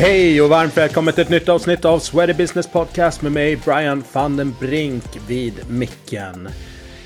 Hej 0.00 0.42
och 0.42 0.48
varmt 0.48 0.76
välkommen 0.76 1.14
till 1.14 1.22
ett 1.22 1.30
nytt 1.30 1.48
avsnitt 1.48 1.84
av 1.84 1.98
Sweaty 1.98 2.32
Business 2.32 2.66
Podcast 2.66 3.22
med 3.22 3.32
mig 3.32 3.56
Brian 3.56 4.04
van 4.12 4.36
den 4.36 4.54
Brink 4.60 5.04
vid 5.28 5.70
micken. 5.70 6.48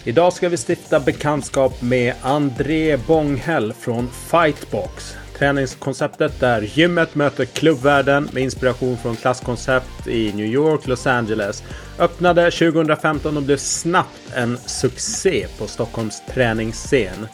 Idag 0.04 0.32
ska 0.32 0.48
vi 0.48 0.56
stifta 0.56 1.00
bekantskap 1.00 1.82
med 1.82 2.14
André 2.22 2.96
Bånghäll 2.96 3.72
från 3.72 4.08
Fightbox. 4.30 5.16
Träningskonceptet 5.38 6.40
där 6.40 6.62
gymmet 6.62 7.14
möter 7.14 7.44
klubbvärlden 7.44 8.28
med 8.32 8.42
inspiration 8.42 8.96
från 8.96 9.16
klasskoncept 9.16 10.06
i 10.06 10.32
New 10.32 10.46
York, 10.46 10.86
Los 10.86 11.06
Angeles. 11.06 11.62
Öppnade 11.98 12.50
2015 12.50 13.36
och 13.36 13.42
blev 13.42 13.56
snabbt 13.56 14.32
en 14.34 14.58
succé 14.58 15.46
på 15.58 15.66
Stockholms 15.66 16.22
träningsscen. 16.34 17.26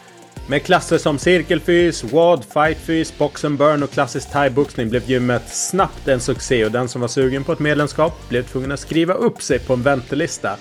Med 0.50 0.62
klasser 0.62 0.98
som 0.98 1.18
cirkelfys, 1.18 2.04
wad, 2.04 2.44
fightfys, 2.44 3.18
box 3.18 3.44
and 3.44 3.58
burn 3.58 3.82
och 3.82 3.90
klassisk 3.90 4.32
thaiboxning 4.32 4.88
blev 4.88 5.10
gymmet 5.10 5.48
snabbt 5.48 6.08
en 6.08 6.20
succé 6.20 6.64
och 6.64 6.72
den 6.72 6.88
som 6.88 7.00
var 7.00 7.08
sugen 7.08 7.44
på 7.44 7.52
ett 7.52 7.58
medlemskap 7.58 8.28
blev 8.28 8.42
tvungen 8.42 8.72
att 8.72 8.80
skriva 8.80 9.14
upp 9.14 9.42
sig 9.42 9.58
på 9.58 9.72
en 9.72 9.82
väntelista. 9.82 10.56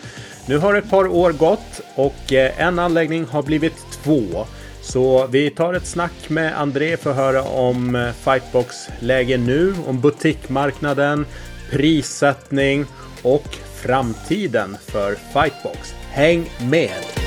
Nu 0.45 0.57
har 0.57 0.75
ett 0.75 0.89
par 0.89 1.07
år 1.07 1.31
gått 1.31 1.81
och 1.95 2.33
eh, 2.33 2.61
en 2.61 2.79
anläggning 2.79 3.25
har 3.25 3.43
blivit 3.43 3.85
två. 4.03 4.45
Så 4.81 5.27
vi 5.27 5.49
tar 5.49 5.73
ett 5.73 5.87
snack 5.87 6.29
med 6.29 6.61
André 6.61 6.97
för 6.97 7.09
att 7.09 7.15
höra 7.15 7.43
om 7.43 7.95
eh, 7.95 8.11
Fightbox 8.11 8.75
läge 8.99 9.37
nu, 9.37 9.73
om 9.85 10.01
butikmarknaden, 10.01 11.25
prissättning 11.71 12.85
och 13.21 13.57
framtiden 13.75 14.77
för 14.87 15.15
Fightbox. 15.33 15.93
Häng 16.09 16.49
med! 16.69 17.26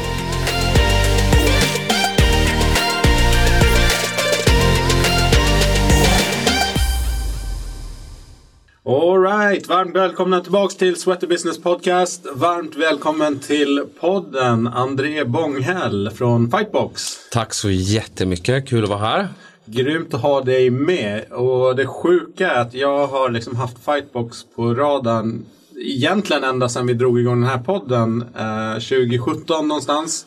Alright, 8.91 9.69
varmt 9.69 9.97
välkomna 9.97 10.41
tillbaks 10.41 10.77
till 10.77 10.97
Sweater 10.97 11.27
Business 11.27 11.63
Podcast. 11.63 12.27
Varmt 12.35 12.77
välkommen 12.77 13.39
till 13.39 13.85
podden 14.01 14.67
André 14.67 15.25
Bånghäll 15.25 16.11
från 16.15 16.51
Fightbox. 16.51 17.03
Tack 17.31 17.55
så 17.55 17.71
jättemycket, 17.71 18.69
kul 18.69 18.85
att 18.85 18.91
vara 18.91 18.99
här. 18.99 19.29
Grymt 19.65 20.15
att 20.15 20.21
ha 20.21 20.41
dig 20.41 20.71
med. 20.71 21.33
Och 21.33 21.77
det 21.77 21.87
sjuka 21.87 22.51
är 22.51 22.61
att 22.61 22.75
jag 22.75 23.07
har 23.07 23.31
liksom 23.31 23.57
haft 23.57 23.85
Fightbox 23.85 24.45
på 24.57 24.75
radarn 24.75 25.47
egentligen 25.77 26.45
ända 26.45 26.69
sedan 26.69 26.87
vi 26.87 26.95
drog 26.95 27.21
igång 27.21 27.41
den 27.41 27.51
här 27.51 27.59
podden 27.59 28.25
eh, 28.39 28.75
2017 28.75 29.69
någonstans. 29.69 30.27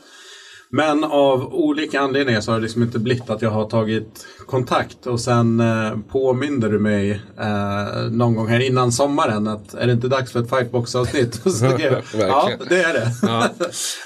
Men 0.76 1.04
av 1.04 1.54
olika 1.54 2.00
anledningar 2.00 2.42
så 2.42 2.52
har 2.52 2.58
det 2.58 2.64
liksom 2.64 2.84
inte 2.84 3.00
blivit 3.00 3.30
att 3.30 3.42
jag 3.42 3.50
har 3.50 3.66
tagit 3.66 4.26
kontakt 4.48 5.08
och 5.08 5.20
sen 5.20 5.60
eh, 5.60 5.98
påminde 6.12 6.70
du 6.70 6.80
mig 6.80 7.22
eh, 7.40 8.12
någon 8.12 8.36
gång 8.36 8.48
här 8.48 8.60
innan 8.60 8.92
sommaren 8.92 9.48
att 9.48 9.74
är 9.74 9.88
det 9.88 9.94
inte 9.94 10.08
dags 10.08 10.32
för 10.32 10.40
ett 10.40 10.50
fightbox-avsnitt? 10.50 11.42
ja, 12.20 12.50
det 12.70 12.84
är 12.84 12.94
det. 12.94 13.12
ja. 13.22 13.50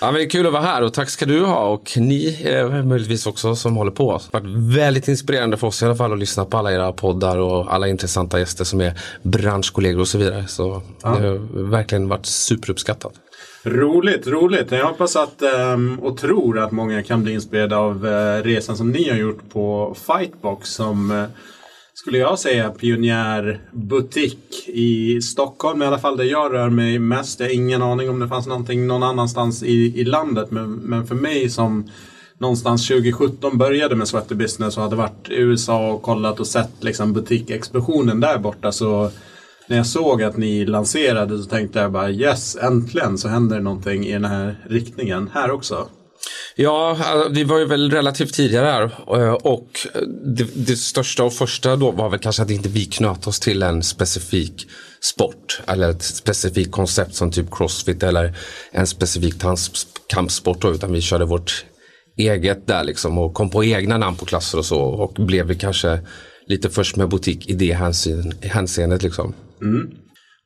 ja, 0.02 0.12
men 0.12 0.14
det 0.14 0.24
är 0.24 0.30
kul 0.30 0.48
att 0.48 0.54
vara 0.54 0.64
här 0.64 0.82
och 0.82 0.94
tack 0.94 1.10
ska 1.10 1.26
du 1.26 1.46
ha 1.46 1.68
och 1.68 1.94
ni 1.98 2.42
eh, 2.44 2.84
möjligtvis 2.84 3.28
också 3.28 3.56
som 3.56 3.76
håller 3.76 3.92
på. 3.92 4.22
Det 4.32 4.38
har 4.38 4.44
varit 4.44 4.78
väldigt 4.78 5.08
inspirerande 5.08 5.58
för 5.58 5.68
oss 5.68 5.82
i 5.82 5.86
alla 5.86 5.96
fall 5.96 6.14
att 6.14 6.20
lyssna 6.20 6.46
på 6.46 6.58
alla 6.58 6.72
era 6.72 6.92
poddar 6.92 7.38
och 7.38 7.74
alla 7.74 7.88
intressanta 7.88 8.40
gäster 8.40 8.64
som 8.64 8.82
är 8.82 8.94
branschkollegor 9.24 10.02
och 10.02 10.08
så 10.08 10.18
vidare. 10.18 10.48
Så 10.48 10.82
ja. 11.04 11.10
det 11.10 11.28
har 11.28 11.64
verkligen 11.70 12.08
varit 12.08 12.26
superuppskattat. 12.26 13.14
Roligt, 13.64 14.28
roligt. 14.28 14.72
Jag 14.72 14.88
hoppas 14.88 15.16
att 15.16 15.42
ehm, 15.42 16.00
och 16.00 16.18
tror 16.18 16.60
att 16.60 16.72
många 16.72 17.04
kan 17.04 17.24
bli 17.24 17.34
inspirerade 17.34 17.78
av 17.78 18.08
eh, 18.08 18.44
resan 18.44 18.78
som 18.78 18.92
ni 18.92 19.10
har 19.10 19.18
gjort 19.18 19.50
på 19.50 19.96
Fightbox 20.08 20.70
som 20.70 21.12
eh, 21.12 21.24
skulle 21.94 22.18
jag 22.18 22.40
säga 22.40 22.70
pionjärbutik 22.70 24.68
i 24.68 25.22
Stockholm 25.22 25.82
i 25.82 25.86
alla 25.86 26.00
fall 26.00 26.18
där 26.18 26.24
jag 26.24 26.54
rör 26.54 26.70
mig 26.70 27.00
mest. 27.00 27.40
Jag 27.40 27.48
har 27.48 27.54
ingen 27.54 27.82
aning 27.82 28.10
om 28.10 28.20
det 28.20 28.28
fanns 28.28 28.48
någonting 28.48 28.88
någon 28.88 29.04
annanstans 29.04 29.64
i, 29.64 30.00
i 30.02 30.04
landet 30.04 30.52
men, 30.52 30.74
men 30.74 31.08
för 31.08 31.16
mig 31.16 31.50
som 31.50 31.90
någonstans 32.38 32.88
2017 32.88 33.58
började 33.58 33.96
med 33.96 34.08
Sweater 34.08 34.36
Business 34.36 34.78
och 34.78 34.84
hade 34.84 34.96
varit 34.96 35.30
i 35.30 35.36
USA 35.36 35.92
och 35.92 36.02
kollat 36.02 36.40
och 36.40 36.48
sett 36.48 36.84
liksom 36.84 37.14
butikexplosionen 37.14 38.20
där 38.20 38.38
borta 38.38 38.72
så 38.72 39.12
när 39.68 39.78
jag 39.78 39.86
såg 39.86 40.24
att 40.24 40.38
ni 40.38 40.66
lanserade 40.66 41.38
så 41.38 41.50
tänkte 41.50 41.80
jag 41.80 41.92
bara 41.92 42.10
yes, 42.10 42.56
äntligen 42.56 43.18
så 43.18 43.28
händer 43.28 43.60
någonting 43.60 44.06
i 44.06 44.12
den 44.12 44.26
här 44.26 44.66
riktningen 44.70 45.30
här 45.34 45.52
också. 45.52 45.90
Ja, 46.56 46.98
alltså, 47.04 47.30
vi 47.34 47.44
var 47.44 47.60
ju 47.60 47.66
väl 47.66 47.92
relativt 47.92 48.34
tidigare 48.34 48.66
här 48.66 48.84
eh, 49.22 49.34
och 49.34 49.68
det, 50.26 50.48
det, 50.56 50.76
största 50.76 51.24
och 51.24 51.34
första 51.34 51.76
då 51.76 51.92
var 51.92 52.10
väl 52.10 52.20
kanske 52.20 52.44
att 52.44 52.50
inte 52.50 52.70
vi 52.70 52.86
knöt 52.86 53.28
oss 53.28 53.40
till 53.40 53.64
en 53.64 53.84
specifik 53.84 54.68
sport 55.02 55.62
eller 55.68 55.90
ett 55.90 56.04
specifikt 56.04 56.72
koncept 56.72 57.16
som 57.16 57.32
typ 57.32 57.46
crossfit 57.52 58.04
eller 58.04 58.38
en 58.72 58.88
specifik 58.88 59.36
kampsport 60.08 60.62
då, 60.62 60.74
utan 60.74 60.92
vi 60.92 61.02
körde 61.02 61.26
vårt 61.26 61.66
eget 62.18 62.68
där 62.68 62.84
liksom 62.84 63.18
och 63.18 63.34
kom 63.34 63.50
på 63.50 63.64
egna 63.64 63.98
namn 63.98 64.18
på 64.18 64.26
klasser 64.26 64.58
och 64.58 64.66
så 64.66 64.80
och 64.80 65.14
blev 65.14 65.46
vi 65.46 65.56
kanske 65.56 66.00
lite 66.48 66.70
först 66.70 66.96
med 66.96 67.10
butik 67.10 67.50
i 67.50 67.54
det 67.54 67.74
hänseendet 68.42 69.04
liksom. 69.04 69.34
Mm. 69.62 69.92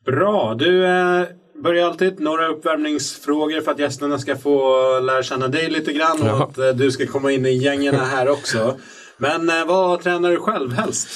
Bra, 0.06 0.54
du 0.54 0.86
eh, 0.86 1.24
börjar 1.62 1.86
alltid 1.86 2.20
några 2.20 2.48
uppvärmningsfrågor 2.48 3.60
för 3.60 3.70
att 3.70 3.78
gästerna 3.78 4.18
ska 4.18 4.36
få 4.36 4.98
lära 5.00 5.22
känna 5.22 5.48
dig 5.48 5.70
lite 5.70 5.92
grann 5.92 6.22
och 6.22 6.28
ja. 6.28 6.44
att 6.44 6.58
eh, 6.58 6.68
du 6.68 6.90
ska 6.90 7.06
komma 7.06 7.32
in 7.32 7.46
i 7.46 7.56
gängen 7.56 7.94
här 7.94 8.28
också. 8.28 8.78
Men 9.16 9.48
eh, 9.48 9.66
vad 9.66 10.02
tränar 10.02 10.30
du 10.30 10.36
själv 10.36 10.72
helst? 10.72 11.08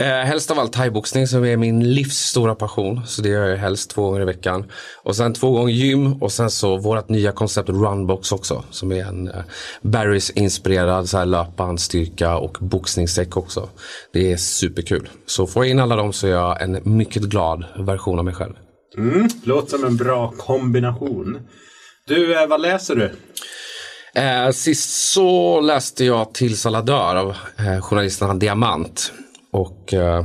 Eh, 0.00 0.06
helst 0.06 0.50
av 0.50 0.58
allt 0.58 0.72
thaiboxning 0.72 1.26
som 1.26 1.44
är 1.44 1.56
min 1.56 1.94
livs 1.94 2.16
stora 2.16 2.54
passion. 2.54 3.06
Så 3.06 3.22
det 3.22 3.28
gör 3.28 3.48
jag 3.48 3.56
helst 3.56 3.90
två 3.90 4.02
gånger 4.02 4.20
i 4.20 4.24
veckan. 4.24 4.64
Och 5.02 5.16
sen 5.16 5.32
två 5.32 5.50
gånger 5.50 5.72
gym 5.72 6.22
och 6.22 6.32
sen 6.32 6.50
så 6.50 6.76
vårt 6.76 7.08
nya 7.08 7.32
koncept 7.32 7.68
Runbox 7.68 8.32
också. 8.32 8.64
Som 8.70 8.92
är 8.92 9.04
en 9.04 9.28
eh, 9.28 9.34
Barrys 9.82 10.30
inspirerad 10.30 11.08
så 11.08 11.18
här 11.18 11.26
löpbandstyrka 11.26 12.36
och 12.36 12.58
boxningssäck 12.60 13.36
också. 13.36 13.68
Det 14.12 14.32
är 14.32 14.36
superkul. 14.36 15.08
Så 15.26 15.46
får 15.46 15.64
jag 15.64 15.70
in 15.70 15.80
alla 15.80 15.96
dem 15.96 16.12
så 16.12 16.26
är 16.26 16.30
jag 16.30 16.62
en 16.62 16.80
mycket 16.84 17.22
glad 17.22 17.64
version 17.78 18.18
av 18.18 18.24
mig 18.24 18.34
själv. 18.34 18.54
Mm, 18.98 19.28
låter 19.44 19.70
som 19.70 19.84
en 19.84 19.96
bra 19.96 20.32
kombination. 20.38 21.38
Du, 22.06 22.42
eh, 22.42 22.46
vad 22.46 22.60
läser 22.60 22.94
du? 22.94 23.12
Eh, 24.20 24.50
sist 24.50 25.12
så 25.12 25.60
läste 25.60 26.04
jag 26.04 26.34
Till 26.34 26.56
Saladör 26.56 27.16
av 27.16 27.36
eh, 27.58 27.80
journalisten 27.80 28.38
Diamant. 28.38 29.12
Och 29.56 29.94
eh, 29.94 30.24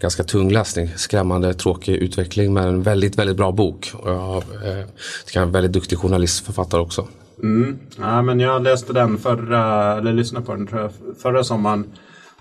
ganska 0.00 0.24
tung 0.24 0.52
läsning, 0.52 0.88
skrämmande 0.96 1.54
tråkig 1.54 1.96
utveckling 1.96 2.54
men 2.54 2.68
en 2.68 2.82
väldigt, 2.82 3.18
väldigt 3.18 3.36
bra 3.36 3.52
bok. 3.52 3.92
Och 3.94 4.10
jag 4.10 4.36
eh, 4.36 4.86
tycker 5.26 5.40
jag 5.40 5.42
är 5.42 5.46
en 5.46 5.52
väldigt 5.52 5.72
duktig 5.72 5.98
journalist, 5.98 6.46
författare 6.46 6.80
också. 6.80 7.08
Mm. 7.42 7.78
Ja, 7.98 8.22
men 8.22 8.40
jag 8.40 8.62
läste 8.62 8.92
den 8.92 9.18
förra, 9.18 9.92
eller 9.98 10.12
lyssnade 10.12 10.46
på 10.46 10.54
den 10.54 10.66
tror 10.66 10.80
jag, 10.80 10.90
förra 11.22 11.44
sommaren. 11.44 11.86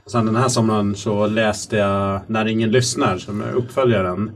Och 0.06 0.12
sen 0.12 0.26
den 0.26 0.36
här 0.36 0.50
sommaren 0.50 0.96
så 0.96 1.28
läste 1.28 1.78
jag 1.78 2.22
När 2.28 2.46
ingen 2.48 2.72
lyssnar 2.72 3.18
som 3.18 3.42
är 3.42 3.52
uppföljaren. 3.54 4.32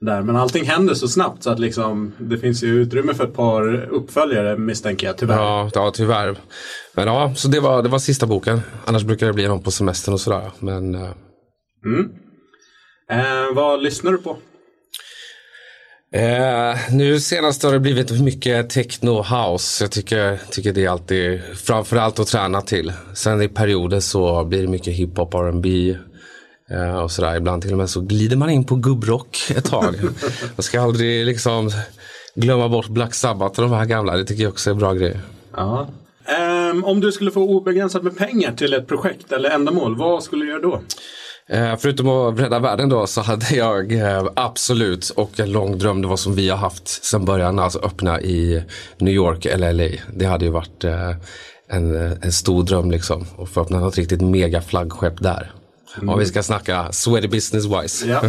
Där. 0.00 0.22
Men 0.22 0.36
allting 0.36 0.64
händer 0.64 0.94
så 0.94 1.08
snabbt 1.08 1.42
så 1.42 1.50
att 1.50 1.58
liksom, 1.58 2.12
det 2.18 2.38
finns 2.38 2.62
ju 2.62 2.68
utrymme 2.68 3.14
för 3.14 3.24
ett 3.24 3.34
par 3.34 3.84
uppföljare 3.84 4.56
misstänker 4.56 5.06
jag 5.06 5.16
tyvärr. 5.16 5.36
Ja, 5.36 5.70
ja 5.74 5.90
tyvärr. 5.94 6.36
Men 6.94 7.06
ja, 7.06 7.32
så 7.34 7.48
det 7.48 7.60
var, 7.60 7.82
det 7.82 7.88
var 7.88 7.98
sista 7.98 8.26
boken. 8.26 8.60
Annars 8.84 9.02
brukar 9.02 9.26
det 9.26 9.32
bli 9.32 9.48
någon 9.48 9.62
på 9.62 9.70
semestern 9.70 10.14
och 10.14 10.20
sådär. 10.20 10.50
Men, 10.58 10.94
uh... 10.94 11.10
mm. 11.84 12.10
eh, 13.10 13.54
vad 13.54 13.82
lyssnar 13.82 14.12
du 14.12 14.18
på? 14.18 14.36
Eh, 16.12 16.76
nu 16.90 17.20
senast 17.20 17.62
har 17.62 17.72
det 17.72 17.80
blivit 17.80 18.20
mycket 18.20 18.70
techno 18.70 19.22
house. 19.22 19.84
Jag 19.84 19.90
tycker, 19.90 20.40
tycker 20.50 20.72
det 20.72 20.84
är 20.84 20.88
alltid 20.88 21.42
framförallt 21.54 22.18
att 22.18 22.26
träna 22.26 22.60
till. 22.60 22.92
Sen 23.14 23.42
i 23.42 23.48
perioder 23.48 24.00
så 24.00 24.44
blir 24.44 24.62
det 24.62 24.68
mycket 24.68 24.94
hiphop, 24.94 25.34
R&B 25.34 25.90
eh, 25.90 25.96
och 27.02 27.10
sådär. 27.10 27.36
Ibland 27.36 27.62
till 27.62 27.72
och 27.72 27.78
med 27.78 27.90
så 27.90 28.00
glider 28.00 28.36
man 28.36 28.50
in 28.50 28.64
på 28.64 28.74
gubbrock 28.74 29.38
ett 29.56 29.64
tag. 29.64 29.94
man 30.56 30.62
ska 30.62 30.80
aldrig 30.80 31.26
liksom 31.26 31.70
glömma 32.34 32.68
bort 32.68 32.88
Black 32.88 33.14
Sabbath 33.14 33.60
och 33.60 33.68
de 33.68 33.76
här 33.76 33.84
gamla. 33.84 34.16
Det 34.16 34.24
tycker 34.24 34.42
jag 34.42 34.52
också 34.52 34.70
är 34.70 34.74
bra 34.74 34.92
grejer. 34.92 35.20
Ja. 35.56 35.88
Um, 36.70 36.84
om 36.84 37.00
du 37.00 37.12
skulle 37.12 37.30
få 37.30 37.40
obegränsat 37.40 38.02
med 38.02 38.18
pengar 38.18 38.52
till 38.52 38.74
ett 38.74 38.86
projekt 38.86 39.32
eller 39.32 39.50
ändamål, 39.50 39.96
vad 39.96 40.22
skulle 40.22 40.44
du 40.44 40.50
göra 40.50 40.60
då? 40.60 40.80
Eh, 41.50 41.76
förutom 41.78 42.08
att 42.08 42.40
rädda 42.40 42.58
världen 42.58 42.88
då 42.88 43.06
så 43.06 43.20
hade 43.20 43.54
jag 43.54 43.92
eh, 43.92 44.26
absolut 44.36 45.10
och 45.10 45.40
en 45.40 45.52
lång 45.52 45.78
dröm, 45.78 46.02
det 46.02 46.08
var 46.08 46.16
som 46.16 46.34
vi 46.34 46.48
har 46.48 46.56
haft 46.56 46.88
sedan 46.88 47.24
början, 47.24 47.58
alltså 47.58 47.78
öppna 47.78 48.20
i 48.20 48.62
New 48.98 49.14
York 49.14 49.46
eller 49.46 49.72
LA. 49.72 49.88
Det 50.14 50.24
hade 50.24 50.44
ju 50.44 50.50
varit 50.50 50.84
eh, 50.84 51.10
en, 51.68 51.96
en 52.22 52.32
stor 52.32 52.62
dröm 52.62 52.90
liksom. 52.90 53.26
Och 53.36 53.48
få 53.48 53.60
öppna 53.60 53.80
något 53.80 53.96
riktigt 53.96 54.20
mega 54.20 54.62
flaggskepp 54.62 55.22
där. 55.22 55.52
Mm. 55.96 56.08
Om 56.08 56.18
vi 56.18 56.26
ska 56.26 56.42
snacka 56.42 56.92
sweaty 56.92 57.28
business 57.28 57.64
wise. 57.64 58.06
Ja. 58.08 58.22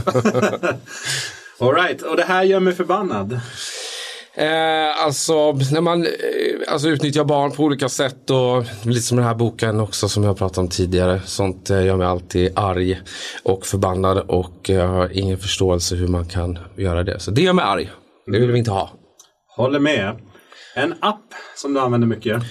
Alright, 1.67 2.01
och 2.01 2.17
det 2.17 2.23
här 2.23 2.44
gör 2.44 2.59
mig 2.59 2.75
förbannad. 2.75 3.39
Eh, 4.33 5.03
alltså, 5.03 5.51
när 5.51 5.81
man 5.81 6.03
eh, 6.03 6.09
alltså, 6.67 6.89
utnyttjar 6.89 7.23
barn 7.23 7.51
på 7.51 7.63
olika 7.63 7.89
sätt 7.89 8.29
och 8.29 8.65
lite 8.85 9.01
som 9.01 9.17
den 9.17 9.25
här 9.25 9.35
boken 9.35 9.79
också 9.79 10.09
som 10.09 10.23
jag 10.23 10.38
pratat 10.38 10.57
om 10.57 10.67
tidigare. 10.67 11.21
Sånt 11.25 11.69
eh, 11.69 11.85
gör 11.85 11.97
mig 11.97 12.07
alltid 12.07 12.51
arg 12.56 13.01
och 13.44 13.65
förbannad 13.65 14.17
och 14.17 14.69
jag 14.69 14.88
har 14.88 15.17
ingen 15.17 15.38
förståelse 15.38 15.95
hur 15.95 16.07
man 16.07 16.25
kan 16.25 16.59
göra 16.75 17.03
det. 17.03 17.19
Så 17.19 17.31
det 17.31 17.41
gör 17.41 17.53
mig 17.53 17.65
arg. 17.65 17.89
Det 18.25 18.39
vill 18.39 18.51
vi 18.51 18.59
inte 18.59 18.71
ha. 18.71 18.89
Håller 19.56 19.79
med. 19.79 20.19
En 20.75 20.94
app 21.00 21.33
som 21.56 21.73
du 21.73 21.79
använder 21.79 22.07
mycket? 22.07 22.44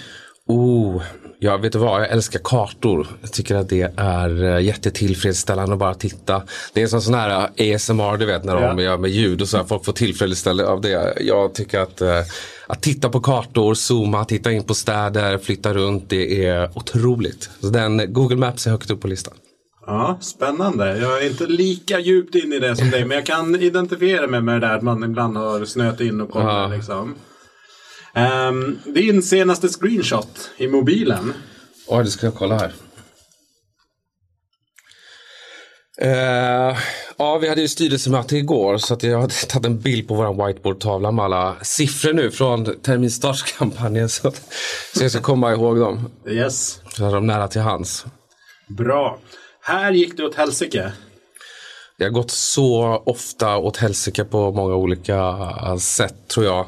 Oh, 0.47 1.03
ja, 1.39 1.57
vet 1.57 1.73
du 1.73 1.79
vad? 1.79 2.01
Jag 2.01 2.09
älskar 2.09 2.39
kartor. 2.43 3.07
Jag 3.21 3.31
tycker 3.31 3.55
att 3.55 3.69
det 3.69 3.93
är 3.97 4.43
eh, 4.43 4.61
jättetillfredsställande 4.63 5.73
att 5.73 5.79
bara 5.79 5.93
titta. 5.93 6.43
Det 6.73 6.81
är 6.81 6.87
som 6.87 7.01
sån 7.01 7.13
här 7.13 7.49
eh, 7.55 7.75
ASMR, 7.75 8.17
du 8.17 8.25
vet, 8.25 8.43
när 8.43 8.55
de 8.55 8.77
ja. 8.77 8.83
gör 8.83 8.97
med 8.97 9.11
ljud 9.11 9.41
och 9.41 9.47
så 9.47 9.57
här, 9.57 9.63
folk 9.63 9.85
får 9.85 9.93
tillfredsställande 9.93 10.71
av 10.71 10.81
det. 10.81 11.13
Jag 11.19 11.53
tycker 11.53 11.79
att 11.79 12.01
eh, 12.01 12.21
att 12.67 12.81
titta 12.81 13.09
på 13.09 13.19
kartor, 13.19 13.73
zooma, 13.73 14.25
titta 14.25 14.51
in 14.51 14.63
på 14.63 14.73
städer, 14.73 15.37
flytta 15.37 15.73
runt, 15.73 16.09
det 16.09 16.45
är 16.45 16.77
otroligt. 16.77 17.49
Så 17.61 17.67
den, 17.67 18.13
Google 18.13 18.37
Maps 18.37 18.67
är 18.67 18.71
högt 18.71 18.91
upp 18.91 19.01
på 19.01 19.07
listan. 19.07 19.33
Ja, 19.85 20.17
spännande. 20.21 20.97
Jag 20.97 21.23
är 21.23 21.29
inte 21.29 21.45
lika 21.47 21.99
djupt 21.99 22.35
in 22.35 22.53
i 22.53 22.59
det 22.59 22.75
som 22.75 22.89
dig, 22.89 23.05
men 23.05 23.17
jag 23.17 23.25
kan 23.25 23.55
identifiera 23.55 24.27
mig 24.27 24.41
med 24.41 24.61
det 24.61 24.67
där 24.67 24.75
att 24.75 24.81
man 24.81 25.03
ibland 25.03 25.37
har 25.37 25.65
snöat 25.65 26.01
in 26.01 26.21
och 26.21 26.31
kollat. 26.31 26.71
Ja. 26.71 26.75
Liksom. 26.75 27.15
Um, 28.15 28.79
din 28.85 29.23
senaste 29.23 29.69
screenshot 29.69 30.49
i 30.57 30.67
mobilen. 30.67 31.33
Oj, 31.87 32.03
det 32.03 32.09
ska 32.09 32.25
jag 32.25 32.35
kolla 32.35 32.57
här. 32.57 32.73
Uh, 36.01 36.77
ja, 37.17 37.37
vi 37.37 37.49
hade 37.49 37.61
ju 37.61 37.67
styrelsemöte 37.67 38.37
igår 38.37 38.77
så 38.77 38.93
att 38.93 39.03
jag 39.03 39.17
har 39.17 39.27
tagit 39.47 39.65
en 39.65 39.79
bild 39.79 40.07
på 40.07 40.13
vår 40.13 40.47
whiteboardtavla 40.47 41.11
med 41.11 41.25
alla 41.25 41.55
siffror 41.61 42.13
nu 42.13 42.31
från 42.31 42.81
terminstartskampanjen. 42.81 44.09
Så, 44.09 44.31
så 44.95 45.03
jag 45.03 45.11
ska 45.11 45.21
komma 45.21 45.51
ihåg 45.51 45.79
dem. 45.79 46.09
Yes. 46.27 46.81
Så 46.93 47.07
är 47.07 47.13
de 47.13 47.27
nära 47.27 47.47
till 47.47 47.61
hands. 47.61 48.05
Bra. 48.67 49.19
Här 49.61 49.91
gick 49.91 50.17
det 50.17 50.25
åt 50.25 50.35
helsike. 50.35 50.91
Det 51.97 52.03
har 52.03 52.11
gått 52.11 52.31
så 52.31 53.03
ofta 53.05 53.57
åt 53.57 53.77
helsike 53.77 54.23
på 54.23 54.51
många 54.51 54.75
olika 54.75 55.37
sätt 55.79 56.27
tror 56.27 56.45
jag. 56.45 56.65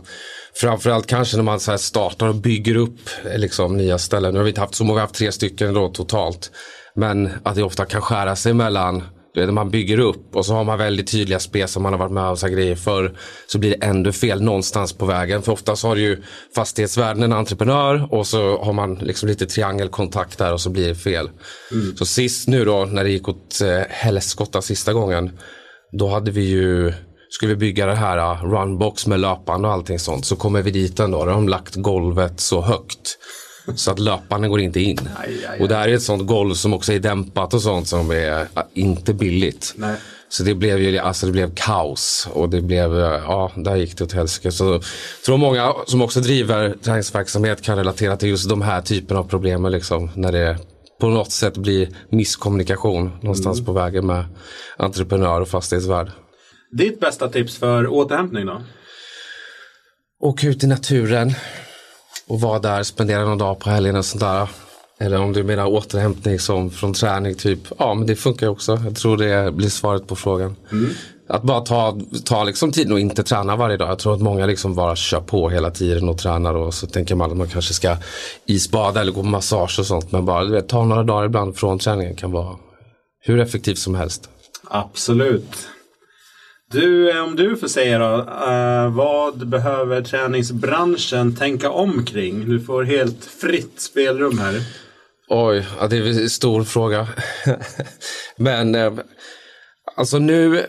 Framförallt 0.55 1.07
kanske 1.07 1.37
när 1.37 1.43
man 1.43 1.59
så 1.59 1.77
startar 1.77 2.27
och 2.27 2.35
bygger 2.35 2.75
upp 2.75 2.99
liksom, 3.35 3.77
nya 3.77 3.97
ställen. 3.97 4.33
Nu 4.33 4.39
har 4.39 4.43
vi 4.43 4.49
inte 4.49 4.61
haft 4.61 4.75
så 4.75 4.83
många, 4.83 4.95
vi 4.95 4.99
har 4.99 5.07
haft 5.07 5.15
tre 5.15 5.31
stycken 5.31 5.73
då 5.73 5.89
totalt. 5.89 6.51
Men 6.95 7.29
att 7.43 7.55
det 7.55 7.63
ofta 7.63 7.85
kan 7.85 8.01
skära 8.01 8.35
sig 8.35 8.53
mellan 8.53 9.03
när 9.35 9.51
man 9.51 9.69
bygger 9.69 9.99
upp 9.99 10.35
och 10.35 10.45
så 10.45 10.53
har 10.53 10.63
man 10.63 10.77
väldigt 10.77 11.11
tydliga 11.11 11.39
spel 11.39 11.67
som 11.67 11.83
man 11.83 11.93
har 11.93 11.99
varit 11.99 12.11
med 12.11 12.29
och 12.29 12.39
så 12.39 12.47
grejer 12.47 12.75
för 12.75 13.17
så 13.47 13.59
blir 13.59 13.69
det 13.69 13.85
ändå 13.85 14.11
fel 14.11 14.41
någonstans 14.41 14.93
på 14.93 15.05
vägen. 15.05 15.41
För 15.41 15.51
oftast 15.51 15.83
har 15.83 15.95
ju 15.95 16.23
fastighetsvärden 16.55 17.23
en 17.23 17.33
entreprenör 17.33 18.07
och 18.11 18.27
så 18.27 18.63
har 18.63 18.73
man 18.73 18.95
liksom 18.95 19.29
lite 19.29 19.45
triangelkontakt 19.45 20.37
där 20.37 20.53
och 20.53 20.61
så 20.61 20.69
blir 20.69 20.87
det 20.87 20.95
fel. 20.95 21.29
Mm. 21.71 21.97
Så 21.97 22.05
sist 22.05 22.47
nu 22.47 22.65
då 22.65 22.85
när 22.85 23.03
det 23.03 23.09
gick 23.09 23.29
åt 23.29 23.61
eh, 23.61 23.81
helskotta 23.89 24.61
sista 24.61 24.93
gången 24.93 25.31
då 25.91 26.07
hade 26.07 26.31
vi 26.31 26.41
ju 26.41 26.93
skulle 27.31 27.53
vi 27.53 27.55
bygga 27.55 27.85
det 27.85 27.95
här 27.95 28.17
uh, 28.17 28.51
runbox 28.51 29.07
med 29.07 29.19
löpande 29.19 29.67
och 29.67 29.73
allting 29.73 29.99
sånt 29.99 30.25
så 30.25 30.35
kommer 30.35 30.61
vi 30.61 30.71
dit 30.71 30.99
ändå. 30.99 31.17
Då 31.17 31.31
har 31.31 31.35
de 31.35 31.49
lagt 31.49 31.75
golvet 31.75 32.39
så 32.39 32.61
högt. 32.61 33.17
Så 33.75 33.91
att 33.91 33.99
löpande 33.99 34.47
går 34.47 34.59
inte 34.59 34.79
in. 34.79 34.99
Aj, 34.99 35.29
aj, 35.29 35.45
aj. 35.49 35.59
Och 35.59 35.67
det 35.67 35.75
här 35.75 35.87
är 35.87 35.93
ett 35.93 36.01
sånt 36.01 36.27
golv 36.27 36.53
som 36.53 36.73
också 36.73 36.93
är 36.93 36.99
dämpat 36.99 37.53
och 37.53 37.61
sånt 37.61 37.87
som 37.87 38.11
är 38.11 38.41
uh, 38.41 38.47
inte 38.73 39.13
billigt. 39.13 39.73
Nej. 39.75 39.95
Så 40.29 40.43
det 40.43 40.53
blev 40.53 40.79
ju 40.79 40.97
alltså 40.97 41.25
det 41.25 41.31
blev 41.31 41.51
kaos 41.55 42.27
och 42.33 42.49
det 42.49 42.61
blev, 42.61 42.93
uh, 42.93 43.01
ja, 43.01 43.51
där 43.55 43.75
gick 43.75 43.97
det 43.97 44.03
åt 44.03 44.13
helsike. 44.13 44.51
Så 44.51 44.65
jag 44.65 44.83
tror 45.25 45.37
många 45.37 45.73
som 45.87 46.01
också 46.01 46.19
driver 46.19 46.75
träningsverksamhet 46.83 47.61
kan 47.61 47.77
relatera 47.77 48.17
till 48.17 48.29
just 48.29 48.49
de 48.49 48.61
här 48.61 48.81
typen 48.81 49.17
av 49.17 49.23
problem 49.23 49.65
liksom. 49.65 50.09
När 50.15 50.31
det 50.31 50.57
på 50.99 51.07
något 51.07 51.31
sätt 51.31 51.57
blir 51.57 51.89
misskommunikation 52.09 53.11
någonstans 53.21 53.59
mm. 53.59 53.65
på 53.65 53.73
vägen 53.73 54.05
med 54.05 54.25
entreprenör 54.77 55.41
och 55.41 55.47
fastighetsvärd. 55.47 56.11
Ditt 56.71 56.99
bästa 56.99 57.29
tips 57.29 57.57
för 57.57 57.87
återhämtning 57.87 58.45
då? 58.45 58.61
Åk 60.19 60.43
ut 60.43 60.63
i 60.63 60.67
naturen 60.67 61.33
och 62.27 62.41
vara 62.41 62.59
där, 62.59 62.83
spendera 62.83 63.25
någon 63.25 63.37
dag 63.37 63.59
på 63.59 63.69
helgen 63.69 63.95
och 63.95 64.05
sånt 64.05 64.21
där. 64.21 64.49
Eller 64.99 65.21
om 65.21 65.33
du 65.33 65.43
menar 65.43 65.65
återhämtning 65.65 66.39
som 66.39 66.69
från 66.69 66.93
träning 66.93 67.35
typ. 67.35 67.59
Ja 67.77 67.93
men 67.93 68.07
det 68.07 68.15
funkar 68.15 68.47
också. 68.47 68.79
Jag 68.83 68.95
tror 68.95 69.17
det 69.17 69.51
blir 69.51 69.69
svaret 69.69 70.07
på 70.07 70.15
frågan. 70.15 70.55
Mm. 70.71 70.89
Att 71.27 71.43
bara 71.43 71.61
ta, 71.61 71.99
ta 72.25 72.43
liksom 72.43 72.71
tiden 72.71 72.93
och 72.93 72.99
inte 72.99 73.23
träna 73.23 73.55
varje 73.55 73.77
dag. 73.77 73.89
Jag 73.89 73.99
tror 73.99 74.13
att 74.13 74.21
många 74.21 74.45
liksom 74.45 74.75
bara 74.75 74.95
kör 74.95 75.21
på 75.21 75.49
hela 75.49 75.71
tiden 75.71 76.09
och 76.09 76.17
tränar 76.17 76.53
och 76.53 76.73
så 76.73 76.87
tänker 76.87 77.15
man 77.15 77.31
att 77.31 77.37
man 77.37 77.47
kanske 77.47 77.73
ska 77.73 77.97
isbada 78.45 79.01
eller 79.01 79.11
gå 79.11 79.21
på 79.21 79.27
massage 79.27 79.79
och 79.79 79.85
sånt. 79.85 80.11
Men 80.11 80.25
bara 80.25 80.43
vet, 80.43 80.67
ta 80.67 80.85
några 80.85 81.03
dagar 81.03 81.25
ibland 81.25 81.55
från 81.55 81.79
träningen 81.79 82.15
kan 82.15 82.31
vara 82.31 82.55
hur 83.19 83.39
effektivt 83.39 83.77
som 83.77 83.95
helst. 83.95 84.29
Absolut. 84.63 85.67
Du, 86.71 87.11
eh, 87.11 87.23
om 87.23 87.35
du 87.35 87.57
får 87.57 87.67
säga 87.67 87.99
då. 87.99 88.19
Eh, 88.19 88.89
vad 88.89 89.47
behöver 89.47 90.01
träningsbranschen 90.01 91.35
tänka 91.35 91.69
om 91.69 92.05
kring? 92.05 92.49
Du 92.49 92.59
får 92.59 92.83
helt 92.83 93.25
fritt 93.25 93.81
spelrum 93.81 94.37
här. 94.37 94.61
Oj, 95.29 95.65
det 95.89 95.97
är 95.97 96.21
en 96.21 96.29
stor 96.29 96.63
fråga. 96.63 97.07
Men 98.37 98.75
eh, 98.75 98.93
alltså 99.95 100.19
nu 100.19 100.65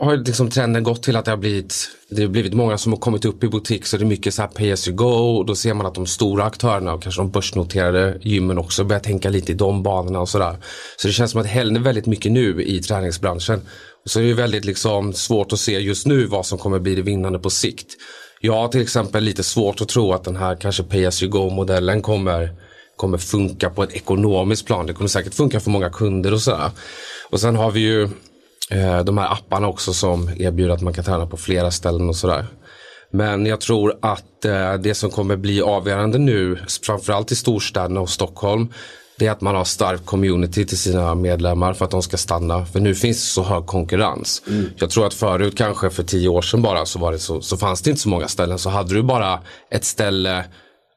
har 0.00 0.16
liksom 0.16 0.50
trenden 0.50 0.82
gått 0.82 1.02
till 1.02 1.16
att 1.16 1.24
det 1.24 1.30
har 1.30 1.38
blivit, 1.38 1.74
det 2.08 2.22
har 2.22 2.28
blivit 2.28 2.54
många 2.54 2.78
som 2.78 2.92
har 2.92 3.00
kommit 3.00 3.24
upp 3.24 3.44
i 3.44 3.48
butik 3.48 3.86
så 3.86 3.96
det 3.96 4.02
är 4.02 4.06
mycket 4.06 4.34
så 4.34 4.42
här 4.42 4.48
pay 4.48 4.72
as 4.72 4.88
you 4.88 4.96
go 4.96 5.38
och 5.38 5.46
då 5.46 5.54
ser 5.54 5.74
man 5.74 5.86
att 5.86 5.94
de 5.94 6.06
stora 6.06 6.44
aktörerna 6.44 6.94
och 6.94 7.02
kanske 7.02 7.20
de 7.20 7.30
börsnoterade 7.30 8.18
gymmen 8.20 8.58
också 8.58 8.84
börjar 8.84 9.00
tänka 9.00 9.30
lite 9.30 9.52
i 9.52 9.54
de 9.54 9.82
banorna 9.82 10.20
och 10.20 10.28
sådär. 10.28 10.56
Så 10.96 11.08
det 11.08 11.12
känns 11.12 11.30
som 11.30 11.40
att 11.40 11.46
det 11.46 11.52
händer 11.52 11.80
väldigt 11.80 12.06
mycket 12.06 12.32
nu 12.32 12.62
i 12.62 12.82
träningsbranschen. 12.82 13.60
Så 14.06 14.18
det 14.18 14.30
är 14.30 14.34
väldigt 14.34 14.64
liksom 14.64 15.12
svårt 15.12 15.52
att 15.52 15.60
se 15.60 15.78
just 15.78 16.06
nu 16.06 16.26
vad 16.26 16.46
som 16.46 16.58
kommer 16.58 16.78
bli 16.78 16.94
det 16.94 17.02
vinnande 17.02 17.38
på 17.38 17.50
sikt. 17.50 17.96
Jag 18.40 18.52
har 18.52 18.68
till 18.68 18.82
exempel 18.82 19.24
lite 19.24 19.42
svårt 19.42 19.80
att 19.80 19.88
tro 19.88 20.12
att 20.12 20.24
den 20.24 20.36
här 20.36 20.56
kanske 20.56 20.82
pay 20.82 21.06
as 21.06 21.22
you 21.22 21.32
go 21.32 21.50
modellen 21.50 22.02
kommer, 22.02 22.50
kommer 22.96 23.18
funka 23.18 23.70
på 23.70 23.82
ett 23.82 23.92
ekonomiskt 23.92 24.66
plan. 24.66 24.86
Det 24.86 24.94
kommer 24.94 25.08
säkert 25.08 25.34
funka 25.34 25.60
för 25.60 25.70
många 25.70 25.90
kunder 25.90 26.32
och 26.32 26.40
sådär. 26.40 26.70
Och 27.30 27.40
sen 27.40 27.56
har 27.56 27.70
vi 27.70 27.80
ju 27.80 28.02
eh, 28.70 29.04
de 29.04 29.18
här 29.18 29.32
apparna 29.32 29.68
också 29.68 29.92
som 29.92 30.30
erbjuder 30.38 30.74
att 30.74 30.82
man 30.82 30.92
kan 30.92 31.04
träna 31.04 31.26
på 31.26 31.36
flera 31.36 31.70
ställen 31.70 32.08
och 32.08 32.16
sådär. 32.16 32.46
Men 33.10 33.46
jag 33.46 33.60
tror 33.60 33.98
att 34.02 34.44
eh, 34.44 34.74
det 34.74 34.94
som 34.94 35.10
kommer 35.10 35.36
bli 35.36 35.62
avgörande 35.62 36.18
nu, 36.18 36.58
framförallt 36.82 37.32
i 37.32 37.36
storstäderna 37.36 38.00
och 38.00 38.10
Stockholm, 38.10 38.68
det 39.18 39.26
är 39.26 39.30
att 39.30 39.40
man 39.40 39.54
har 39.54 39.64
stark 39.64 40.04
community 40.04 40.66
till 40.66 40.78
sina 40.78 41.14
medlemmar 41.14 41.72
för 41.72 41.84
att 41.84 41.90
de 41.90 42.02
ska 42.02 42.16
stanna. 42.16 42.66
För 42.66 42.80
nu 42.80 42.94
finns 42.94 43.16
det 43.16 43.26
så 43.26 43.42
hög 43.42 43.66
konkurrens. 43.66 44.42
Mm. 44.48 44.70
Jag 44.76 44.90
tror 44.90 45.06
att 45.06 45.14
förut, 45.14 45.56
kanske 45.56 45.90
för 45.90 46.02
tio 46.02 46.28
år 46.28 46.42
sedan 46.42 46.62
bara, 46.62 46.86
så, 46.86 46.98
var 46.98 47.12
det 47.12 47.18
så, 47.18 47.40
så 47.40 47.56
fanns 47.56 47.82
det 47.82 47.90
inte 47.90 48.02
så 48.02 48.08
många 48.08 48.28
ställen. 48.28 48.58
Så 48.58 48.70
hade 48.70 48.94
du 48.94 49.02
bara 49.02 49.40
ett 49.70 49.84
ställe 49.84 50.44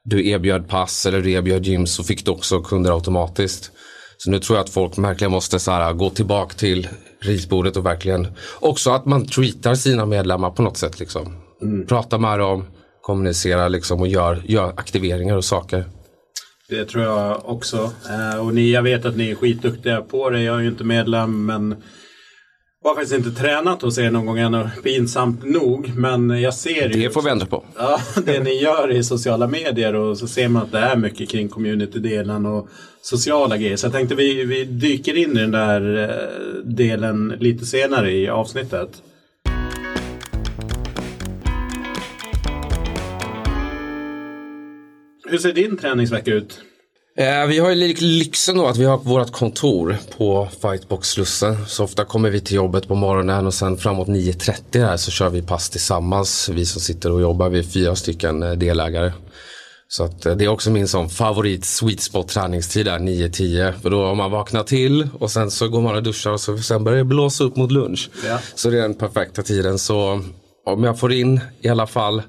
du 0.04 0.28
erbjöd 0.28 0.68
pass 0.68 1.06
eller 1.06 1.20
du 1.20 1.32
erbjöd 1.32 1.66
gym 1.66 1.86
så 1.86 2.04
fick 2.04 2.24
du 2.24 2.30
också 2.30 2.60
kunder 2.60 2.94
automatiskt. 2.94 3.70
Så 4.18 4.30
nu 4.30 4.38
tror 4.38 4.58
jag 4.58 4.64
att 4.64 4.70
folk 4.70 4.98
verkligen 4.98 5.30
måste 5.30 5.58
så 5.58 5.70
här, 5.70 5.92
gå 5.92 6.10
tillbaka 6.10 6.54
till 6.54 6.88
ritbordet 7.20 7.76
och 7.76 7.86
verkligen 7.86 8.28
också 8.60 8.90
att 8.90 9.06
man 9.06 9.26
treatar 9.26 9.74
sina 9.74 10.06
medlemmar 10.06 10.50
på 10.50 10.62
något 10.62 10.76
sätt. 10.76 11.00
Liksom. 11.00 11.36
Mm. 11.62 11.86
Prata 11.86 12.18
med 12.18 12.38
dem, 12.38 12.64
kommunicera 13.02 13.68
liksom, 13.68 14.00
och 14.00 14.08
gör, 14.08 14.42
gör 14.46 14.72
aktiveringar 14.76 15.36
och 15.36 15.44
saker. 15.44 15.84
Det 16.68 16.84
tror 16.84 17.04
jag 17.04 17.42
också. 17.44 17.92
Eh, 18.10 18.46
och 18.46 18.54
ni, 18.54 18.70
jag 18.70 18.82
vet 18.82 19.04
att 19.04 19.16
ni 19.16 19.30
är 19.30 19.34
skitduktiga 19.34 20.00
på 20.00 20.30
det. 20.30 20.42
Jag 20.42 20.56
är 20.56 20.60
ju 20.60 20.68
inte 20.68 20.84
medlem 20.84 21.46
men 21.46 21.76
har 22.84 22.94
faktiskt 22.94 23.26
inte 23.26 23.42
tränat 23.42 23.82
hos 23.82 23.98
er 23.98 24.10
någon 24.10 24.26
gång 24.26 24.38
ännu. 24.38 24.70
Pinsamt 24.82 25.44
nog. 25.44 25.96
Men 25.96 26.42
jag 26.42 26.54
ser 26.54 26.88
Det 26.88 27.10
får 27.10 27.22
vi 27.22 27.30
ändra 27.30 27.46
på. 27.46 27.64
Ja, 27.78 28.00
det 28.26 28.40
ni 28.40 28.62
gör 28.62 28.90
i 28.90 29.04
sociala 29.04 29.46
medier 29.46 29.94
och 29.94 30.18
så 30.18 30.28
ser 30.28 30.48
man 30.48 30.62
att 30.62 30.72
det 30.72 30.78
är 30.78 30.96
mycket 30.96 31.28
kring 31.28 31.48
community-delen 31.48 32.46
och 32.46 32.68
sociala 33.02 33.56
grejer. 33.56 33.76
Så 33.76 33.86
jag 33.86 33.92
tänkte 33.92 34.14
vi, 34.14 34.44
vi 34.44 34.64
dyker 34.64 35.16
in 35.16 35.36
i 35.36 35.40
den 35.40 35.50
där 35.50 36.08
eh, 36.08 36.64
delen 36.64 37.28
lite 37.38 37.66
senare 37.66 38.12
i 38.12 38.28
avsnittet. 38.28 39.02
Hur 45.30 45.38
ser 45.38 45.52
din 45.52 45.76
träningsvecka 45.76 46.30
ut? 46.30 46.60
Eh, 47.18 47.46
vi 47.46 47.58
har 47.58 47.70
ju 47.70 47.94
lyxen 48.00 48.56
då 48.56 48.66
att 48.66 48.76
vi 48.76 48.84
har 48.84 48.98
vårt 48.98 49.32
kontor 49.32 49.96
på 50.16 50.48
Fightbox-slussen. 50.62 51.66
Så 51.66 51.84
ofta 51.84 52.04
kommer 52.04 52.30
vi 52.30 52.40
till 52.40 52.56
jobbet 52.56 52.88
på 52.88 52.94
morgonen 52.94 53.46
och 53.46 53.54
sen 53.54 53.76
framåt 53.76 54.08
9.30 54.08 54.86
här 54.86 54.96
så 54.96 55.10
kör 55.10 55.28
vi 55.28 55.42
pass 55.42 55.70
tillsammans. 55.70 56.48
Vi 56.48 56.66
som 56.66 56.80
sitter 56.80 57.12
och 57.12 57.20
jobbar, 57.20 57.48
vi 57.48 57.58
är 57.58 57.62
fyra 57.62 57.96
stycken 57.96 58.42
eh, 58.42 58.52
delägare. 58.52 59.12
Så 59.88 60.04
att 60.04 60.26
eh, 60.26 60.36
det 60.36 60.44
är 60.44 60.48
också 60.48 60.70
min 60.70 60.88
sån 60.88 61.08
favorit 61.08 61.64
sweet 61.64 62.00
spot 62.00 62.28
träningstid 62.28 62.86
där 62.86 62.98
9-10. 62.98 63.72
För 63.72 63.90
då 63.90 64.04
har 64.04 64.14
man 64.14 64.30
vaknat 64.30 64.66
till 64.66 65.08
och 65.18 65.30
sen 65.30 65.50
så 65.50 65.68
går 65.68 65.80
man 65.80 65.96
och 65.96 66.02
duschar 66.02 66.30
och 66.30 66.40
så 66.40 66.58
sen 66.58 66.84
börjar 66.84 66.98
det 66.98 67.04
blåsa 67.04 67.44
upp 67.44 67.56
mot 67.56 67.72
lunch. 67.72 68.10
Ja. 68.26 68.38
Så 68.54 68.70
det 68.70 68.78
är 68.78 68.82
den 68.82 68.94
perfekta 68.94 69.42
tiden. 69.42 69.78
Så 69.78 70.22
om 70.66 70.84
jag 70.84 70.98
får 70.98 71.12
in 71.12 71.40
i 71.60 71.68
alla 71.68 71.86
fall 71.86 72.22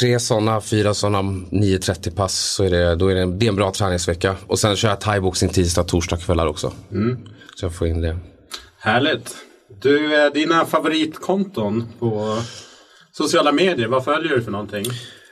tre 0.00 0.20
sådana, 0.20 0.60
fyra 0.60 0.94
sådana 0.94 1.18
9.30 1.18 2.16
pass 2.16 2.34
så 2.34 2.64
är 2.64 2.70
det, 2.70 2.96
då 2.96 3.08
är 3.08 3.14
det, 3.14 3.26
det 3.26 3.46
är 3.46 3.48
en 3.48 3.56
bra 3.56 3.72
träningsvecka. 3.72 4.36
Och 4.46 4.58
sen 4.58 4.76
kör 4.76 4.88
jag 4.88 5.00
thaiboxning 5.00 5.50
tisdag, 5.50 5.84
torsdag 5.84 6.16
kvällar 6.16 6.46
också. 6.46 6.72
Mm. 6.92 7.18
Så 7.54 7.64
jag 7.64 7.74
får 7.74 7.86
in 7.86 8.00
det. 8.00 8.18
Härligt. 8.78 9.36
Du, 9.82 10.24
eh, 10.24 10.32
dina 10.32 10.66
favoritkonton 10.66 11.88
på 11.98 12.38
sociala 13.12 13.52
medier, 13.52 13.88
vad 13.88 14.04
följer 14.04 14.36
du 14.36 14.42
för 14.42 14.50
någonting? 14.50 14.84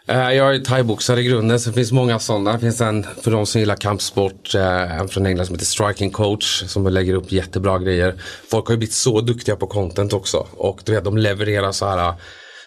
Eh, 0.07 0.33
jag 0.33 0.55
är 0.55 0.59
thaiboxare 0.59 1.21
i 1.21 1.25
grunden, 1.25 1.61
så 1.61 1.71
det 1.71 1.75
finns 1.75 1.93
många 1.93 2.19
sådana. 2.19 2.53
Det 2.53 2.59
finns 2.59 2.81
en 2.81 3.07
för 3.23 3.31
de 3.31 3.47
som 3.47 3.61
gillar 3.61 3.77
kampsport, 3.77 4.55
eh, 4.55 4.99
en 4.99 5.09
från 5.09 5.27
England 5.27 5.47
som 5.47 5.55
heter 5.55 5.67
Striking 5.67 6.11
Coach 6.11 6.65
som 6.67 6.87
lägger 6.87 7.15
upp 7.15 7.33
jättebra 7.33 7.79
grejer. 7.79 8.15
Folk 8.51 8.67
har 8.67 8.73
ju 8.73 8.79
blivit 8.79 8.95
så 8.95 9.21
duktiga 9.21 9.57
på 9.57 9.67
content 9.67 10.13
också 10.13 10.47
och 10.51 10.81
du 10.85 10.93
vet, 10.93 11.05
de 11.05 11.19
levererar 11.19 11.73
så 11.73 11.87
här 11.87 12.15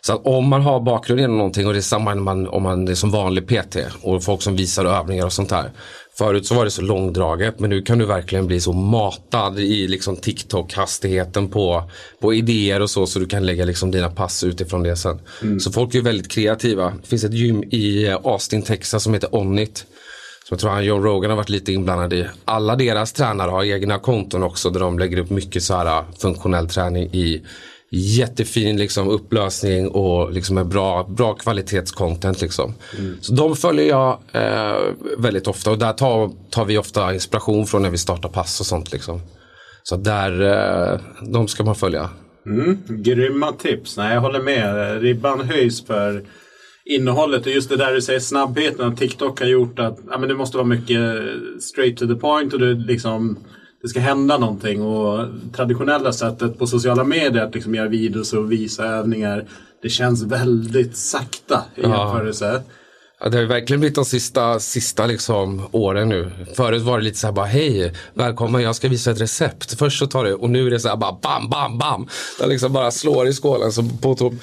så 0.01 0.13
att 0.13 0.25
om 0.25 0.47
man 0.47 0.61
har 0.61 0.79
bakgrund 0.79 1.21
inom 1.21 1.37
någonting 1.37 1.67
och 1.67 1.73
det 1.73 1.79
är 1.79 1.81
samma 1.81 2.15
man, 2.15 2.47
om 2.47 2.63
man 2.63 2.87
är 2.87 2.95
som 2.95 3.11
vanlig 3.11 3.47
PT 3.47 3.77
och 4.01 4.23
folk 4.23 4.41
som 4.41 4.55
visar 4.55 4.85
övningar 4.85 5.25
och 5.25 5.33
sånt 5.33 5.49
där. 5.49 5.71
Förut 6.17 6.45
så 6.45 6.55
var 6.55 6.65
det 6.65 6.71
så 6.71 6.81
långdraget 6.81 7.59
men 7.59 7.69
nu 7.69 7.81
kan 7.81 7.97
du 7.97 8.05
verkligen 8.05 8.47
bli 8.47 8.59
så 8.59 8.73
matad 8.73 9.59
i 9.59 9.87
liksom 9.87 10.15
TikTok-hastigheten 10.15 11.49
på, 11.49 11.83
på 12.21 12.33
idéer 12.33 12.81
och 12.81 12.89
så 12.89 13.05
så 13.05 13.19
du 13.19 13.25
kan 13.25 13.45
lägga 13.45 13.65
liksom 13.65 13.91
dina 13.91 14.09
pass 14.09 14.43
utifrån 14.43 14.83
det 14.83 14.95
sen. 14.95 15.19
Mm. 15.41 15.59
Så 15.59 15.71
folk 15.71 15.95
är 15.95 16.01
väldigt 16.01 16.31
kreativa. 16.31 16.93
Det 17.01 17.07
finns 17.07 17.23
ett 17.23 17.33
gym 17.33 17.63
i 17.63 18.09
Austin, 18.23 18.61
Texas 18.61 19.03
som 19.03 19.13
heter 19.13 19.35
Onnit. 19.35 19.85
Som 20.47 20.55
jag 20.55 20.59
tror 20.59 20.71
han 20.71 20.85
Joe 20.85 20.99
Rogan 20.99 21.29
har 21.29 21.37
varit 21.37 21.49
lite 21.49 21.73
inblandad 21.73 22.13
i. 22.13 22.27
Alla 22.45 22.75
deras 22.75 23.13
tränare 23.13 23.51
har 23.51 23.63
egna 23.63 23.99
konton 23.99 24.43
också 24.43 24.69
där 24.69 24.79
de 24.79 24.99
lägger 24.99 25.17
upp 25.17 25.29
mycket 25.29 25.63
så 25.63 25.75
här 25.75 26.05
funktionell 26.19 26.69
träning 26.69 27.13
i 27.13 27.45
jättefin 27.89 28.77
liksom, 28.77 29.07
upplösning 29.07 29.87
och 29.87 30.31
liksom 30.33 30.55
med 30.55 30.67
bra, 30.67 31.03
bra 31.03 31.33
kvalitetscontent. 31.33 32.41
Liksom. 32.41 32.73
Mm. 32.97 33.17
Så 33.21 33.33
de 33.33 33.55
följer 33.55 33.87
jag 33.87 34.19
eh, 34.31 34.77
väldigt 35.17 35.47
ofta 35.47 35.71
och 35.71 35.77
där 35.77 35.93
tar, 35.93 36.31
tar 36.49 36.65
vi 36.65 36.77
ofta 36.77 37.13
inspiration 37.13 37.65
från 37.65 37.81
när 37.81 37.89
vi 37.89 37.97
startar 37.97 38.29
pass 38.29 38.59
och 38.59 38.65
sånt. 38.65 38.91
Liksom. 38.91 39.21
Så 39.83 39.95
där, 39.95 40.41
eh, 40.41 40.99
de 41.21 41.47
ska 41.47 41.63
man 41.63 41.75
följa. 41.75 42.09
Mm, 42.45 42.77
grymma 42.87 43.51
tips. 43.51 43.97
Nej, 43.97 44.13
jag 44.13 44.21
håller 44.21 44.41
med. 44.41 45.01
Ribban 45.01 45.41
höjs 45.41 45.85
för 45.85 46.23
innehållet 46.85 47.45
och 47.45 47.51
just 47.51 47.69
det 47.69 47.77
där 47.77 47.93
du 47.93 48.01
säger 48.01 48.19
snabbheten. 48.19 48.95
TikTok 48.95 49.39
har 49.39 49.47
gjort 49.47 49.79
att 49.79 49.99
ja, 50.09 50.17
men 50.17 50.29
det 50.29 50.35
måste 50.35 50.57
vara 50.57 50.67
mycket 50.67 51.01
straight 51.59 51.97
to 51.97 52.07
the 52.07 52.15
point 52.15 52.53
och 52.53 52.59
du 52.59 52.75
liksom 52.75 53.37
det 53.81 53.87
ska 53.87 53.99
hända 53.99 54.37
någonting. 54.37 54.81
Och 54.81 55.25
traditionella 55.55 56.11
sättet 56.13 56.59
på 56.59 56.67
sociala 56.67 57.03
medier 57.03 57.43
att 57.43 57.55
liksom 57.55 57.75
göra 57.75 57.87
videos 57.87 58.33
och 58.33 58.51
visa 58.51 58.85
övningar. 58.85 59.45
Det 59.81 59.89
känns 59.89 60.23
väldigt 60.23 60.97
sakta 60.97 61.63
i 61.75 61.81
jämförelse. 61.81 62.45
Ja. 62.45 62.73
Ja, 63.19 63.29
det 63.29 63.37
har 63.37 63.45
verkligen 63.45 63.79
blivit 63.79 63.95
de 63.95 64.05
sista, 64.05 64.59
sista 64.59 65.05
liksom, 65.05 65.67
åren 65.71 66.09
nu. 66.09 66.31
Förut 66.55 66.81
var 66.81 66.97
det 66.97 67.03
lite 67.03 67.17
så 67.17 67.27
här 67.27 67.31
bara 67.31 67.45
hej, 67.45 67.93
välkommen 68.13 68.61
jag 68.61 68.75
ska 68.75 68.89
visa 68.89 69.11
ett 69.11 69.21
recept. 69.21 69.79
Först 69.79 69.99
så 69.99 70.07
tar 70.07 70.25
det 70.25 70.33
och 70.33 70.49
nu 70.49 70.67
är 70.67 70.71
det 70.71 70.79
så 70.79 70.87
här 70.87 70.95
bara 70.95 71.17
bam, 71.21 71.49
bam, 71.49 71.77
bam. 71.77 72.07
Det 72.39 72.47
liksom 72.47 72.73
bara 72.73 72.91
slår 72.91 73.27
i 73.27 73.33
skålen. 73.33 73.71
Så 73.71 73.83
på 74.01 74.15
typ 74.15 74.33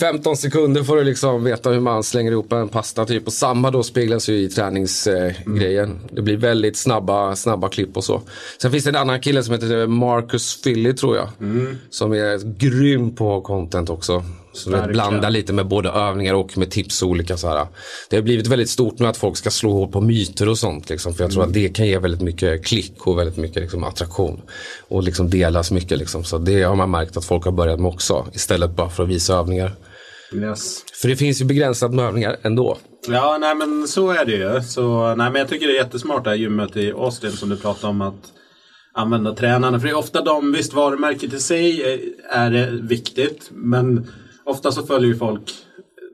15 0.00 0.36
sekunder 0.36 0.82
får 0.82 0.96
du 0.96 1.04
liksom 1.04 1.44
veta 1.44 1.70
hur 1.70 1.80
man 1.80 2.02
slänger 2.02 2.32
ihop 2.32 2.52
en 2.52 2.68
pasta 2.68 3.04
typ. 3.04 3.26
Och 3.26 3.32
samma 3.32 3.70
då 3.70 3.82
speglas 3.82 4.28
ju 4.28 4.38
i 4.38 4.48
träningsgrejen. 4.48 5.90
Mm. 5.90 5.98
Det 6.10 6.22
blir 6.22 6.36
väldigt 6.36 6.76
snabba, 6.76 7.36
snabba 7.36 7.68
klipp 7.68 7.96
och 7.96 8.04
så. 8.04 8.22
Sen 8.62 8.70
finns 8.72 8.84
det 8.84 8.90
en 8.90 8.96
annan 8.96 9.20
kille 9.20 9.42
som 9.42 9.54
heter 9.54 9.86
Marcus 9.86 10.62
Philly 10.62 10.92
tror 10.92 11.16
jag. 11.16 11.28
Mm. 11.40 11.78
Som 11.90 12.12
är 12.12 12.58
grym 12.58 13.14
på 13.14 13.40
content 13.40 13.90
också. 13.90 14.24
Så 14.56 14.70
det 14.70 14.88
blandar 14.88 15.30
lite 15.30 15.52
med 15.52 15.66
både 15.66 15.88
övningar 15.88 16.34
och 16.34 16.58
med 16.58 16.70
tips 16.70 17.02
och 17.02 17.08
olika 17.08 17.36
så 17.36 17.48
här. 17.48 17.66
Det 18.10 18.16
har 18.16 18.22
blivit 18.22 18.46
väldigt 18.46 18.70
stort 18.70 18.98
nu 18.98 19.06
att 19.06 19.16
folk 19.16 19.36
ska 19.36 19.50
slå 19.50 19.72
hål 19.72 19.92
på 19.92 20.00
myter 20.00 20.48
och 20.48 20.58
sånt. 20.58 20.90
Liksom, 20.90 21.14
för 21.14 21.24
jag 21.24 21.30
tror 21.30 21.42
mm. 21.42 21.50
att 21.50 21.54
det 21.54 21.68
kan 21.68 21.86
ge 21.86 21.98
väldigt 21.98 22.20
mycket 22.20 22.66
klick 22.66 23.06
och 23.06 23.18
väldigt 23.18 23.36
mycket 23.36 23.62
liksom, 23.62 23.84
attraktion. 23.84 24.40
Och 24.88 25.02
liksom 25.02 25.30
delas 25.30 25.70
mycket. 25.70 25.98
Liksom. 25.98 26.24
Så 26.24 26.38
det 26.38 26.62
har 26.62 26.76
man 26.76 26.90
märkt 26.90 27.16
att 27.16 27.24
folk 27.24 27.44
har 27.44 27.52
börjat 27.52 27.80
med 27.80 27.88
också. 27.88 28.26
Istället 28.32 28.70
bara 28.70 28.90
för 28.90 29.02
att 29.02 29.08
visa 29.08 29.34
övningar. 29.34 29.72
Yes. 30.34 30.84
För 31.02 31.08
det 31.08 31.16
finns 31.16 31.40
ju 31.40 31.44
begränsat 31.44 31.94
med 31.94 32.04
övningar 32.04 32.36
ändå. 32.42 32.78
Ja, 33.08 33.38
nej 33.40 33.54
men 33.54 33.88
så 33.88 34.10
är 34.10 34.24
det 34.24 34.32
ju. 34.32 34.62
Så, 34.62 35.14
nej, 35.14 35.30
men 35.30 35.34
jag 35.34 35.48
tycker 35.48 35.66
det 35.66 35.72
är 35.72 35.82
jättesmart 35.84 36.24
det 36.24 36.30
här 36.30 36.36
gymmet 36.36 36.76
i 36.76 36.92
Austin 36.92 37.32
som 37.32 37.48
du 37.48 37.56
pratade 37.56 37.90
om. 37.90 38.02
att 38.02 38.32
använda 38.96 39.34
tränarna. 39.34 39.80
För 39.80 39.86
det 39.86 39.92
är 39.92 39.98
ofta 39.98 40.22
de, 40.22 40.52
visst 40.52 40.72
varumärket 40.72 41.32
i 41.32 41.38
sig 41.38 41.82
är, 41.82 41.98
är 42.52 42.80
viktigt. 42.82 43.50
Men 43.52 44.10
ofta 44.46 44.72
så 44.72 44.86
följer 44.86 45.08
ju 45.08 45.18
folk 45.18 45.54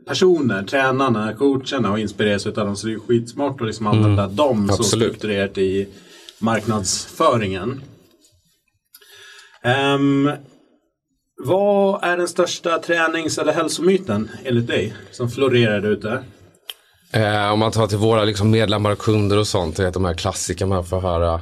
personer, 0.06 0.62
tränarna, 0.62 1.34
coacherna 1.34 1.92
och 1.92 1.98
inspireras 1.98 2.46
av 2.46 2.52
dem. 2.52 2.76
Så 2.76 2.86
det 2.86 2.92
är 2.92 2.98
skitsmart 2.98 3.60
att 3.60 3.66
liksom 3.66 3.86
använda 3.86 4.22
mm. 4.22 4.36
dem 4.36 4.68
så 4.68 4.82
strukturerat 4.82 5.58
i 5.58 5.88
marknadsföringen. 6.38 7.82
Um, 9.94 10.30
vad 11.44 12.04
är 12.04 12.16
den 12.16 12.28
största 12.28 12.78
tränings 12.78 13.38
eller 13.38 13.52
hälsomyten 13.52 14.30
enligt 14.44 14.66
dig 14.66 14.94
som 15.10 15.30
florerar 15.30 15.80
där 15.80 15.90
ute? 15.90 16.24
Eh, 17.12 17.52
om 17.52 17.58
man 17.58 17.72
tar 17.72 17.86
till 17.86 17.98
våra 17.98 18.24
liksom 18.24 18.50
medlemmar 18.50 18.90
och 18.90 18.98
kunder 18.98 19.38
och 19.38 19.46
sånt, 19.46 19.76
det 19.76 19.86
är 19.86 19.90
de 19.90 20.04
här 20.04 20.14
klassikerna 20.14 20.74
man 20.74 20.84
får 20.84 21.00
höra 21.00 21.40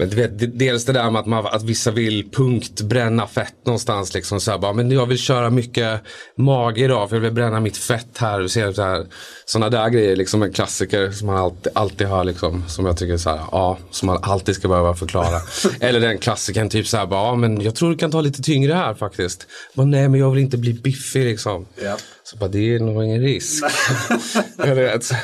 men 0.00 0.10
du 0.10 0.16
vet, 0.16 0.58
dels 0.58 0.84
det 0.84 0.92
där 0.92 1.10
med 1.10 1.20
att, 1.20 1.26
man, 1.26 1.46
att 1.46 1.62
vissa 1.62 1.90
vill 1.90 2.30
punktbränna 2.30 3.26
fett 3.26 3.54
någonstans. 3.66 4.14
Liksom, 4.14 4.40
så 4.40 4.50
här, 4.50 4.58
bara, 4.58 4.72
men 4.72 4.90
jag 4.90 5.06
vill 5.06 5.18
köra 5.18 5.50
mycket 5.50 6.00
mage 6.36 6.84
idag 6.84 7.08
för 7.08 7.16
jag 7.16 7.20
vill 7.20 7.32
bränna 7.32 7.60
mitt 7.60 7.76
fett 7.76 8.18
här. 8.18 8.48
ser 8.48 8.72
så 8.72 8.82
här 8.82 9.06
sådana 9.44 9.70
där 9.70 9.88
grejer, 9.88 10.16
liksom 10.16 10.42
en 10.42 10.52
klassiker 10.52 11.10
som 11.10 11.26
man 11.26 11.36
alltid, 11.36 11.72
alltid 11.74 12.06
hör. 12.06 12.24
Liksom, 12.24 12.64
som 12.68 12.86
jag 12.86 12.96
tycker 12.96 13.16
så 13.16 13.30
här, 13.30 13.40
ja, 13.52 13.78
som 13.90 14.06
man 14.06 14.18
alltid 14.22 14.54
ska 14.54 14.68
behöva 14.68 14.94
förklara. 14.94 15.40
Eller 15.80 16.00
den 16.00 16.18
klassikern, 16.18 16.68
typ 16.68 16.86
så 16.86 16.96
här, 16.96 17.06
bara, 17.06 17.26
ja, 17.26 17.34
men 17.34 17.60
jag 17.60 17.74
tror 17.74 17.90
du 17.90 17.96
kan 17.96 18.10
ta 18.10 18.20
lite 18.20 18.42
tyngre 18.42 18.72
här 18.72 18.94
faktiskt. 18.94 19.46
Men, 19.74 19.90
nej, 19.90 20.08
men 20.08 20.20
jag 20.20 20.30
vill 20.30 20.40
inte 20.40 20.56
bli 20.58 20.72
biffig 20.72 21.24
liksom. 21.24 21.66
Ja. 21.82 21.96
Så 22.24 22.36
bara, 22.36 22.48
det 22.48 22.74
är 22.74 22.80
nog 22.80 23.04
ingen 23.04 23.20
risk. 23.20 23.64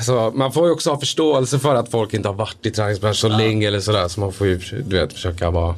så, 0.03 0.33
man 0.35 0.53
får 0.53 0.67
ju 0.67 0.73
också 0.73 0.91
ha 0.91 1.00
förståelse 1.00 1.59
för 1.59 1.75
att 1.75 1.91
folk 1.91 2.15
inte 2.15 2.29
har 2.29 2.35
varit 2.35 2.67
i 2.67 2.71
träningsbranschen 2.71 3.15
så 3.15 3.29
länge 3.29 3.69
eller 3.69 3.81
sådär. 3.81 4.09
Så 4.09 4.21
man 4.21 4.33
får 4.33 4.47
ju 4.47 4.59
du 4.87 4.99
vet, 4.99 5.12
försöka 5.12 5.50
vara, 5.50 5.75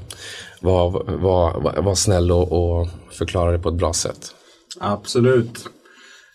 vara, 0.60 0.90
vara, 1.16 1.80
vara 1.80 1.96
snäll 1.96 2.32
och, 2.32 2.52
och 2.52 2.88
förklara 3.12 3.52
det 3.52 3.58
på 3.58 3.68
ett 3.68 3.74
bra 3.74 3.92
sätt. 3.92 4.34
Absolut. 4.80 5.64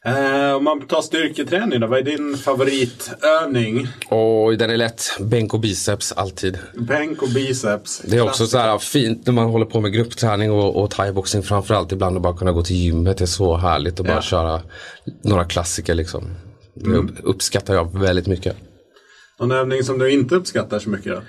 Eh, 0.06 0.56
om 0.56 0.64
man 0.64 0.88
tar 0.88 1.02
styrketräning 1.02 1.80
då, 1.80 1.88
vad 1.88 2.00
är 2.00 2.04
din 2.04 2.38
favoritövning? 2.38 3.88
Och 4.10 4.58
den 4.58 4.70
är 4.70 4.78
lätt. 4.78 5.04
Bänk 5.20 5.54
och 5.54 5.60
biceps 5.60 6.12
alltid. 6.12 6.58
Bänk 6.74 7.22
och 7.22 7.30
biceps. 7.30 8.02
Det 8.06 8.18
är 8.18 8.22
också 8.22 8.48
så 8.48 8.58
här 8.58 8.78
fint 8.78 9.26
när 9.26 9.34
man 9.34 9.50
håller 9.50 9.66
på 9.66 9.82
med 9.82 9.94
gruppträning 9.94 10.52
och, 10.52 10.84
och 10.84 10.92
thaiboxning 10.92 11.44
framförallt. 11.44 11.92
Ibland 11.92 12.16
att 12.16 12.24
bara 12.24 12.38
kunna 12.38 12.52
gå 12.52 12.64
till 12.64 12.76
gymmet. 12.76 13.18
Det 13.18 13.24
är 13.24 13.26
så 13.26 13.58
härligt 13.58 14.00
att 14.00 14.08
ja. 14.08 14.14
bara 14.14 14.22
köra 14.22 14.62
några 15.24 15.46
klassiker 15.46 15.94
liksom. 15.94 16.24
Det 16.74 16.86
mm. 16.86 17.16
uppskattar 17.24 17.74
jag 17.74 18.00
väldigt 18.00 18.28
mycket. 18.28 18.56
Någon 19.40 19.52
övning 19.52 19.84
som 19.84 20.00
du 20.00 20.12
inte 20.12 20.36
uppskattar 20.36 20.80
så 20.80 20.90
mycket 20.90 21.12
då? 21.12 21.22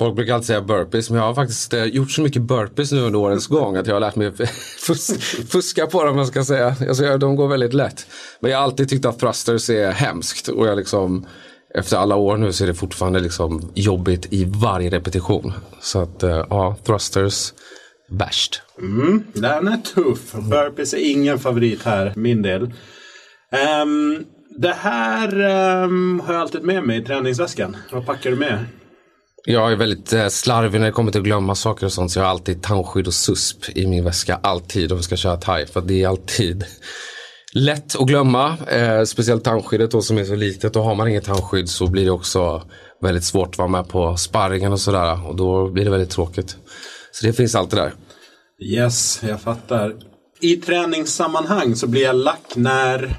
Folk 0.00 0.16
brukar 0.16 0.34
alltid 0.34 0.46
säga 0.46 0.60
burpees, 0.60 1.10
men 1.10 1.18
jag 1.18 1.26
har 1.26 1.34
faktiskt 1.34 1.74
eh, 1.74 1.84
gjort 1.84 2.10
så 2.10 2.22
mycket 2.22 2.42
burpees 2.42 2.92
nu 2.92 3.00
under 3.00 3.18
årens 3.18 3.46
gång 3.46 3.76
att 3.76 3.86
jag 3.86 3.94
har 3.94 4.00
lärt 4.00 4.16
mig 4.16 4.32
fuska 5.48 5.86
på 5.86 6.04
dem, 6.04 6.16
man 6.16 6.26
ska 6.26 6.44
säga. 6.44 6.76
Alltså, 6.88 7.18
de 7.18 7.36
går 7.36 7.48
väldigt 7.48 7.74
lätt. 7.74 8.06
Men 8.40 8.50
jag 8.50 8.58
har 8.58 8.64
alltid 8.64 8.88
tyckt 8.88 9.04
att 9.04 9.18
thrusters 9.18 9.70
är 9.70 9.90
hemskt 9.90 10.48
och 10.48 10.66
jag 10.66 10.76
liksom 10.76 11.26
efter 11.74 11.96
alla 11.96 12.16
år 12.16 12.36
nu 12.36 12.52
så 12.52 12.64
är 12.64 12.68
det 12.68 12.74
fortfarande 12.74 13.20
liksom 13.20 13.70
jobbigt 13.74 14.32
i 14.32 14.44
varje 14.44 14.90
repetition. 14.90 15.52
Så 15.80 15.98
att 15.98 16.22
eh, 16.22 16.46
ja, 16.50 16.76
thrusters 16.86 17.52
värst. 18.10 18.62
Mm, 18.78 19.24
den 19.32 19.68
är 19.68 19.76
tuff. 19.76 20.32
Burpees 20.32 20.94
är 20.94 21.10
ingen 21.10 21.38
favorit 21.38 21.82
här, 21.82 22.12
min 22.16 22.42
del. 22.42 22.62
Um, 23.82 24.24
det 24.56 24.76
här 24.78 25.40
um, 25.84 26.20
har 26.20 26.34
jag 26.34 26.42
alltid 26.42 26.62
med 26.62 26.82
mig 26.84 26.98
i 26.98 27.04
träningsväskan. 27.04 27.76
Vad 27.92 28.06
packar 28.06 28.30
du 28.30 28.36
med? 28.36 28.64
Jag 29.44 29.72
är 29.72 29.76
väldigt 29.76 30.12
eh, 30.12 30.28
slarvig 30.28 30.80
när 30.80 30.86
det 30.86 30.92
kommer 30.92 31.12
till 31.12 31.20
att 31.20 31.26
glömma 31.26 31.54
saker 31.54 31.86
och 31.86 31.92
sånt. 31.92 32.10
Så 32.10 32.18
jag 32.18 32.24
har 32.24 32.30
alltid 32.30 32.62
tandskydd 32.62 33.06
och 33.06 33.14
susp 33.14 33.76
i 33.76 33.86
min 33.86 34.04
väska. 34.04 34.40
Alltid 34.42 34.92
om 34.92 34.98
vi 34.98 35.04
ska 35.04 35.16
köra 35.16 35.36
thai. 35.36 35.66
För 35.66 35.80
det 35.80 36.02
är 36.02 36.08
alltid 36.08 36.64
lätt 37.54 37.96
att 37.96 38.06
glömma. 38.06 38.56
Eh, 38.68 39.04
speciellt 39.04 39.44
tandskyddet 39.44 39.90
då 39.90 40.02
som 40.02 40.18
är 40.18 40.24
så 40.24 40.34
litet. 40.34 40.76
Och 40.76 40.84
har 40.84 40.94
man 40.94 41.08
inget 41.08 41.24
tandskydd 41.24 41.68
så 41.68 41.86
blir 41.86 42.04
det 42.04 42.10
också 42.10 42.62
väldigt 43.02 43.24
svårt 43.24 43.48
att 43.48 43.58
vara 43.58 43.68
med 43.68 43.88
på 43.88 44.16
sparringen 44.16 44.72
och 44.72 44.80
sådär. 44.80 45.28
Och 45.28 45.36
då 45.36 45.70
blir 45.70 45.84
det 45.84 45.90
väldigt 45.90 46.10
tråkigt. 46.10 46.56
Så 47.12 47.26
det 47.26 47.32
finns 47.32 47.54
alltid 47.54 47.78
där. 47.78 47.92
Yes, 48.62 49.22
jag 49.28 49.40
fattar. 49.40 49.94
I 50.40 50.56
träningssammanhang 50.56 51.76
så 51.76 51.86
blir 51.86 52.02
jag 52.02 52.16
lack 52.16 52.52
när 52.54 53.18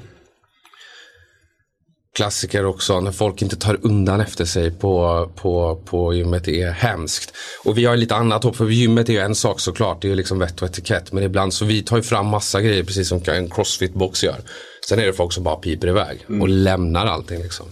klassiker 2.16 2.64
också 2.64 3.00
när 3.00 3.12
folk 3.12 3.42
inte 3.42 3.56
tar 3.56 3.78
undan 3.82 4.20
efter 4.20 4.44
sig 4.44 4.70
på, 4.70 5.30
på, 5.36 5.82
på 5.84 6.14
gymmet. 6.14 6.44
Det 6.44 6.62
är 6.62 6.70
hemskt. 6.70 7.34
Och 7.64 7.78
vi 7.78 7.84
har 7.84 7.96
lite 7.96 8.14
annat 8.14 8.44
hopp 8.44 8.56
för 8.56 8.68
gymmet 8.68 9.08
är 9.08 9.12
ju 9.12 9.18
en 9.18 9.34
sak 9.34 9.60
såklart. 9.60 10.02
Det 10.02 10.10
är 10.10 10.16
liksom 10.16 10.38
vett 10.38 10.62
och 10.62 10.68
etikett. 10.68 11.12
Men 11.12 11.24
ibland 11.24 11.54
så 11.54 11.64
vi 11.64 11.82
tar 11.82 11.96
ju 11.96 12.02
fram 12.02 12.26
massa 12.26 12.60
grejer 12.60 12.84
precis 12.84 13.08
som 13.08 13.22
en 13.26 13.48
crossfit-box 13.48 14.24
gör. 14.24 14.40
Sen 14.88 14.98
är 14.98 15.06
det 15.06 15.12
folk 15.12 15.32
som 15.32 15.44
bara 15.44 15.56
piper 15.56 15.88
iväg 15.88 16.26
och 16.40 16.48
lämnar 16.48 17.06
allting 17.06 17.42
liksom. 17.42 17.66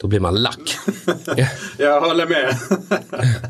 Då 0.00 0.06
blir 0.06 0.20
man 0.20 0.34
lack. 0.34 0.76
Jag 1.78 2.00
håller 2.00 2.26
med. 2.26 2.58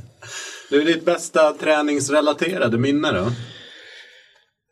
du, 0.71 0.85
ditt 0.85 1.05
bästa 1.05 1.53
träningsrelaterade 1.53 2.79
minne 2.79 3.13
då? 3.13 3.33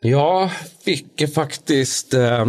Jag 0.04 0.50
fick 0.84 1.34
faktiskt 1.34 2.14
eh, 2.14 2.46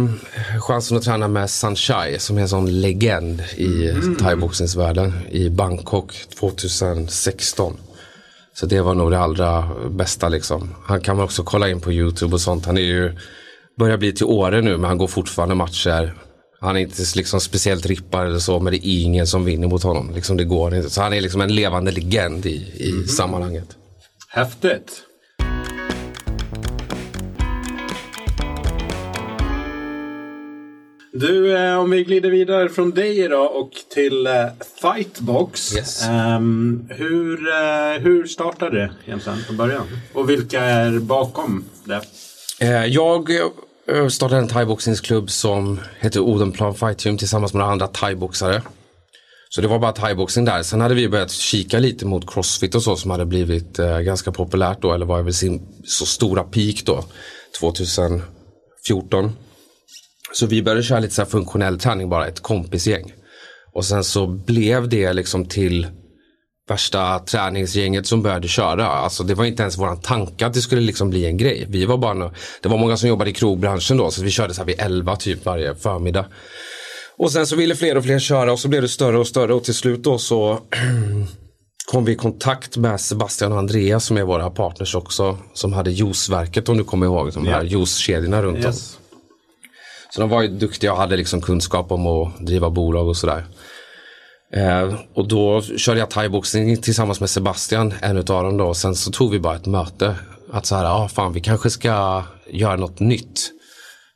chansen 0.60 0.96
att 0.96 1.02
träna 1.02 1.28
med 1.28 1.50
Sunshine 1.50 2.18
som 2.18 2.38
är 2.38 2.42
en 2.42 2.48
sån 2.48 2.80
legend 2.80 3.42
i 3.56 3.88
mm. 3.88 4.16
thaiboxningsvärlden 4.16 5.12
i 5.30 5.50
Bangkok 5.50 6.14
2016. 6.38 7.76
Så 8.54 8.66
det 8.66 8.80
var 8.80 8.94
nog 8.94 9.10
det 9.10 9.18
allra 9.18 9.70
bästa 9.90 10.28
liksom. 10.28 10.74
Han 10.84 11.00
kan 11.00 11.16
man 11.16 11.24
också 11.24 11.42
kolla 11.42 11.68
in 11.68 11.80
på 11.80 11.92
YouTube 11.92 12.34
och 12.34 12.40
sånt. 12.40 12.66
Han 12.66 12.78
är 12.78 12.82
ju, 12.82 13.12
börjar 13.78 13.96
bli 13.96 14.12
till 14.12 14.26
åre 14.26 14.60
nu 14.60 14.76
men 14.76 14.84
han 14.84 14.98
går 14.98 15.08
fortfarande 15.08 15.54
matcher. 15.54 16.14
Han 16.60 16.76
är 16.76 16.80
inte 16.80 17.02
liksom 17.16 17.40
speciellt 17.40 17.86
rippad 17.86 18.26
eller 18.26 18.38
så 18.38 18.60
men 18.60 18.72
det 18.72 18.86
är 18.86 19.02
ingen 19.02 19.26
som 19.26 19.44
vinner 19.44 19.68
mot 19.68 19.82
honom. 19.82 20.12
Liksom 20.14 20.36
det 20.36 20.44
går 20.44 20.74
inte. 20.74 20.90
Så 20.90 21.02
han 21.02 21.12
är 21.12 21.20
liksom 21.20 21.40
en 21.40 21.54
levande 21.54 21.90
legend 21.90 22.46
i, 22.46 22.72
i 22.76 22.90
mm. 22.90 23.06
sammanhanget. 23.06 23.68
Häftigt. 24.28 25.02
Du, 31.16 31.56
eh, 31.56 31.78
om 31.78 31.90
vi 31.90 32.04
glider 32.04 32.30
vidare 32.30 32.68
från 32.68 32.90
dig 32.90 33.20
idag 33.20 33.56
och 33.56 33.70
till 33.94 34.26
eh, 34.26 34.32
Fightbox. 34.82 35.76
Yes. 35.76 36.08
Um, 36.08 36.88
hur, 36.90 37.38
uh, 37.38 38.00
hur 38.00 38.26
startade 38.26 38.78
det 38.78 38.90
egentligen 39.06 39.38
från 39.38 39.56
början? 39.56 39.86
Och 40.12 40.30
vilka 40.30 40.60
är 40.60 40.98
bakom 40.98 41.64
det? 41.84 42.00
Uh, 42.62 42.86
jag 42.86 44.12
startade 44.12 44.40
en 44.40 44.48
thaiboxningsklubb 44.48 45.30
som 45.30 45.80
heter 45.98 46.20
Odenplan 46.20 46.74
Fight 46.74 46.98
Team 46.98 47.18
tillsammans 47.18 47.52
med 47.52 47.58
några 47.58 47.72
andra 47.72 47.86
thaiboxare. 47.86 48.62
Så 49.48 49.60
det 49.60 49.68
var 49.68 49.78
bara 49.78 49.92
thaiboxning 49.92 50.44
där. 50.44 50.62
Sen 50.62 50.80
hade 50.80 50.94
vi 50.94 51.08
börjat 51.08 51.30
kika 51.30 51.78
lite 51.78 52.06
mot 52.06 52.30
crossfit 52.34 52.74
och 52.74 52.82
så 52.82 52.96
som 52.96 53.10
hade 53.10 53.26
blivit 53.26 53.78
uh, 53.78 53.98
ganska 53.98 54.32
populärt 54.32 54.82
då, 54.82 54.92
eller 54.92 55.06
var 55.06 55.22
väl 55.22 55.34
sin 55.34 55.66
så 55.84 56.06
stora 56.06 56.42
peak 56.42 56.82
då, 56.84 57.04
2014. 57.60 59.32
Så 60.34 60.46
vi 60.46 60.62
började 60.62 60.82
köra 60.82 61.00
lite 61.00 61.14
så 61.14 61.24
funktionell 61.24 61.78
träning 61.78 62.08
bara, 62.08 62.26
ett 62.26 62.40
kompisgäng. 62.40 63.12
Och 63.72 63.84
sen 63.84 64.04
så 64.04 64.26
blev 64.26 64.88
det 64.88 65.12
liksom 65.12 65.44
till 65.44 65.86
värsta 66.68 67.18
träningsgänget 67.18 68.06
som 68.06 68.22
började 68.22 68.48
köra. 68.48 68.86
Alltså 68.86 69.22
det 69.22 69.34
var 69.34 69.44
inte 69.44 69.62
ens 69.62 69.78
våran 69.78 70.00
tanke 70.00 70.46
att 70.46 70.54
det 70.54 70.60
skulle 70.60 70.80
liksom 70.80 71.10
bli 71.10 71.26
en 71.26 71.36
grej. 71.36 71.66
Vi 71.68 71.84
var 71.84 71.98
bara, 71.98 72.32
det 72.62 72.68
var 72.68 72.78
många 72.78 72.96
som 72.96 73.08
jobbade 73.08 73.30
i 73.30 73.32
krogbranschen 73.32 73.96
då 73.96 74.10
så 74.10 74.22
vi 74.22 74.30
körde 74.30 74.54
så 74.54 74.60
här 74.60 74.66
vid 74.66 74.80
11 74.80 75.16
typ 75.16 75.44
varje 75.44 75.74
förmiddag. 75.74 76.26
Och 77.18 77.32
sen 77.32 77.46
så 77.46 77.56
ville 77.56 77.76
fler 77.76 77.96
och 77.96 78.04
fler 78.04 78.18
köra 78.18 78.52
och 78.52 78.58
så 78.58 78.68
blev 78.68 78.82
det 78.82 78.88
större 78.88 79.18
och 79.18 79.26
större 79.26 79.54
och 79.54 79.64
till 79.64 79.74
slut 79.74 80.02
då 80.02 80.18
så 80.18 80.58
kom 81.92 82.04
vi 82.04 82.12
i 82.12 82.16
kontakt 82.16 82.76
med 82.76 83.00
Sebastian 83.00 83.52
och 83.52 83.58
Andreas 83.58 84.04
som 84.04 84.16
är 84.16 84.22
våra 84.22 84.50
partners 84.50 84.94
också. 84.94 85.38
Som 85.54 85.72
hade 85.72 85.90
juiceverket 85.90 86.68
om 86.68 86.76
du 86.76 86.84
kommer 86.84 87.06
ihåg 87.06 87.32
de 87.32 87.46
här 87.46 87.52
yeah. 87.52 87.72
juicekedjorna 87.72 88.42
runt 88.42 88.64
yes. 88.64 88.96
om. 88.96 89.03
Så 90.14 90.20
de 90.20 90.30
var 90.30 90.42
ju 90.42 90.48
duktiga 90.48 90.92
och 90.92 90.98
hade 90.98 91.16
liksom 91.16 91.40
kunskap 91.40 91.92
om 91.92 92.06
att 92.06 92.46
driva 92.46 92.70
bolag 92.70 93.08
och 93.08 93.16
sådär. 93.16 93.44
Eh, 94.52 94.94
och 95.14 95.28
då 95.28 95.62
körde 95.62 96.00
jag 96.00 96.10
thaiboxning 96.10 96.76
tillsammans 96.76 97.20
med 97.20 97.30
Sebastian, 97.30 97.94
en 98.00 98.16
av 98.16 98.24
dem 98.24 98.56
då. 98.56 98.74
Sen 98.74 98.94
så 98.94 99.10
tog 99.10 99.30
vi 99.30 99.38
bara 99.38 99.56
ett 99.56 99.66
möte. 99.66 100.16
Att 100.52 100.66
så 100.66 100.74
här, 100.74 100.84
ja 100.84 101.04
ah, 101.04 101.08
fan 101.08 101.32
vi 101.32 101.40
kanske 101.40 101.70
ska 101.70 102.22
göra 102.50 102.76
något 102.76 103.00
nytt. 103.00 103.50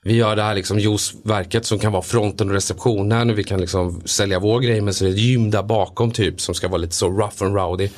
Vi 0.04 0.14
gör 0.14 0.36
det 0.36 0.42
här 0.42 0.54
liksom 0.54 0.78
juiceverket 0.78 1.64
som 1.64 1.78
kan 1.78 1.92
vara 1.92 2.02
fronten 2.02 2.48
och 2.48 2.54
receptionen. 2.54 3.34
Vi 3.34 3.44
kan 3.44 3.60
liksom 3.60 4.02
sälja 4.04 4.38
vår 4.38 4.60
grej 4.60 4.80
men 4.80 4.94
så 4.94 5.04
är 5.04 5.08
det 5.08 5.14
ett 5.14 5.20
gym 5.20 5.50
där 5.50 5.62
bakom 5.62 6.10
typ 6.10 6.40
som 6.40 6.54
ska 6.54 6.68
vara 6.68 6.78
lite 6.78 6.94
så 6.94 7.08
rough 7.08 7.44
and 7.44 7.56
rowdy. 7.56 7.88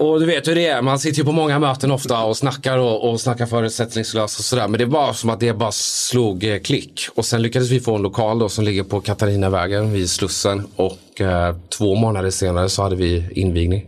Och 0.00 0.20
du 0.20 0.26
vet 0.26 0.48
hur 0.48 0.54
det 0.54 0.66
är, 0.66 0.82
man 0.82 0.98
sitter 0.98 1.18
ju 1.18 1.24
på 1.24 1.32
många 1.32 1.58
möten 1.58 1.90
ofta 1.90 2.24
och 2.24 2.36
snackar 2.36 2.78
och, 2.78 3.10
och 3.10 3.20
snackar 3.20 3.46
förutsättningslöst 3.46 4.38
och 4.38 4.44
sådär. 4.44 4.68
Men 4.68 4.78
det 4.78 4.84
var 4.84 5.12
som 5.12 5.30
att 5.30 5.40
det 5.40 5.52
bara 5.52 5.72
slog 5.72 6.44
eh, 6.44 6.58
klick. 6.58 7.06
Och 7.14 7.24
sen 7.24 7.42
lyckades 7.42 7.70
vi 7.70 7.80
få 7.80 7.94
en 7.94 8.02
lokal 8.02 8.38
då 8.38 8.48
som 8.48 8.64
ligger 8.64 8.82
på 8.82 9.00
Katarinavägen 9.00 9.92
vid 9.92 10.10
Slussen. 10.10 10.66
Och 10.76 11.20
eh, 11.20 11.56
två 11.78 11.94
månader 11.94 12.30
senare 12.30 12.68
så 12.68 12.82
hade 12.82 12.96
vi 12.96 13.28
invigning. 13.30 13.86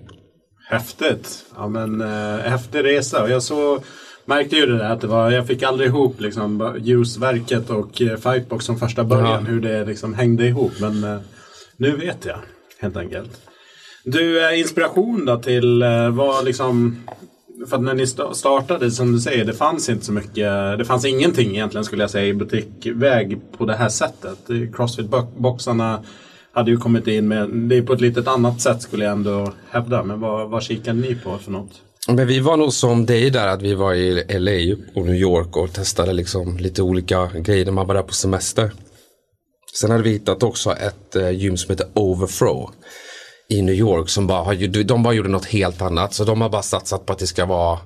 Häftigt! 0.70 1.44
Ja 1.56 1.68
men 1.68 2.00
eh, 2.00 2.38
häftig 2.38 2.84
resa. 2.84 3.22
Och 3.22 3.30
jag 3.30 3.42
så 3.42 3.78
märkte 4.24 4.56
ju 4.56 4.66
det 4.66 4.78
där 4.78 4.90
att 4.90 5.00
det 5.00 5.06
var, 5.06 5.30
jag 5.30 5.46
fick 5.46 5.62
aldrig 5.62 5.88
ihop 5.88 6.20
liksom 6.20 6.76
ljusverket 6.80 7.70
och 7.70 8.02
eh, 8.02 8.16
Fightbox 8.16 8.64
som 8.64 8.78
första 8.78 9.04
början. 9.04 9.44
Ja. 9.44 9.52
Hur 9.52 9.60
det 9.60 9.84
liksom 9.84 10.14
hängde 10.14 10.46
ihop. 10.46 10.72
Men 10.80 11.04
eh, 11.04 11.20
nu 11.76 11.96
vet 11.96 12.24
jag 12.24 12.38
helt 12.80 12.96
enkelt. 12.96 13.30
Du, 14.04 14.48
eh, 14.48 14.58
inspiration 14.60 15.24
då 15.24 15.36
till 15.36 15.82
eh, 15.82 16.10
vad 16.10 16.44
liksom... 16.44 17.02
För 17.68 17.76
att 17.76 17.82
när 17.82 17.94
ni 17.94 18.06
startade, 18.34 18.90
som 18.90 19.12
du 19.12 19.20
säger, 19.20 19.44
det 19.44 19.52
fanns 19.52 19.88
inte 19.88 20.04
så 20.04 20.12
mycket. 20.12 20.78
Det 20.78 20.84
fanns 20.84 21.04
ingenting 21.04 21.50
egentligen 21.50 21.84
skulle 21.84 22.02
jag 22.02 22.10
säga 22.10 22.26
i 22.26 22.34
butikväg 22.34 23.40
på 23.58 23.66
det 23.66 23.74
här 23.74 23.88
sättet. 23.88 24.38
Crossfit-boxarna 24.48 25.98
hade 26.52 26.70
ju 26.70 26.76
kommit 26.76 27.06
in 27.06 27.28
med, 27.28 27.48
det 27.48 27.76
är 27.76 27.82
på 27.82 27.92
ett 27.92 28.00
litet 28.00 28.28
annat 28.28 28.60
sätt 28.60 28.82
skulle 28.82 29.04
jag 29.04 29.12
ändå 29.12 29.52
hävda. 29.70 30.02
Men 30.02 30.20
vad, 30.20 30.50
vad 30.50 30.62
kikade 30.62 31.00
ni 31.00 31.14
på 31.14 31.38
för 31.38 31.50
något? 31.50 31.70
Men 32.08 32.26
vi 32.26 32.40
var 32.40 32.56
nog 32.56 32.72
som 32.72 33.06
dig 33.06 33.30
där 33.30 33.48
att 33.48 33.62
vi 33.62 33.74
var 33.74 33.94
i 33.94 34.24
LA 34.38 34.76
och 34.94 35.06
New 35.06 35.14
York 35.14 35.56
och 35.56 35.72
testade 35.72 36.12
liksom 36.12 36.56
lite 36.58 36.82
olika 36.82 37.26
grejer 37.26 37.64
när 37.64 37.72
man 37.72 37.86
var 37.86 37.94
där 37.94 38.02
på 38.02 38.14
semester. 38.14 38.70
Sen 39.74 39.90
hade 39.90 40.02
vi 40.02 40.10
hittat 40.10 40.42
också 40.42 40.72
ett 40.72 41.16
eh, 41.16 41.30
gym 41.30 41.56
som 41.56 41.70
heter 41.70 41.86
Overthrow 41.94 42.70
i 43.48 43.62
New 43.62 43.74
York 43.74 44.08
som 44.08 44.26
bara 44.26 44.42
har, 44.42 44.84
de 44.84 45.02
bara 45.02 45.14
gjorde 45.14 45.28
något 45.28 45.46
helt 45.46 45.82
annat. 45.82 46.14
Så 46.14 46.24
de 46.24 46.40
har 46.40 46.48
bara 46.48 46.62
satsat 46.62 47.06
på 47.06 47.12
att 47.12 47.18
det 47.18 47.26
ska 47.26 47.46
vara 47.46 47.78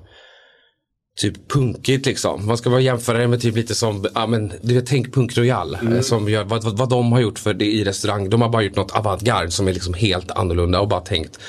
typ 1.17 1.51
punkigt 1.51 2.05
liksom. 2.05 2.45
Man 2.45 2.57
ska 2.57 2.69
bara 2.69 2.79
jämföra 2.79 3.17
det 3.17 3.27
med 3.27 3.41
typ 3.41 3.55
lite 3.55 3.75
som, 3.75 4.07
ja 4.15 4.27
men 4.27 4.53
du 4.61 4.73
vet 4.73 4.85
tänk 4.85 5.13
Punk 5.13 5.37
Royal. 5.37 5.75
Mm. 5.75 5.93
Eh, 5.93 6.01
som 6.01 6.29
gör, 6.29 6.43
vad, 6.43 6.63
vad, 6.63 6.77
vad 6.77 6.89
de 6.89 7.11
har 7.11 7.19
gjort 7.19 7.39
för 7.39 7.53
det 7.53 7.65
i 7.65 7.83
restaurang. 7.83 8.29
De 8.29 8.41
har 8.41 8.49
bara 8.49 8.61
gjort 8.61 8.75
något 8.75 8.91
avantgarde 8.91 9.51
som 9.51 9.67
är 9.67 9.73
liksom 9.73 9.93
helt 9.93 10.31
annorlunda 10.31 10.79
och 10.79 10.87
bara 10.87 11.01
tänkt 11.01 11.39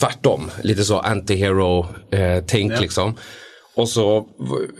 tvärtom. 0.00 0.50
Lite 0.62 0.84
så 0.84 1.00
anti-hero 1.00 1.86
eh, 2.10 2.44
tänk 2.46 2.72
ja. 2.72 2.80
liksom. 2.80 3.14
Och 3.76 3.88
så 3.88 4.18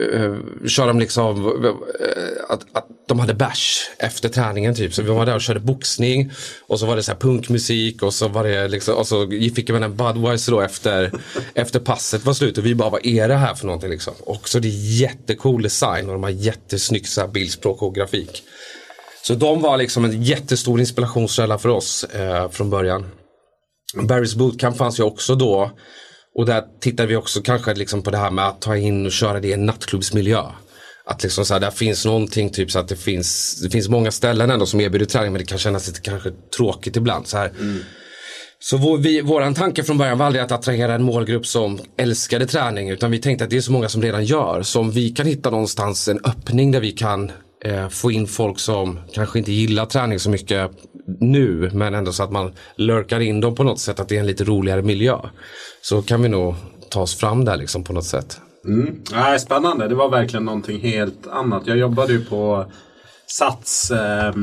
uh, 0.00 0.37
kör 0.66 0.87
de 0.87 0.98
liksom 0.98 1.46
uh, 1.46 1.74
att, 2.48 2.61
att 2.72 2.87
de 3.09 3.18
hade 3.18 3.35
bash 3.35 3.90
efter 3.98 4.28
träningen 4.28 4.74
typ. 4.74 4.94
Så 4.94 5.02
vi 5.02 5.09
var 5.09 5.26
där 5.26 5.35
och 5.35 5.40
körde 5.40 5.61
boxning. 5.61 6.30
Och 6.66 6.80
så 6.80 6.87
var 6.87 6.96
det 6.96 7.02
så 7.02 7.12
här 7.12 7.18
punkmusik 7.18 8.02
och 8.02 8.14
så 8.14 8.28
var 8.28 8.44
det 8.44 8.68
liksom, 8.68 8.94
och 8.94 9.07
så 9.07 9.28
fick 9.54 9.70
man 9.70 9.83
en 9.83 9.96
Budweiser 9.96 10.52
då 10.52 10.61
efter, 10.61 11.12
efter 11.54 11.80
passet 11.80 12.24
var 12.24 12.33
slut. 12.33 12.59
Och 12.59 12.66
vi 12.66 12.74
bara, 12.74 12.90
vad 12.90 13.07
är 13.07 13.28
det 13.28 13.37
här 13.37 13.54
för 13.54 13.66
någonting 13.66 13.90
liksom? 13.90 14.14
Och 14.20 14.48
så 14.48 14.59
det 14.59 14.68
är 14.68 15.00
jättecool 15.00 15.62
design 15.62 16.07
och 16.07 16.12
de 16.12 16.22
har 16.22 16.30
jättesnyggt 16.30 17.09
så 17.09 17.20
här 17.20 17.28
bildspråk 17.28 17.83
och 17.83 17.94
grafik. 17.94 18.42
Så 19.26 19.35
de 19.35 19.62
var 19.62 19.76
liksom 19.76 20.04
en 20.04 20.22
jättestor 20.22 20.80
inspirationskälla 20.80 21.59
för 21.59 21.68
oss 21.68 22.04
eh, 22.04 22.50
från 22.50 22.70
början. 22.70 23.07
Barry's 23.96 24.38
Bootcamp 24.38 24.76
fanns 24.76 25.00
ju 25.00 25.02
också 25.02 25.35
då 25.35 25.70
och 26.35 26.47
där 26.47 26.62
tittar 26.81 27.07
vi 27.07 27.16
också 27.16 27.40
kanske 27.40 27.75
liksom 27.75 28.03
på 28.03 28.11
det 28.11 28.18
här 28.18 28.31
med 28.31 28.47
att 28.47 28.61
ta 28.61 28.77
in 28.77 29.07
och 29.07 29.12
köra 29.12 29.40
det 29.40 29.49
i 29.49 29.53
en 29.53 29.66
nattklubbsmiljö. 29.66 30.42
Att 31.07 31.23
liksom 31.23 31.44
så 31.44 31.55
här, 31.55 31.61
där 31.61 31.70
finns 31.70 32.05
någonting 32.05 32.51
typ 32.51 32.70
så 32.70 32.79
att 32.79 32.88
det 32.88 32.97
finns, 32.97 33.61
det 33.62 33.70
finns 33.70 33.88
många 33.88 34.11
ställen 34.11 34.51
ändå 34.51 34.66
som 34.66 34.81
erbjuder 34.81 35.07
träning 35.07 35.33
men 35.33 35.38
det 35.38 35.47
kan 35.47 35.59
kännas 35.59 35.87
lite 35.87 36.01
kanske 36.01 36.31
tråkigt 36.57 36.97
ibland. 36.97 37.27
Så 37.27 37.37
här. 37.37 37.49
Mm. 37.49 37.79
Så 38.59 38.77
vår, 38.77 38.99
vi, 38.99 39.20
våran 39.20 39.55
tanke 39.55 39.83
från 39.85 39.99
början 39.99 40.18
var 40.18 40.27
aldrig 40.27 40.44
att 40.44 40.53
attrahera 40.53 40.94
en 40.94 41.03
målgrupp 41.03 41.47
som 41.47 41.81
älskade 41.97 42.47
träning 42.47 42.90
utan 42.90 43.11
vi 43.11 43.18
tänkte 43.18 43.44
att 43.44 43.51
det 43.51 43.57
är 43.57 43.61
så 43.61 43.73
många 43.73 43.88
som 43.88 44.03
redan 44.03 44.25
gör. 44.25 44.62
Så 44.62 44.81
om 44.81 44.90
vi 44.90 45.11
kan 45.11 45.27
hitta 45.27 45.51
någonstans 45.51 46.09
en 46.09 46.20
öppning 46.25 46.73
där 46.73 46.81
vi 46.81 46.92
kan 46.92 47.33
eh, 47.64 47.88
få 47.88 48.12
in 48.12 48.27
folk 48.27 48.59
som 48.59 49.01
kanske 49.12 49.38
inte 49.38 49.53
gillar 49.53 49.87
träning 49.87 50.18
så 50.18 50.31
mycket 50.31 50.70
nu 51.07 51.71
men 51.73 51.95
ändå 51.95 52.12
så 52.12 52.23
att 52.23 52.33
man 52.33 52.53
lurkar 52.77 53.21
in 53.21 53.40
dem 53.40 53.55
på 53.55 53.64
något 53.64 53.81
sätt 53.81 54.01
att 54.01 54.09
det 54.09 54.17
är 54.17 54.21
en 54.21 54.27
lite 54.27 54.45
roligare 54.45 54.83
miljö. 54.83 55.19
Så 55.83 56.03
kan 56.03 56.23
vi 56.23 56.29
nog 56.29 56.55
ta 56.90 57.01
oss 57.01 57.17
fram 57.17 57.45
där 57.45 57.57
liksom 57.57 57.85
på 57.85 57.93
något 57.93 58.05
sätt. 58.05 58.40
Mm. 58.64 59.03
Ja, 59.12 59.38
spännande, 59.38 59.88
det 59.88 59.95
var 59.95 60.11
verkligen 60.11 60.45
någonting 60.45 60.81
helt 60.81 61.27
annat. 61.27 61.67
Jag 61.67 61.77
jobbade 61.77 62.12
ju 62.12 62.25
på 62.25 62.67
Sats 63.27 63.90
eh, 63.90 64.35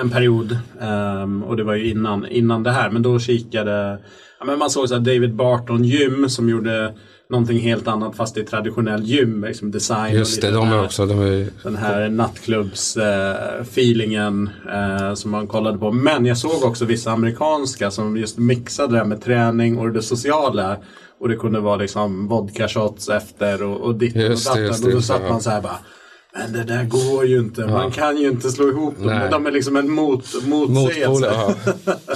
en 0.00 0.10
period 0.10 0.58
eh, 0.80 1.48
och 1.48 1.56
det 1.56 1.64
var 1.64 1.74
ju 1.74 1.90
innan, 1.90 2.26
innan 2.26 2.62
det 2.62 2.70
här. 2.70 2.90
Men 2.90 3.02
då 3.02 3.18
kikade, 3.18 3.98
ja, 4.38 4.46
men 4.46 4.58
man 4.58 4.70
såg 4.70 4.88
så 4.88 4.98
David 4.98 5.34
Barton 5.34 5.84
gym 5.84 6.28
som 6.28 6.48
gjorde 6.48 6.94
någonting 7.34 7.58
helt 7.58 7.88
annat 7.88 8.16
fast 8.16 8.36
i 8.36 8.44
traditionell 8.44 9.04
gym. 9.04 9.44
Liksom 9.44 9.70
design. 9.70 10.14
Just 10.14 10.40
det, 10.40 10.50
de 10.50 10.72
är 10.72 10.84
också. 10.84 11.06
De 11.06 11.20
är... 11.20 11.48
Den 11.62 11.76
här 11.76 12.08
nattklubbs-feelingen 12.08 14.50
eh, 14.68 15.06
eh, 15.06 15.14
som 15.14 15.30
man 15.30 15.46
kollade 15.46 15.78
på. 15.78 15.92
Men 15.92 16.26
jag 16.26 16.38
såg 16.38 16.64
också 16.64 16.84
vissa 16.84 17.10
amerikanska 17.10 17.90
som 17.90 18.16
just 18.16 18.38
mixade 18.38 18.98
det 18.98 19.04
med 19.04 19.22
träning 19.22 19.78
och 19.78 19.92
det 19.92 20.02
sociala. 20.02 20.76
Och 21.20 21.28
det 21.28 21.36
kunde 21.36 21.60
vara 21.60 21.76
liksom 21.76 22.28
vodka 22.28 22.68
shots 22.68 23.08
efter 23.08 23.62
och, 23.62 23.80
och 23.80 23.94
ditt 23.94 24.16
och 24.16 24.22
datten. 24.22 24.84
Och 24.84 24.90
då 24.90 25.02
satt 25.02 25.28
man 25.28 25.40
så 25.40 25.50
här 25.50 25.60
bara 25.60 25.78
Men 26.34 26.52
det 26.52 26.64
där 26.64 26.84
går 26.84 27.26
ju 27.26 27.38
inte. 27.38 27.66
Man 27.66 27.90
kan 27.90 28.16
ju 28.16 28.28
inte 28.28 28.50
slå 28.50 28.68
ihop 28.68 28.98
dem. 28.98 29.06
Nej. 29.06 29.28
De 29.30 29.46
är 29.46 29.50
liksom 29.50 29.76
en 29.76 29.90
mot, 29.90 30.46
motsägelse. 30.46 31.08
Motpol, 31.08 31.54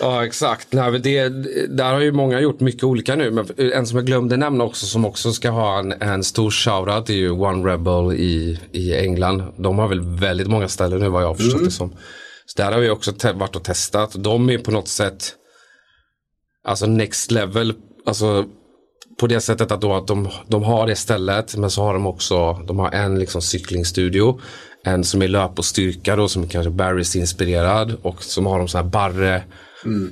ja. 0.00 0.26
exakt. 0.26 0.72
Nej, 0.72 0.98
det, 0.98 1.28
där 1.76 1.92
har 1.92 2.00
ju 2.00 2.12
många 2.12 2.40
gjort 2.40 2.60
mycket 2.60 2.84
olika 2.84 3.16
nu. 3.16 3.30
Men 3.30 3.46
en 3.72 3.86
som 3.86 3.96
jag 3.96 4.06
glömde 4.06 4.36
nämna 4.36 4.64
också 4.64 4.86
som 4.86 5.04
också 5.04 5.32
ska 5.32 5.50
ha 5.50 5.78
en, 5.78 5.92
en 5.92 6.24
stor 6.24 6.50
shoutout 6.50 7.10
är 7.10 7.14
ju 7.14 7.30
One 7.30 7.72
Rebel 7.72 8.12
i, 8.12 8.60
i 8.72 8.96
England. 8.96 9.42
De 9.56 9.78
har 9.78 9.88
väl 9.88 10.00
väldigt 10.00 10.48
många 10.48 10.68
ställen 10.68 11.00
nu 11.00 11.08
vad 11.08 11.22
jag 11.22 11.28
har 11.28 11.34
förstått 11.34 11.64
det 11.64 11.70
som. 11.70 11.90
Så 12.46 12.62
där 12.62 12.72
har 12.72 12.80
vi 12.80 12.90
också 12.90 13.12
varit 13.34 13.56
och 13.56 13.64
testat. 13.64 14.14
De 14.18 14.50
är 14.50 14.58
på 14.58 14.70
något 14.70 14.88
sätt 14.88 15.32
alltså 16.64 16.86
next 16.86 17.30
level. 17.30 17.74
Alltså 18.06 18.44
på 19.20 19.26
det 19.26 19.40
sättet 19.40 19.72
att, 19.72 19.80
då 19.80 19.94
att 19.94 20.06
de, 20.06 20.28
de 20.46 20.62
har 20.62 20.86
det 20.86 20.96
stället 20.96 21.56
men 21.56 21.70
så 21.70 21.82
har 21.82 21.94
de 21.94 22.06
också 22.06 22.52
de 22.52 22.78
har 22.78 22.90
en 22.92 23.18
liksom 23.18 23.42
cyklingstudio. 23.42 24.40
En 24.84 25.04
som 25.04 25.22
är 25.22 25.28
löp 25.28 25.58
och 25.58 25.64
styrka 25.64 26.16
då 26.16 26.28
som 26.28 26.42
är 26.42 26.48
kanske 26.48 26.70
Barrys 26.70 27.16
inspirerad 27.16 27.96
och 28.02 28.22
som 28.24 28.46
har 28.46 28.58
de 28.58 28.68
så 28.68 28.78
här 28.78 28.84
barre 28.84 29.42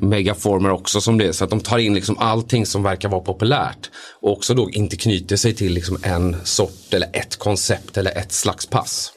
megaformer 0.01 0.71
också 0.71 1.01
som 1.01 1.19
det. 1.19 1.33
Så 1.33 1.45
att 1.45 1.51
de 1.51 1.61
tar 1.61 1.79
in 1.79 1.95
liksom 1.95 2.19
allting 2.19 2.67
som 2.67 2.83
verkar 2.83 3.09
vara 3.09 3.21
populärt. 3.21 3.91
Och 4.21 4.33
också 4.33 4.55
då 4.55 4.71
inte 4.71 4.97
knyter 4.97 5.37
sig 5.37 5.55
till 5.55 5.73
liksom 5.73 5.99
en 6.03 6.37
sort 6.45 6.95
eller 6.95 7.09
ett 7.13 7.37
koncept 7.37 7.97
eller 7.97 8.11
ett 8.11 8.33
slags 8.33 8.67
pass. 8.67 9.13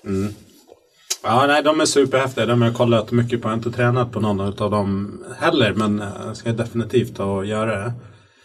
Ja, 1.23 1.47
nej, 1.47 1.63
de 1.63 1.81
är 1.81 1.85
superhäftiga. 1.85 2.45
De 2.45 2.61
har 2.61 2.69
jag 2.69 2.77
kollat 2.77 3.11
mycket 3.11 3.41
på. 3.41 3.47
Jag 3.47 3.51
har 3.51 3.57
inte 3.57 3.71
tränat 3.71 4.11
på 4.11 4.19
någon 4.19 4.39
av 4.39 4.71
dem 4.71 5.19
heller. 5.39 5.73
Men 5.73 6.01
eh, 6.01 6.07
jag 6.25 6.37
ska 6.37 6.51
definitivt 6.51 7.15
ta 7.15 7.25
och 7.25 7.45
göra 7.45 7.83
det. 7.83 7.93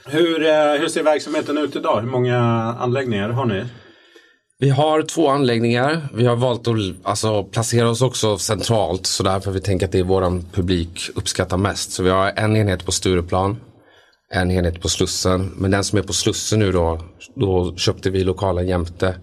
Hur, 0.06 0.46
eh, 0.46 0.80
hur 0.80 0.88
ser 0.88 1.02
verksamheten 1.02 1.58
ut 1.58 1.76
idag? 1.76 2.00
Hur 2.00 2.10
många 2.10 2.38
anläggningar 2.80 3.28
har 3.28 3.46
ni? 3.46 3.64
Vi 4.62 4.70
har 4.70 5.02
två 5.02 5.28
anläggningar. 5.28 6.08
Vi 6.14 6.26
har 6.26 6.36
valt 6.36 6.68
att 6.68 6.76
alltså, 7.02 7.44
placera 7.44 7.90
oss 7.90 8.02
också 8.02 8.38
centralt 8.38 9.06
så 9.06 9.22
därför 9.22 9.50
vi 9.50 9.60
tänker 9.60 9.86
att 9.86 9.92
det 9.92 9.98
är 9.98 10.02
vår 10.04 10.42
publik 10.52 11.10
uppskattar 11.14 11.56
mest. 11.56 11.92
Så 11.92 12.02
vi 12.02 12.10
har 12.10 12.32
en 12.36 12.56
enhet 12.56 12.84
på 12.84 12.92
Stureplan, 12.92 13.56
en 14.34 14.50
enhet 14.50 14.80
på 14.80 14.88
Slussen. 14.88 15.52
Men 15.56 15.70
den 15.70 15.84
som 15.84 15.98
är 15.98 16.02
på 16.02 16.12
Slussen 16.12 16.58
nu 16.58 16.72
då, 16.72 17.00
då 17.34 17.76
köpte 17.76 18.10
vi 18.10 18.24
lokalen 18.24 18.68
jämte. 18.68 19.16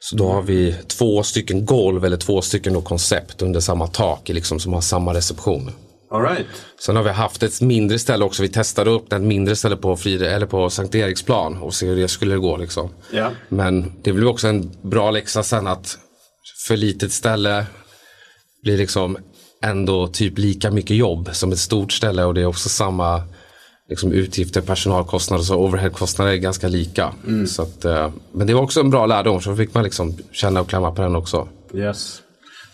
Så 0.00 0.16
då 0.16 0.32
har 0.32 0.42
vi 0.42 0.74
två 0.98 1.22
stycken 1.22 1.64
golv 1.64 2.04
eller 2.04 2.16
två 2.16 2.42
stycken 2.42 2.72
då 2.72 2.80
koncept 2.80 3.42
under 3.42 3.60
samma 3.60 3.86
tak 3.86 4.28
liksom, 4.28 4.60
som 4.60 4.72
har 4.72 4.80
samma 4.80 5.14
reception. 5.14 5.70
All 6.14 6.22
right. 6.22 6.46
Sen 6.78 6.96
har 6.96 7.02
vi 7.02 7.10
haft 7.10 7.42
ett 7.42 7.60
mindre 7.60 7.98
ställe 7.98 8.24
också. 8.24 8.42
Vi 8.42 8.48
testade 8.48 8.90
upp 8.90 9.12
ett 9.12 9.22
mindre 9.22 9.56
ställe 9.56 9.76
på, 9.76 9.96
Fride, 9.96 10.30
eller 10.30 10.46
på 10.46 10.70
Sankt 10.70 10.94
Eriksplan 10.94 11.56
och 11.56 11.74
se 11.74 11.86
hur 11.86 11.96
det 11.96 12.08
skulle 12.08 12.36
gå. 12.36 12.56
Liksom. 12.56 12.90
Ja. 13.12 13.30
Men 13.48 13.92
det 14.02 14.12
blir 14.12 14.26
också 14.26 14.48
en 14.48 14.70
bra 14.82 15.10
läxa 15.10 15.42
sen 15.42 15.66
att 15.66 15.98
för 16.66 16.76
litet 16.76 17.12
ställe 17.12 17.66
blir 18.62 18.78
liksom 18.78 19.18
ändå 19.62 20.06
typ 20.06 20.38
lika 20.38 20.70
mycket 20.70 20.96
jobb 20.96 21.28
som 21.32 21.52
ett 21.52 21.58
stort 21.58 21.92
ställe 21.92 22.24
och 22.24 22.34
det 22.34 22.40
är 22.40 22.46
också 22.46 22.68
samma 22.68 23.22
liksom, 23.88 24.12
utgifter, 24.12 24.60
personalkostnader 24.60 25.54
och 25.54 25.64
overheadkostnader 25.64 26.32
är 26.32 26.36
ganska 26.36 26.68
lika. 26.68 27.14
Så 27.46 27.62
att, 27.62 27.84
eh, 27.84 28.12
men 28.32 28.46
det 28.46 28.54
var 28.54 28.62
också 28.62 28.80
en 28.80 28.90
bra 28.90 29.06
lärdom 29.06 29.40
så 29.40 29.56
fick 29.56 29.74
man 29.74 29.84
liksom 29.84 30.16
känna 30.32 30.60
och 30.60 30.68
klämma 30.68 30.92
på 30.92 31.02
den 31.02 31.16
också. 31.16 31.48
Yes. 31.74 32.20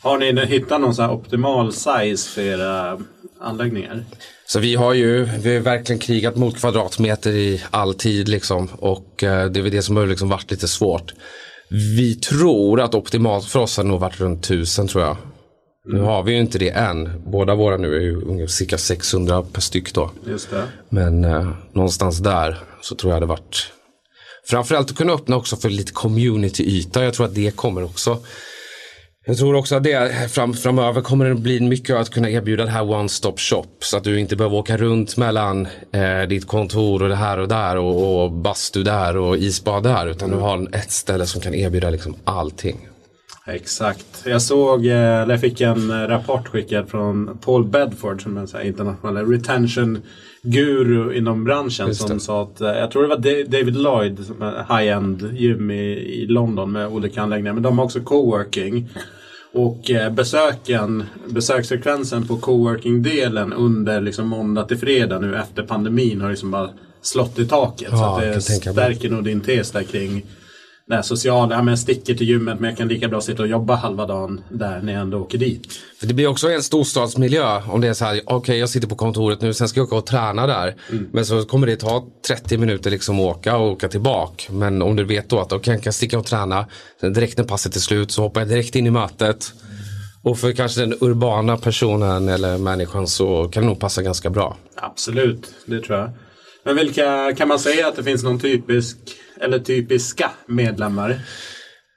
Har 0.03 0.18
ni 0.18 0.46
hittat 0.46 0.81
någon 0.81 0.94
så 0.94 1.09
optimal 1.09 1.72
size 1.72 2.31
för 2.31 2.40
era 2.40 3.00
anläggningar? 3.40 4.05
Så 4.46 4.61
vi 4.61 4.74
har 4.74 4.94
ju 4.94 5.24
vi 5.24 5.55
har 5.55 5.61
verkligen 5.61 5.98
krigat 5.98 6.37
mot 6.37 6.61
kvadratmeter 6.61 7.31
i 7.31 7.62
all 7.70 7.94
tid 7.94 8.29
liksom 8.29 8.68
och 8.79 9.24
eh, 9.24 9.46
det 9.46 9.61
är 9.61 9.62
väl 9.62 9.72
det 9.72 9.83
som 9.83 9.96
har 9.96 10.07
liksom 10.07 10.29
varit 10.29 10.50
lite 10.50 10.68
svårt. 10.68 11.12
Vi 11.96 12.14
tror 12.14 12.81
att 12.81 12.94
optimalt 12.94 13.46
för 13.46 13.61
oss 13.61 13.76
har 13.76 13.85
nog 13.85 14.00
varit 14.00 14.20
runt 14.20 14.44
1000 14.44 14.88
tror 14.88 15.05
jag. 15.05 15.16
Nu 15.85 16.00
har 16.00 16.22
vi 16.22 16.33
ju 16.33 16.40
inte 16.40 16.59
det 16.59 16.70
än. 16.70 17.22
Båda 17.26 17.55
våra 17.55 17.76
nu 17.76 17.96
är 17.96 18.00
ju 18.00 18.22
ungefär 18.22 18.53
cirka 18.53 18.79
600 18.79 19.42
per 19.53 19.61
styck 19.61 19.94
då. 19.94 20.11
Just 20.26 20.50
det. 20.50 20.62
Men 20.88 21.24
eh, 21.24 21.50
någonstans 21.72 22.18
där 22.18 22.59
så 22.83 22.94
tror 22.94 23.12
jag 23.12 23.22
det 23.22 23.26
varit 23.26 23.72
Framförallt 24.50 24.90
att 24.90 24.96
kunna 24.96 25.12
öppna 25.12 25.37
också 25.37 25.57
för 25.57 25.70
lite 25.70 25.92
community-yta. 25.92 27.05
Jag 27.05 27.14
tror 27.14 27.26
att 27.26 27.35
det 27.35 27.57
kommer 27.57 27.85
också. 27.85 28.18
Jag 29.27 29.37
tror 29.37 29.55
också 29.55 29.77
att 29.77 29.83
det 29.83 30.31
fram, 30.31 30.55
framöver 30.55 31.01
kommer 31.01 31.25
det 31.25 31.35
bli 31.35 31.61
mycket 31.61 31.97
att 31.97 32.11
kunna 32.11 32.31
erbjuda 32.31 32.65
det 32.65 32.71
här 32.71 32.83
one-stop 32.83 33.35
shop. 33.37 33.67
Så 33.79 33.97
att 33.97 34.05
du 34.05 34.21
inte 34.21 34.37
behöver 34.37 34.57
åka 34.57 34.77
runt 34.77 35.17
mellan 35.17 35.69
eh, 35.93 36.23
ditt 36.29 36.47
kontor 36.47 37.03
och 37.03 37.09
det 37.09 37.17
här 37.17 37.39
och 37.39 37.49
där 37.49 37.77
och, 37.77 38.23
och 38.23 38.33
bastu 38.33 38.83
där 38.83 39.17
och 39.17 39.37
isbad 39.37 39.83
där. 39.83 40.07
Utan 40.07 40.31
du 40.31 40.37
har 40.37 40.69
ett 40.77 40.91
ställe 40.91 41.27
som 41.27 41.41
kan 41.41 41.55
erbjuda 41.55 41.91
liksom 41.91 42.15
allting. 42.25 42.89
Exakt. 43.46 44.22
Jag 44.26 44.42
såg, 44.42 44.87
eh, 44.87 44.92
eller 45.20 45.35
jag 45.35 45.40
fick 45.40 45.61
en 45.61 45.90
eh, 45.90 46.09
rapport 46.09 46.48
skickad 46.48 46.88
från 46.88 47.38
Paul 47.44 47.64
Bedford 47.64 48.22
som 48.22 48.37
är 48.37 48.40
en 48.40 48.48
så 48.48 48.61
internationell 48.61 49.26
retention 49.26 49.98
guru 50.42 51.14
inom 51.14 51.44
branschen 51.44 51.94
som 51.94 52.20
sa 52.20 52.42
att, 52.42 52.61
eh, 52.61 52.68
jag 52.68 52.90
tror 52.90 53.03
det 53.03 53.09
var 53.09 53.16
Da- 53.16 53.59
David 53.59 53.76
Lloyd 53.76 54.18
som 54.26 54.42
är 54.42 54.79
high-end 54.79 55.31
gym 55.37 55.70
i, 55.70 55.83
i 55.96 56.26
London 56.26 56.72
med 56.72 56.87
olika 56.88 57.22
anläggningar. 57.22 57.53
Men 57.55 57.62
de 57.62 57.79
har 57.79 57.85
också 57.85 58.00
coworking. 58.00 58.88
Och 59.53 59.90
besöken, 60.12 61.05
besöksfrekvensen 61.29 62.26
på 62.26 62.37
coworking-delen 62.37 63.53
under 63.53 64.00
liksom 64.00 64.29
måndag 64.29 64.64
till 64.64 64.79
fredag 64.79 65.18
nu 65.18 65.37
efter 65.37 65.62
pandemin 65.62 66.20
har 66.20 66.31
liksom 66.31 66.50
bara 66.50 66.70
slått 67.03 67.38
i 67.38 67.46
taket. 67.46 67.90
så 67.90 67.96
Ja, 67.96 68.18
att 68.18 68.26
jag 68.26 68.35
det 68.35 68.40
stärker 68.40 69.11
nog 69.11 69.24
din 69.24 69.40
tes 69.40 69.70
där 69.70 69.83
kring 69.83 70.22
det 70.90 70.96
här 70.96 71.03
sociala. 71.03 71.55
Ja, 71.55 71.62
men 71.62 71.79
sticker 71.79 72.14
till 72.14 72.29
gymmet 72.29 72.61
men 72.61 72.70
jag 72.70 72.79
kan 72.79 72.88
lika 72.88 73.09
bra 73.09 73.20
sitta 73.20 73.42
och 73.42 73.48
jobba 73.48 73.74
halva 73.74 74.07
dagen 74.07 74.40
där 74.48 74.81
när 74.83 74.92
jag 74.92 75.03
ändå 75.03 75.18
åker 75.18 75.38
dit. 75.38 75.72
För 76.00 76.07
det 76.07 76.14
blir 76.14 76.26
också 76.26 76.50
en 76.50 76.62
storstadsmiljö 76.62 77.62
om 77.66 77.81
det 77.81 77.88
är 77.88 77.94
så 77.94 78.05
här, 78.05 78.20
okej 78.26 78.59
jag 78.59 78.68
sitter 78.68 78.88
på 78.88 78.94
kontoret 78.94 79.40
nu, 79.40 79.55
sen 79.55 79.68
ska 79.68 79.81
jag 79.81 79.87
åka 79.87 79.96
och 79.96 80.07
träna 80.07 80.46
där. 80.46 80.74
Men 81.12 81.26
så 81.26 81.44
kommer 81.44 81.66
det 81.66 81.76
ta 81.76 82.07
30 82.29 82.59
minuter 82.59 82.90
liksom 82.90 83.20
att 83.20 83.37
åka 83.37 83.57
och 83.57 83.70
åka 83.70 83.88
tillbaka. 83.88 84.53
Men 84.53 84.83
om 84.83 84.96
du 84.96 85.05
vet 85.05 85.29
då 85.29 85.40
att 85.40 85.53
okej 85.53 85.74
jag 85.74 85.83
kan 85.83 85.92
sticka 85.92 86.18
och 86.18 86.26
träna, 86.26 86.66
sen 87.00 87.12
direkt 87.12 87.38
när 87.38 87.44
passet 87.44 87.76
är 87.76 87.81
slut 87.81 88.11
så 88.11 88.22
hoppar 88.22 88.40
jag 88.40 88.48
direkt 88.48 88.76
in 88.76 88.87
i 88.87 88.90
mötet. 88.90 89.53
Och 90.22 90.38
för 90.38 90.53
kanske 90.53 90.81
den 90.81 90.94
urbana 91.00 91.57
personen 91.57 92.29
eller 92.29 92.59
människan 92.59 93.07
så 93.07 93.48
kan 93.48 93.62
det 93.62 93.68
nog 93.68 93.81
passa 93.81 94.03
ganska 94.03 94.31
bra. 94.31 94.57
Absolut, 94.76 95.55
det 95.66 95.81
tror 95.81 95.98
jag. 95.98 96.11
Men 96.64 96.77
vilka, 96.77 97.35
kan 97.37 97.49
man 97.49 97.59
säga 97.59 97.88
att 97.88 97.96
det 97.96 98.05
finns 98.05 98.23
någon 98.23 98.38
typisk, 98.38 98.96
eller 99.40 99.59
typiska 99.59 100.31
medlemmar? 100.46 101.20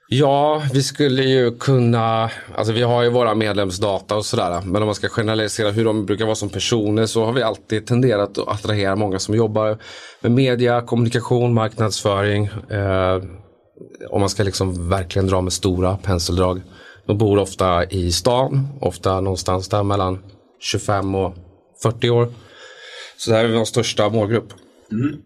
Ja, 0.08 0.62
vi 0.72 0.82
skulle 0.82 1.22
ju 1.22 1.58
kunna, 1.58 2.30
alltså 2.54 2.72
vi 2.72 2.82
har 2.82 3.02
ju 3.02 3.10
våra 3.10 3.34
medlemsdata 3.34 4.16
och 4.16 4.26
sådär. 4.26 4.60
Men 4.64 4.82
om 4.82 4.86
man 4.86 4.94
ska 4.94 5.08
generalisera 5.08 5.70
hur 5.70 5.84
de 5.84 6.06
brukar 6.06 6.24
vara 6.24 6.34
som 6.34 6.48
personer 6.48 7.06
så 7.06 7.24
har 7.24 7.32
vi 7.32 7.42
alltid 7.42 7.86
tenderat 7.86 8.38
att 8.38 8.48
attrahera 8.48 8.96
många 8.96 9.18
som 9.18 9.34
jobbar 9.34 9.78
med 10.20 10.32
media, 10.32 10.80
kommunikation, 10.80 11.54
marknadsföring. 11.54 12.44
Eh, 12.70 13.22
om 14.10 14.20
man 14.20 14.28
ska 14.28 14.42
liksom 14.42 14.88
verkligen 14.88 15.26
dra 15.26 15.40
med 15.40 15.52
stora 15.52 15.96
penseldrag. 15.96 16.62
De 17.06 17.18
bor 17.18 17.38
ofta 17.38 17.84
i 17.84 18.12
stan, 18.12 18.68
ofta 18.80 19.20
någonstans 19.20 19.68
där 19.68 19.82
mellan 19.82 20.18
25 20.60 21.14
och 21.14 21.34
40 21.82 22.10
år. 22.10 22.28
Så 23.16 23.30
det 23.30 23.36
här 23.36 23.44
är 23.44 23.48
vår 23.48 23.64
största 23.64 24.08
målgrupp. 24.08 24.52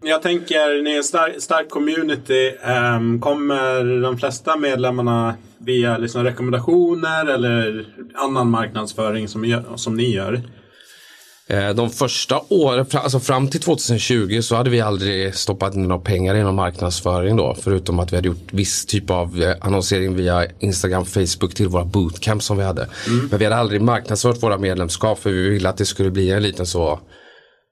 Jag 0.01 0.21
tänker, 0.21 0.83
ni 0.83 0.91
är 0.97 1.01
stark, 1.01 1.41
stark 1.41 1.69
community. 1.69 2.53
Ehm, 2.63 3.21
kommer 3.21 4.01
de 4.01 4.17
flesta 4.17 4.57
medlemmarna 4.57 5.35
via 5.57 5.97
liksom 5.97 6.23
rekommendationer 6.23 7.25
eller 7.25 7.85
annan 8.15 8.49
marknadsföring 8.49 9.27
som, 9.27 9.63
som 9.75 9.95
ni 9.95 10.15
gör? 10.15 10.41
Eh, 11.47 11.69
De 11.69 11.89
första 11.89 12.41
åren, 12.49 12.85
alltså 12.93 13.19
fram 13.19 13.47
till 13.47 13.61
2020 13.61 14.41
så 14.41 14.55
hade 14.55 14.69
vi 14.69 14.81
aldrig 14.81 15.35
stoppat 15.35 15.75
in 15.75 15.83
några 15.83 16.01
pengar 16.01 16.35
i 16.35 16.43
någon 16.43 16.55
marknadsföring 16.55 17.35
då. 17.35 17.55
Förutom 17.63 17.99
att 17.99 18.11
vi 18.11 18.15
hade 18.15 18.27
gjort 18.27 18.53
viss 18.53 18.85
typ 18.85 19.09
av 19.09 19.41
eh, 19.41 19.55
annonsering 19.61 20.15
via 20.15 20.45
Instagram, 20.59 21.05
Facebook 21.05 21.53
till 21.53 21.67
våra 21.67 21.85
bootcamp 21.85 22.43
som 22.43 22.57
vi 22.57 22.63
hade. 22.63 22.87
Men 23.29 23.39
vi 23.39 23.45
hade 23.45 23.55
aldrig 23.57 23.81
marknadsfört 23.81 24.43
våra 24.43 24.57
medlemskap 24.57 25.19
för 25.19 25.29
vi 25.29 25.49
ville 25.49 25.69
att 25.69 25.77
det 25.77 25.85
skulle 25.85 26.11
bli 26.11 26.31
en 26.31 26.43
liten 26.43 26.65
så 26.65 26.99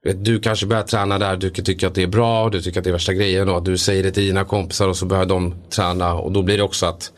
du 0.04 0.40
kanske 0.40 0.66
börjar 0.66 0.82
träna 0.82 1.18
där, 1.18 1.36
du 1.36 1.50
tycker 1.50 1.86
att 1.86 1.94
det 1.94 2.02
är 2.02 2.06
bra 2.06 2.44
och 2.44 2.50
du 2.50 2.62
tycker 2.62 2.80
att 2.80 2.84
det 2.84 2.90
är 2.90 2.92
värsta 2.92 3.14
grejen 3.14 3.48
och 3.48 3.62
du 3.62 3.78
säger 3.78 4.02
det 4.02 4.10
till 4.10 4.26
dina 4.26 4.44
kompisar 4.44 4.88
och 4.88 4.96
så 4.96 5.06
börjar 5.06 5.26
de 5.26 5.54
träna 5.70 6.14
och 6.14 6.32
då 6.32 6.42
blir 6.42 6.56
det 6.56 6.62
också 6.62 6.86
att 6.86 7.12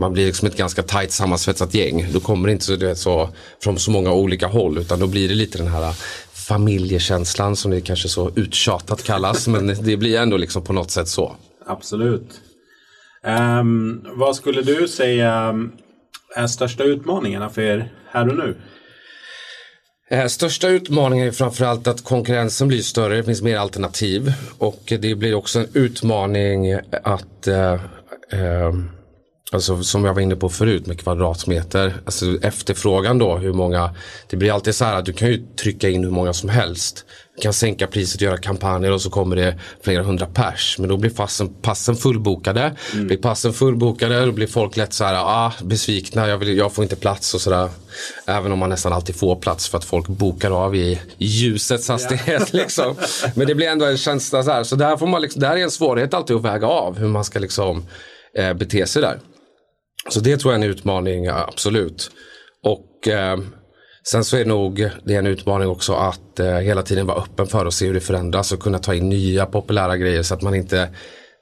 man 0.00 0.12
blir 0.12 0.26
liksom 0.26 0.48
ett 0.48 0.56
ganska 0.56 0.82
tajt 0.82 1.12
sammansvetsat 1.12 1.74
gäng. 1.74 2.06
Då 2.12 2.20
kommer 2.20 2.48
det 2.48 2.52
inte 2.52 2.64
så, 2.64 2.76
du 2.76 2.86
vet, 2.86 2.98
så 2.98 3.28
från 3.62 3.78
så 3.78 3.90
många 3.90 4.12
olika 4.12 4.46
håll 4.46 4.78
utan 4.78 5.00
då 5.00 5.06
blir 5.06 5.28
det 5.28 5.34
lite 5.34 5.58
den 5.58 5.68
här 5.68 5.92
familjekänslan 6.48 7.56
som 7.56 7.70
det 7.70 7.80
kanske 7.80 8.08
så 8.08 8.30
uttjatat 8.36 9.02
kallas. 9.04 9.48
men 9.48 9.66
det 9.66 9.96
blir 9.96 10.18
ändå 10.18 10.36
liksom 10.36 10.62
på 10.62 10.72
något 10.72 10.90
sätt 10.90 11.08
så. 11.08 11.36
Absolut. 11.66 12.40
Um, 13.60 14.06
vad 14.16 14.36
skulle 14.36 14.62
du 14.62 14.88
säga 14.88 15.54
är 16.36 16.46
största 16.46 16.84
utmaningarna 16.84 17.50
för 17.50 17.62
er 17.62 17.92
här 18.10 18.28
och 18.28 18.36
nu? 18.36 18.56
Eh, 20.10 20.26
största 20.26 20.68
utmaningen 20.68 21.26
är 21.26 21.32
framförallt 21.32 21.86
att 21.86 22.04
konkurrensen 22.04 22.68
blir 22.68 22.82
större, 22.82 23.16
det 23.16 23.24
finns 23.24 23.42
mer 23.42 23.56
alternativ. 23.56 24.32
Och 24.58 24.82
det 25.00 25.14
blir 25.14 25.34
också 25.34 25.58
en 25.58 25.68
utmaning 25.72 26.72
att, 27.02 27.46
eh, 27.46 27.72
eh, 28.30 28.72
Alltså 29.54 29.82
som 29.82 30.04
jag 30.04 30.14
var 30.14 30.22
inne 30.22 30.36
på 30.36 30.48
förut 30.48 30.86
med 30.86 31.00
kvadratmeter. 31.00 31.94
Alltså 32.04 32.38
efterfrågan 32.42 33.18
då, 33.18 33.36
hur 33.36 33.52
många. 33.52 33.94
Det 34.30 34.36
blir 34.36 34.52
alltid 34.52 34.74
så 34.74 34.84
här 34.84 34.94
att 34.94 35.04
du 35.04 35.12
kan 35.12 35.28
ju 35.28 35.46
trycka 35.62 35.88
in 35.88 36.04
hur 36.04 36.10
många 36.10 36.32
som 36.32 36.48
helst. 36.48 37.04
Du 37.36 37.42
kan 37.42 37.52
sänka 37.52 37.86
priset, 37.86 38.20
göra 38.20 38.36
kampanjer 38.36 38.90
och 38.90 39.00
så 39.00 39.10
kommer 39.10 39.36
det 39.36 39.58
flera 39.82 40.02
hundra 40.02 40.26
pers. 40.26 40.76
Men 40.78 40.88
då 40.88 40.96
blir 40.96 41.10
passen, 41.10 41.54
passen 41.62 41.96
fullbokade. 41.96 42.76
Mm. 42.92 43.06
Blir 43.06 43.16
passen 43.16 43.52
fullbokade 43.52 44.26
då 44.26 44.32
blir 44.32 44.46
folk 44.46 44.76
lätt 44.76 44.92
så 44.92 45.04
här, 45.04 45.14
ah, 45.14 45.52
besvikna, 45.62 46.28
jag, 46.28 46.38
vill, 46.38 46.56
jag 46.56 46.72
får 46.72 46.82
inte 46.82 46.96
plats 46.96 47.34
och 47.34 47.40
sådär. 47.40 47.68
Även 48.26 48.52
om 48.52 48.58
man 48.58 48.70
nästan 48.70 48.92
alltid 48.92 49.16
får 49.16 49.36
plats 49.36 49.68
för 49.68 49.78
att 49.78 49.84
folk 49.84 50.06
bokar 50.06 50.50
av 50.50 50.76
i, 50.76 51.00
i 51.18 51.26
ljusets 51.26 51.88
hastighet. 51.88 52.28
Yeah. 52.28 52.48
liksom. 52.52 52.96
Men 53.34 53.46
det 53.46 53.54
blir 53.54 53.66
ändå 53.66 53.84
en 53.84 53.96
känsla 53.96 54.42
så 54.42 54.50
här. 54.50 54.64
Så 54.64 54.76
där, 54.76 54.96
får 54.96 55.06
man 55.06 55.22
liksom, 55.22 55.40
där 55.40 55.56
är 55.56 55.62
en 55.62 55.70
svårighet 55.70 56.14
alltid 56.14 56.36
att 56.36 56.44
väga 56.44 56.66
av 56.66 56.98
hur 56.98 57.08
man 57.08 57.24
ska 57.24 57.38
liksom 57.38 57.84
eh, 58.38 58.54
bete 58.54 58.86
sig 58.86 59.02
där. 59.02 59.18
Så 60.10 60.20
det 60.20 60.36
tror 60.36 60.52
jag 60.52 60.60
är 60.60 60.64
en 60.64 60.70
utmaning, 60.70 61.26
absolut. 61.26 62.10
Och 62.62 63.08
eh, 63.08 63.38
sen 64.08 64.24
så 64.24 64.36
är 64.36 64.44
nog 64.44 64.90
det 65.04 65.14
är 65.14 65.18
en 65.18 65.26
utmaning 65.26 65.68
också 65.68 65.92
att 65.92 66.40
eh, 66.40 66.56
hela 66.56 66.82
tiden 66.82 67.06
vara 67.06 67.18
öppen 67.18 67.46
för 67.46 67.66
att 67.66 67.74
se 67.74 67.86
hur 67.86 67.94
det 67.94 68.00
förändras 68.00 68.52
och 68.52 68.60
kunna 68.60 68.78
ta 68.78 68.94
in 68.94 69.08
nya 69.08 69.46
populära 69.46 69.96
grejer 69.96 70.22
så 70.22 70.34
att 70.34 70.42
man 70.42 70.54
inte 70.54 70.88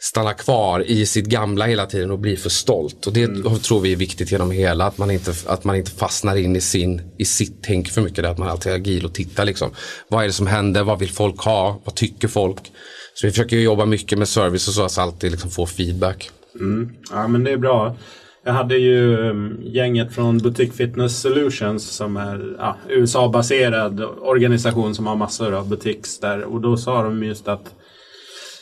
stannar 0.03 0.33
kvar 0.33 0.81
i 0.81 1.07
sitt 1.07 1.27
gamla 1.27 1.67
hela 1.67 1.87
tiden 1.87 2.11
och 2.11 2.19
blir 2.19 2.37
för 2.37 2.51
stolt. 2.51 3.07
Och 3.07 3.13
det 3.13 3.23
mm. 3.23 3.59
tror 3.59 3.81
vi 3.81 3.93
är 3.93 3.97
viktigt 3.97 4.33
genom 4.33 4.51
hela, 4.51 4.87
att 4.87 4.99
man 4.99 5.11
inte, 5.11 5.35
att 5.47 5.65
man 5.65 5.77
inte 5.77 5.91
fastnar 5.91 6.37
in 6.37 6.57
i, 6.57 6.61
sin, 6.61 7.03
i 7.19 7.25
sitt 7.25 7.63
tänk 7.63 7.89
för 7.89 8.03
mycket. 8.03 8.25
Att 8.25 8.39
man 8.39 8.49
alltid 8.49 8.73
är 8.73 8.77
agil 8.77 9.05
och 9.05 9.15
tittar 9.15 9.45
liksom. 9.45 9.71
Vad 10.09 10.23
är 10.23 10.27
det 10.27 10.33
som 10.33 10.47
händer? 10.47 10.83
Vad 10.83 10.99
vill 10.99 11.11
folk 11.11 11.41
ha? 11.41 11.81
Vad 11.85 11.95
tycker 11.95 12.29
folk? 12.29 12.73
Så 13.15 13.27
vi 13.27 13.31
försöker 13.31 13.57
jobba 13.57 13.85
mycket 13.85 14.19
med 14.19 14.29
service 14.29 14.69
och 14.69 14.75
så, 14.75 14.83
att 14.83 14.99
alltid 14.99 15.31
liksom 15.31 15.51
få 15.51 15.67
feedback. 15.67 16.31
Mm. 16.61 16.97
Ja 17.11 17.29
men 17.29 17.45
det 17.45 17.51
är 17.51 17.57
bra. 17.57 17.97
Jag 18.45 18.53
hade 18.53 18.77
ju 18.77 19.17
um, 19.17 19.59
gänget 19.63 20.13
från 20.13 20.39
Boutique 20.39 20.73
Fitness 20.73 21.21
Solutions 21.21 21.91
som 21.91 22.17
är 22.17 22.57
ja, 22.59 22.77
USA-baserad 22.89 24.05
organisation 24.21 24.95
som 24.95 25.07
har 25.07 25.17
massor 25.17 25.55
av 25.55 25.69
butiks 25.69 26.19
där. 26.19 26.45
Och 26.45 26.61
då 26.61 26.77
sa 26.77 27.03
de 27.03 27.23
just 27.23 27.49
att 27.49 27.75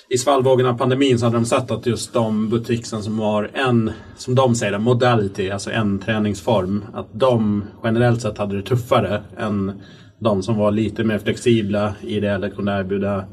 i 0.09 0.19
svallvågen 0.19 0.67
av 0.67 0.79
pandemin 0.79 1.19
så 1.19 1.27
hade 1.27 1.37
de 1.37 1.45
sett 1.45 1.71
att 1.71 1.87
just 1.87 2.13
de 2.13 2.49
butiksen 2.49 3.03
som 3.03 3.19
har 3.19 3.51
en, 3.55 3.93
som 4.17 4.35
de 4.35 4.55
säger, 4.55 4.79
modality, 4.79 5.51
alltså 5.51 5.71
en 5.71 5.99
träningsform, 5.99 6.85
att 6.95 7.09
de 7.13 7.65
generellt 7.85 8.21
sett 8.21 8.39
hade 8.39 8.57
det 8.57 8.63
tuffare 8.63 9.23
än 9.39 9.83
de 10.19 10.43
som 10.43 10.57
var 10.57 10.71
lite 10.71 11.05
mer 11.05 11.19
flexibla 11.19 11.95
i 12.01 12.21
det 12.21 12.31
eller 12.31 12.51
kunde 12.51 12.73
erbjuda 12.73 13.25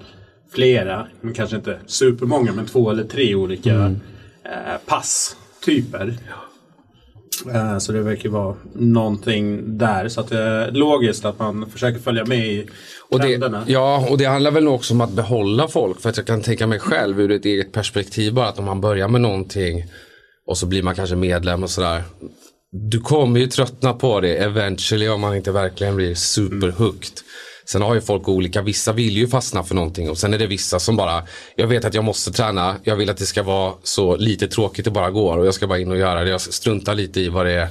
flera, 0.54 1.08
men 1.22 1.34
kanske 1.34 1.56
inte 1.56 1.80
supermånga, 1.86 2.54
men 2.54 2.66
två 2.66 2.92
eller 2.92 3.04
tre 3.04 3.36
olika 3.36 3.74
mm. 3.74 4.00
eh, 4.44 4.78
pass 4.86 5.36
typer. 5.68 6.18
Eh, 7.54 7.78
så 7.78 7.92
det 7.92 8.02
verkar 8.02 8.30
vara 8.30 8.56
någonting 8.74 9.78
där. 9.78 10.10
Så 10.10 10.22
att 10.22 10.30
det 10.30 10.38
är 10.38 10.72
logiskt 10.72 11.26
att 11.26 11.40
man 11.40 11.70
försöker 11.70 12.00
följa 12.00 12.26
med 12.26 12.48
i 12.48 12.68
och 13.10 13.20
det, 13.20 13.64
ja, 13.68 14.08
och 14.10 14.18
det 14.18 14.26
handlar 14.26 14.52
väl 14.52 14.68
också 14.68 14.94
om 14.94 15.02
att 15.02 15.12
behålla 15.12 15.68
folk. 15.68 16.02
För 16.02 16.10
att 16.10 16.18
jag 16.18 16.26
kan 16.26 16.42
tänka 16.42 16.68
mig 16.68 16.80
själv 16.80 17.22
ur 17.22 17.32
ett 17.32 17.46
eget 17.46 17.72
perspektiv 17.72 18.34
bara 18.34 18.48
att 18.48 18.60
om 18.60 18.66
man 18.66 18.82
börjar 18.82 19.08
med 19.08 19.22
någonting 19.22 19.86
och 20.48 20.58
så 20.58 20.66
blir 20.66 20.84
man 20.84 20.96
kanske 20.96 21.16
medlem 21.16 21.64
och 21.64 21.70
sådär. 21.70 22.04
Du 22.72 23.00
kommer 23.00 23.40
ju 23.40 23.48
tröttna 23.48 23.94
på 23.94 24.22
det 24.22 24.38
eventually 24.38 25.10
om 25.10 25.22
man 25.22 25.36
inte 25.36 25.52
verkligen 25.52 25.96
blir 25.96 26.16
superhooked. 26.16 27.14
Sen 27.72 27.82
har 27.82 27.96
ju 27.96 28.02
folk 28.02 28.30
olika, 28.30 28.62
vissa 28.62 28.94
vill 28.94 29.18
ju 29.18 29.28
fastna 29.28 29.64
för 29.64 29.76
någonting 29.76 30.10
och 30.10 30.18
sen 30.18 30.34
är 30.34 30.38
det 30.38 30.48
vissa 30.48 30.80
som 30.80 30.98
bara, 30.98 31.24
jag 31.56 31.68
vet 31.68 31.86
att 31.86 31.94
jag 31.94 32.04
måste 32.04 32.32
träna, 32.32 32.76
jag 32.84 32.96
vill 32.96 33.10
att 33.10 33.18
det 33.18 33.26
ska 33.26 33.44
vara 33.44 33.74
så 33.84 34.16
lite 34.16 34.48
tråkigt 34.48 34.86
det 34.86 34.92
bara 34.92 35.12
går 35.12 35.38
och 35.38 35.46
jag 35.46 35.54
ska 35.54 35.68
bara 35.68 35.80
in 35.80 35.92
och 35.92 35.98
göra 35.98 36.24
det, 36.24 36.30
jag 36.30 36.42
struntar 36.42 36.96
lite 36.96 37.22
i 37.22 37.30
vad 37.30 37.46
det 37.46 37.52
är. 37.52 37.68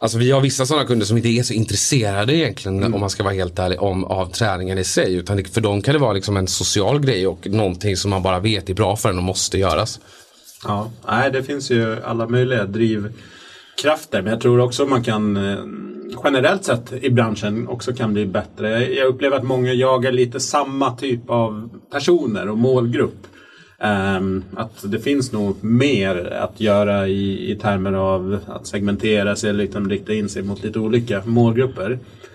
Alltså 0.00 0.18
vi 0.18 0.30
har 0.30 0.40
vissa 0.40 0.66
sådana 0.66 0.86
kunder 0.86 1.06
som 1.06 1.16
inte 1.16 1.28
är 1.28 1.42
så 1.42 1.52
intresserade 1.52 2.36
egentligen 2.36 2.78
mm. 2.78 2.94
om 2.94 3.00
man 3.00 3.10
ska 3.10 3.22
vara 3.22 3.34
helt 3.34 3.58
ärlig 3.58 3.82
om 3.82 4.04
av 4.04 4.26
träningen 4.32 4.78
i 4.78 4.84
sig. 4.84 5.14
Utan 5.14 5.44
för 5.44 5.60
dem 5.60 5.82
kan 5.82 5.94
det 5.94 6.00
vara 6.00 6.12
liksom 6.12 6.36
en 6.36 6.46
social 6.46 7.00
grej 7.00 7.26
och 7.26 7.46
någonting 7.46 7.96
som 7.96 8.10
man 8.10 8.22
bara 8.22 8.40
vet 8.40 8.70
är 8.70 8.74
bra 8.74 8.96
för 8.96 9.08
en 9.08 9.18
och 9.18 9.24
måste 9.24 9.58
göras. 9.58 10.00
Ja, 10.64 10.90
nej 11.06 11.30
det 11.30 11.42
finns 11.42 11.70
ju 11.70 12.02
alla 12.04 12.28
möjliga 12.28 12.64
drivkrafter 12.64 14.22
men 14.22 14.32
jag 14.32 14.40
tror 14.40 14.60
också 14.60 14.86
man 14.86 15.04
kan 15.04 15.36
eh, 15.36 15.58
generellt 16.24 16.64
sett 16.64 16.92
i 16.92 17.10
branschen 17.10 17.68
också 17.68 17.92
kan 17.92 18.12
bli 18.12 18.26
bättre. 18.26 18.94
Jag 18.94 19.06
upplever 19.06 19.36
att 19.36 19.44
många 19.44 19.72
jagar 19.72 20.12
lite 20.12 20.40
samma 20.40 20.96
typ 20.96 21.30
av 21.30 21.70
personer 21.90 22.48
och 22.48 22.58
målgrupp. 22.58 23.26
Um, 24.18 24.44
att 24.56 24.92
det 24.92 24.98
finns 24.98 25.32
nog 25.32 25.64
mer 25.64 26.24
att 26.24 26.60
göra 26.60 27.08
i, 27.08 27.52
i 27.52 27.56
termer 27.56 27.92
av 27.92 28.38
att 28.46 28.66
segmentera 28.66 29.36
sig 29.36 29.52
liksom 29.52 29.90
rikta 29.90 30.14
in 30.14 30.28
sig 30.28 30.42
mot 30.42 30.64
lite 30.64 30.78
olika 30.78 31.22
målgrupper. 31.24 31.90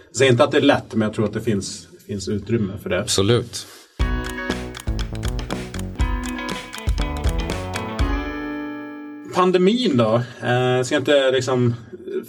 Jag 0.08 0.16
säger 0.16 0.32
inte 0.32 0.44
att 0.44 0.52
det 0.52 0.58
är 0.58 0.62
lätt 0.62 0.94
men 0.94 1.02
jag 1.02 1.14
tror 1.14 1.26
att 1.26 1.34
det 1.34 1.42
finns, 1.42 1.88
finns 2.08 2.28
utrymme 2.28 2.74
för 2.84 2.90
det. 2.90 3.00
Absolut. 3.00 3.68
Pandemin 9.34 9.98
då? 9.98 10.22
Eh, 10.48 10.84
ska 10.84 10.96
inte 10.96 11.32
liksom 11.32 11.74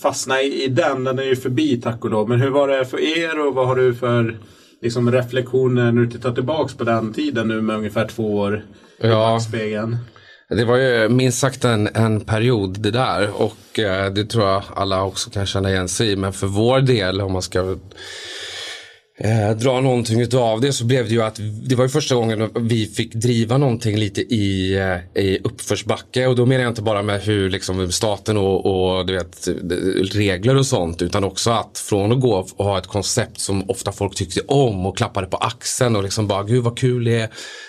fastna 0.03 0.43
i, 0.43 0.65
i 0.65 0.69
den. 0.69 1.05
Den 1.05 1.19
är 1.19 1.23
ju 1.23 1.37
förbi 1.37 1.81
tack 1.81 2.05
och 2.05 2.11
lov. 2.11 2.29
Men 2.29 2.41
hur 2.41 2.51
var 2.51 2.69
det 2.69 2.85
för 2.85 3.01
er 3.01 3.47
och 3.47 3.55
vad 3.55 3.67
har 3.67 3.77
du 3.77 3.95
för 3.95 4.39
liksom, 4.83 5.13
reflektioner 5.13 5.93
när 5.93 6.03
du 6.03 6.11
tittar 6.11 6.33
tillbaks 6.33 6.75
på 6.75 6.85
den 6.85 7.13
tiden 7.13 7.49
nu 7.49 7.61
med 7.61 7.77
ungefär 7.77 8.07
två 8.07 8.37
år 8.37 8.65
ja. 9.01 9.41
spegeln? 9.41 9.97
Det 10.49 10.65
var 10.65 10.77
ju 10.77 11.09
minst 11.09 11.39
sagt 11.39 11.65
en, 11.65 11.89
en 11.95 12.21
period 12.21 12.81
det 12.81 12.91
där 12.91 13.31
och 13.43 13.79
eh, 13.79 14.13
det 14.13 14.25
tror 14.25 14.45
jag 14.45 14.63
alla 14.77 15.03
också 15.03 15.31
kan 15.31 15.47
känna 15.47 15.71
igen 15.71 15.89
sig 15.89 16.13
i. 16.13 16.17
Men 16.17 16.33
för 16.33 16.47
vår 16.47 16.81
del 16.81 17.21
om 17.21 17.33
man 17.33 17.43
ska 17.43 17.77
eh, 19.19 19.51
dra 19.57 19.81
någonting 19.81 20.35
av 20.35 20.61
det 20.61 20.73
så 20.73 20.85
blev 20.85 21.05
det 21.05 21.15
ju 21.15 21.23
att 21.23 21.41
det 21.69 21.75
var 21.75 21.85
ju 21.85 21.89
första 21.89 22.15
gången 22.15 22.51
vi 22.55 22.87
fick 22.87 23.15
driva 23.15 23.59
någonting 23.59 23.97
lite 23.97 24.21
i, 24.21 24.75
eh, 24.75 25.23
i 25.23 25.39
uppförsbacke. 25.45 26.27
Och 26.27 26.37
då 26.37 26.47
menar 26.47 26.63
jag 26.63 26.71
inte 26.71 26.83
bara 26.83 27.03
med 27.03 27.21
hur 27.21 27.51
liksom 27.51 27.93
staten 27.93 28.37
och, 28.37 28.67
och 28.67 29.07
du 29.07 29.13
vet, 29.13 29.49
regler 30.15 30.57
och 30.57 30.67
sånt 30.67 31.03
utan 31.03 31.25
också 31.25 31.51
att 31.51 31.79
från 31.79 32.13
att 32.13 32.21
gå 32.21 32.35
och 32.57 32.65
ha 32.65 32.79
ett 32.79 32.87
koncept 32.87 33.41
som 33.41 33.71
ofta 33.71 33.93
folk 33.93 34.15
tyckte 34.15 34.41
om 34.41 34.87
och 34.87 34.97
klappade 34.97 35.27
på 35.27 35.37
axeln 35.37 35.97
och 35.97 36.03
liksom 36.03 36.27
bara 36.29 36.43
gud 36.43 36.65
vad 36.65 36.79
kul 36.79 37.05
det 37.05 37.21
är. 37.21 37.29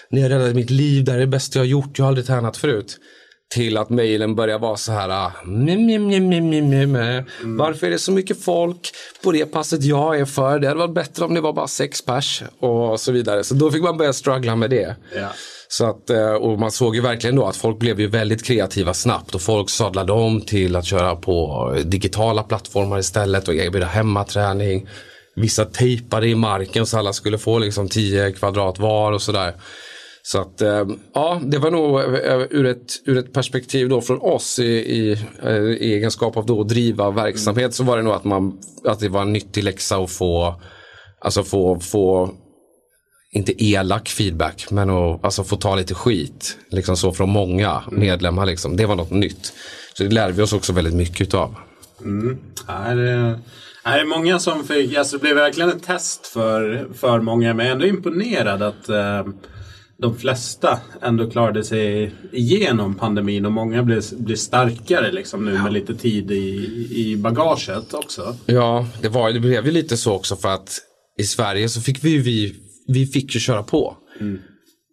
Ni 0.10 0.21
har 0.21 0.29
räddat 0.29 0.55
mitt 0.55 0.69
liv, 0.69 1.03
det 1.03 1.12
här 1.12 1.17
är 1.19 1.21
det 1.21 1.27
bästa 1.27 1.60
jag 1.60 1.63
har 1.63 1.69
gjort, 1.69 1.97
jag 1.97 2.05
har 2.05 2.08
aldrig 2.08 2.27
tränat 2.27 2.58
förut 2.58 2.97
till 3.53 3.77
att 3.77 3.89
mejlen 3.89 4.36
börjar 4.36 4.60
vara 4.60 4.77
så 4.77 4.91
här. 4.91 5.10
Ah, 5.10 5.31
mm. 7.43 7.58
Varför 7.58 7.88
är 7.88 7.91
det 7.91 7.99
så 7.99 8.12
mycket 8.12 8.43
folk 8.43 8.91
på 9.23 9.31
det 9.31 9.45
passet 9.45 9.84
jag 9.84 10.19
är 10.19 10.25
för? 10.25 10.60
Det 10.60 10.67
hade 10.67 10.79
varit 10.79 10.93
bättre 10.93 11.25
om 11.25 11.34
det 11.34 11.41
var 11.41 11.53
bara 11.53 11.67
sex 11.67 12.05
pers 12.05 12.43
och 12.60 12.99
så 12.99 13.12
vidare. 13.12 13.43
Så 13.43 13.55
då 13.55 13.71
fick 13.71 13.84
man 13.84 13.97
börja 13.97 14.13
struggla 14.13 14.55
med 14.55 14.69
det. 14.69 14.95
Ja. 15.15 15.29
Så 15.67 15.86
att, 15.86 16.10
eh, 16.10 16.31
och 16.31 16.60
man 16.60 16.71
såg 16.71 16.95
ju 16.95 17.01
verkligen 17.01 17.36
då 17.36 17.45
att 17.45 17.58
folk 17.58 17.79
blev 17.79 17.99
ju 17.99 18.08
väldigt 18.08 18.43
kreativa 18.43 18.93
snabbt 18.93 19.36
och 19.36 19.41
folk 19.41 19.69
sadlade 19.69 20.13
om 20.13 20.41
till 20.41 20.75
att 20.75 20.86
köra 20.86 21.15
på 21.15 21.77
digitala 21.86 22.43
plattformar 22.43 22.99
istället 22.99 23.47
och 23.47 23.55
erbjuda 23.55 23.86
hemmaträning. 23.86 24.88
Vissa 25.36 25.65
tejpade 25.65 26.27
i 26.27 26.36
marken 26.36 26.86
så 26.86 26.97
alla 26.97 27.13
skulle 27.13 27.38
få 27.38 27.60
liksom 27.60 27.89
10 27.89 28.31
kvadrat 28.31 28.79
var 28.79 29.12
och 29.12 29.21
sådär. 29.21 29.53
Så 30.27 30.41
att 30.41 30.61
eh, 30.61 30.85
ja, 31.13 31.41
det 31.43 31.57
var 31.57 31.71
nog 31.71 31.99
eh, 31.99 32.41
ur 32.49 32.65
ett, 32.65 33.01
ur 33.05 33.17
ett 33.17 33.33
perspektiv 33.33 33.89
då 33.89 34.01
från 34.01 34.21
oss 34.21 34.59
i, 34.59 34.63
i, 34.65 35.11
eh, 35.43 35.55
i 35.55 35.93
egenskap 35.93 36.38
av 36.38 36.45
då 36.45 36.61
att 36.61 36.69
driva 36.69 37.11
verksamhet 37.11 37.63
mm. 37.63 37.71
så 37.71 37.83
var 37.83 37.97
det 37.97 38.03
nog 38.03 38.13
att, 38.13 38.23
man, 38.23 38.59
att 38.85 38.99
det 38.99 39.09
var 39.09 39.21
en 39.21 39.33
nyttig 39.33 39.63
läxa 39.63 39.97
att 39.97 40.11
få, 40.11 40.61
alltså 41.21 41.43
få, 41.43 41.79
få 41.79 42.31
inte 43.31 43.63
elak 43.63 44.09
feedback, 44.09 44.67
men 44.71 44.89
att 44.89 45.25
alltså 45.25 45.43
få 45.43 45.55
ta 45.55 45.75
lite 45.75 45.93
skit. 45.93 46.57
Liksom 46.69 46.97
så 46.97 47.11
från 47.11 47.29
många 47.29 47.83
mm. 47.88 47.99
medlemmar. 47.99 48.45
Liksom. 48.45 48.77
Det 48.77 48.85
var 48.85 48.95
något 48.95 49.11
nytt. 49.11 49.53
Så 49.93 50.03
det 50.03 50.09
lärde 50.09 50.33
vi 50.33 50.41
oss 50.41 50.53
också 50.53 50.73
väldigt 50.73 50.95
mycket 50.95 51.33
av. 51.33 51.55
Mm. 52.01 52.38
Det, 52.67 53.39
det 53.83 53.89
är 53.89 54.05
många 54.05 54.39
som 54.39 54.63
fick, 54.63 54.95
alltså 54.95 55.17
det 55.17 55.21
blev 55.21 55.35
verkligen 55.35 55.69
ett 55.69 55.83
test 55.83 56.27
för, 56.27 56.88
för 56.93 57.21
många, 57.21 57.53
men 57.53 57.65
jag 57.65 57.71
är 57.71 57.75
ändå 57.75 57.85
imponerad 57.85 58.61
att 58.61 58.89
eh, 58.89 59.23
de 59.97 60.17
flesta 60.17 60.79
ändå 61.01 61.29
klarade 61.29 61.63
sig 61.63 62.13
igenom 62.31 62.95
pandemin 62.95 63.45
och 63.45 63.51
många 63.51 63.84
blir, 63.84 64.23
blir 64.23 64.36
starkare 64.36 65.12
liksom 65.12 65.45
nu 65.45 65.53
ja. 65.53 65.63
med 65.63 65.73
lite 65.73 65.95
tid 65.95 66.31
i, 66.31 66.88
i 66.95 67.17
bagaget 67.17 67.93
också. 67.93 68.36
Ja, 68.45 68.88
det, 69.01 69.10
var, 69.10 69.31
det 69.31 69.39
blev 69.39 69.65
ju 69.65 69.71
lite 69.71 69.97
så 69.97 70.13
också 70.13 70.36
för 70.36 70.49
att 70.49 70.79
i 71.17 71.23
Sverige 71.23 71.69
så 71.69 71.81
fick 71.81 72.03
vi, 72.03 72.17
vi, 72.17 72.55
vi 72.88 73.05
fick 73.05 73.36
ju 73.36 73.39
köra 73.39 73.63
på. 73.63 73.97
Mm. 74.19 74.39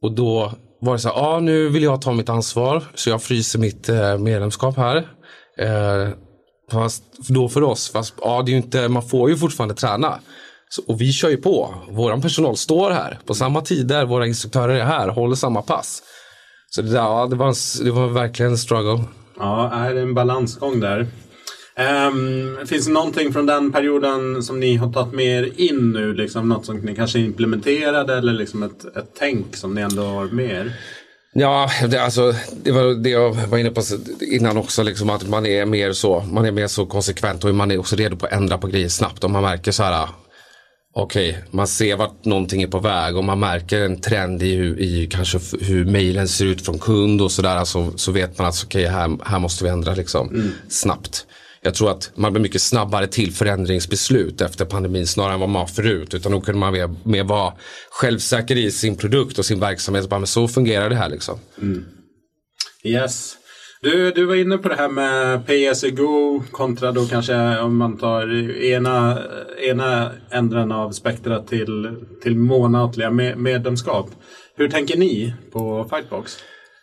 Och 0.02 0.14
då 0.14 0.52
var 0.80 0.92
det 0.92 0.98
så 0.98 1.08
här, 1.08 1.16
ja 1.16 1.40
nu 1.40 1.68
vill 1.68 1.82
jag 1.82 2.02
ta 2.02 2.12
mitt 2.12 2.28
ansvar 2.28 2.84
så 2.94 3.10
jag 3.10 3.22
fryser 3.22 3.58
mitt 3.58 3.88
eh, 3.88 4.18
medlemskap 4.18 4.76
här. 4.76 4.96
Eh, 5.58 6.08
fast 6.70 7.04
då 7.28 7.48
för 7.48 7.62
oss, 7.62 7.90
fast 7.90 8.14
ja, 8.20 8.42
det 8.46 8.52
är 8.52 8.56
inte, 8.56 8.88
man 8.88 9.08
får 9.08 9.30
ju 9.30 9.36
fortfarande 9.36 9.74
träna. 9.74 10.18
Så, 10.74 10.82
och 10.86 11.00
vi 11.00 11.12
kör 11.12 11.28
ju 11.28 11.36
på. 11.36 11.74
Vår 11.88 12.20
personal 12.20 12.56
står 12.56 12.90
här 12.90 13.18
på 13.26 13.34
samma 13.34 13.60
tider. 13.60 14.04
Våra 14.04 14.26
instruktörer 14.26 14.74
är 14.74 14.84
här, 14.84 15.08
håller 15.08 15.36
samma 15.36 15.62
pass. 15.62 16.02
Så 16.70 16.82
det, 16.82 16.90
där, 16.90 16.98
ja, 16.98 17.26
det, 17.30 17.36
var, 17.36 17.48
en, 17.48 17.54
det 17.84 17.90
var 17.90 18.08
verkligen 18.08 18.52
en 18.52 18.58
struggle. 18.58 19.04
Ja, 19.38 19.70
är 19.72 19.94
det 19.94 20.00
en 20.00 20.14
balansgång 20.14 20.80
där. 20.80 21.06
Um, 22.08 22.66
finns 22.66 22.86
det 22.86 22.92
någonting 22.92 23.32
från 23.32 23.46
den 23.46 23.72
perioden 23.72 24.42
som 24.42 24.60
ni 24.60 24.76
har 24.76 24.92
tagit 24.92 25.14
med 25.14 25.26
er 25.26 25.52
in 25.56 25.92
nu? 25.92 26.14
Liksom, 26.14 26.48
något 26.48 26.66
som 26.66 26.76
ni 26.76 26.94
kanske 26.94 27.18
implementerade 27.18 28.18
eller 28.18 28.32
liksom 28.32 28.62
ett, 28.62 28.96
ett 28.96 29.10
tänk 29.18 29.56
som 29.56 29.74
ni 29.74 29.80
ändå 29.80 30.02
har 30.02 30.24
med 30.24 30.50
er? 30.50 30.72
Ja, 31.34 31.70
det, 31.88 31.98
alltså, 31.98 32.34
det 32.64 32.72
var 32.72 33.02
det 33.02 33.10
jag 33.10 33.34
var 33.48 33.58
inne 33.58 33.70
på 33.70 33.82
innan 34.20 34.56
också, 34.56 34.82
liksom, 34.82 35.10
att 35.10 35.28
man 35.28 35.46
är 35.46 35.66
mer 35.66 35.92
så, 35.92 36.20
man 36.20 36.44
är 36.44 36.52
mer 36.52 36.66
så 36.66 36.86
konsekvent 36.86 37.44
och 37.44 37.54
man 37.54 37.70
är 37.70 37.78
också 37.78 37.96
redo 37.96 38.16
på 38.16 38.26
att 38.26 38.32
ändra 38.32 38.58
på 38.58 38.66
grejer 38.66 38.88
snabbt. 38.88 39.24
Om 39.24 39.32
man 39.32 39.42
märker 39.42 39.72
så 39.72 39.82
här, 39.82 40.08
okej, 40.94 41.30
okay, 41.30 41.42
man 41.50 41.66
ser 41.66 41.96
vart 41.96 42.24
någonting 42.24 42.62
är 42.62 42.66
på 42.66 42.78
väg 42.78 43.16
och 43.16 43.24
man 43.24 43.40
märker 43.40 43.80
en 43.80 44.00
trend 44.00 44.42
i, 44.42 44.54
hur, 44.54 44.80
i 44.80 45.06
kanske 45.06 45.40
hur 45.60 45.84
mejlen 45.84 46.28
ser 46.28 46.46
ut 46.46 46.64
från 46.64 46.78
kund 46.78 47.20
och 47.22 47.32
sådär, 47.32 47.56
alltså, 47.56 47.92
så 47.96 48.12
vet 48.12 48.38
man 48.38 48.46
att 48.46 48.62
okej, 48.64 48.84
okay, 48.84 48.94
här, 48.94 49.18
här 49.24 49.38
måste 49.38 49.64
vi 49.64 49.70
ändra 49.70 49.94
liksom, 49.94 50.28
mm. 50.28 50.50
snabbt. 50.68 51.26
Jag 51.64 51.74
tror 51.74 51.90
att 51.90 52.10
man 52.14 52.32
blir 52.32 52.42
mycket 52.42 52.62
snabbare 52.62 53.06
till 53.06 53.32
förändringsbeslut 53.32 54.40
efter 54.40 54.64
pandemin 54.64 55.06
snarare 55.06 55.34
än 55.34 55.40
vad 55.40 55.48
man 55.48 55.60
var 55.60 55.66
förut. 55.66 56.14
Utan 56.14 56.32
då 56.32 56.40
kunde 56.40 56.60
man 56.60 56.72
mer, 56.72 56.94
mer 57.02 57.24
vara 57.24 57.52
självsäker 57.90 58.56
i 58.56 58.70
sin 58.70 58.96
produkt 58.96 59.38
och 59.38 59.44
sin 59.44 59.60
verksamhet. 59.60 60.08
Bara, 60.08 60.20
men 60.20 60.26
så 60.26 60.48
fungerar 60.48 60.90
det 60.90 60.96
här 60.96 61.08
liksom. 61.08 61.38
Mm. 61.60 61.84
Yes. 62.84 63.36
Du, 63.82 64.12
du 64.12 64.24
var 64.24 64.34
inne 64.34 64.58
på 64.58 64.68
det 64.68 64.74
här 64.74 64.88
med 64.88 65.46
PSGO 65.46 66.42
kontra 66.50 66.92
då 66.92 67.06
kanske 67.06 67.58
om 67.58 67.76
man 67.76 67.98
tar 67.98 68.52
ena, 68.62 69.18
ena 69.68 70.10
änden 70.30 70.72
av 70.72 70.90
spektrat 70.90 71.48
till, 71.48 71.96
till 72.22 72.36
månatliga 72.36 73.10
medlemskap. 73.36 74.10
Hur 74.56 74.68
tänker 74.68 74.96
ni 74.96 75.34
på 75.52 75.86
Fightbox? 75.90 76.36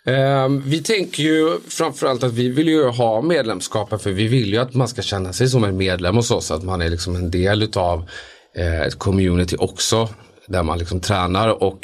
Ehm, 0.05 0.61
vi 0.65 0.83
tänker 0.83 1.23
ju 1.23 1.59
framförallt 1.67 2.23
att 2.23 2.33
vi 2.33 2.49
vill 2.49 2.67
ju 2.67 2.87
ha 2.87 3.21
medlemskapet 3.21 4.01
för 4.01 4.11
vi 4.11 4.27
vill 4.27 4.53
ju 4.53 4.57
att 4.57 4.73
man 4.73 4.87
ska 4.87 5.01
känna 5.01 5.33
sig 5.33 5.47
som 5.47 5.63
en 5.63 5.77
medlem 5.77 6.15
hos 6.15 6.31
oss. 6.31 6.51
Att 6.51 6.63
man 6.63 6.81
är 6.81 6.89
liksom 6.89 7.15
en 7.15 7.31
del 7.31 7.63
utav 7.63 8.09
eh, 8.55 8.81
ett 8.81 8.99
community 8.99 9.55
också. 9.59 10.09
Där 10.47 10.63
man 10.63 10.79
liksom 10.79 10.99
tränar 10.99 11.63
och 11.63 11.79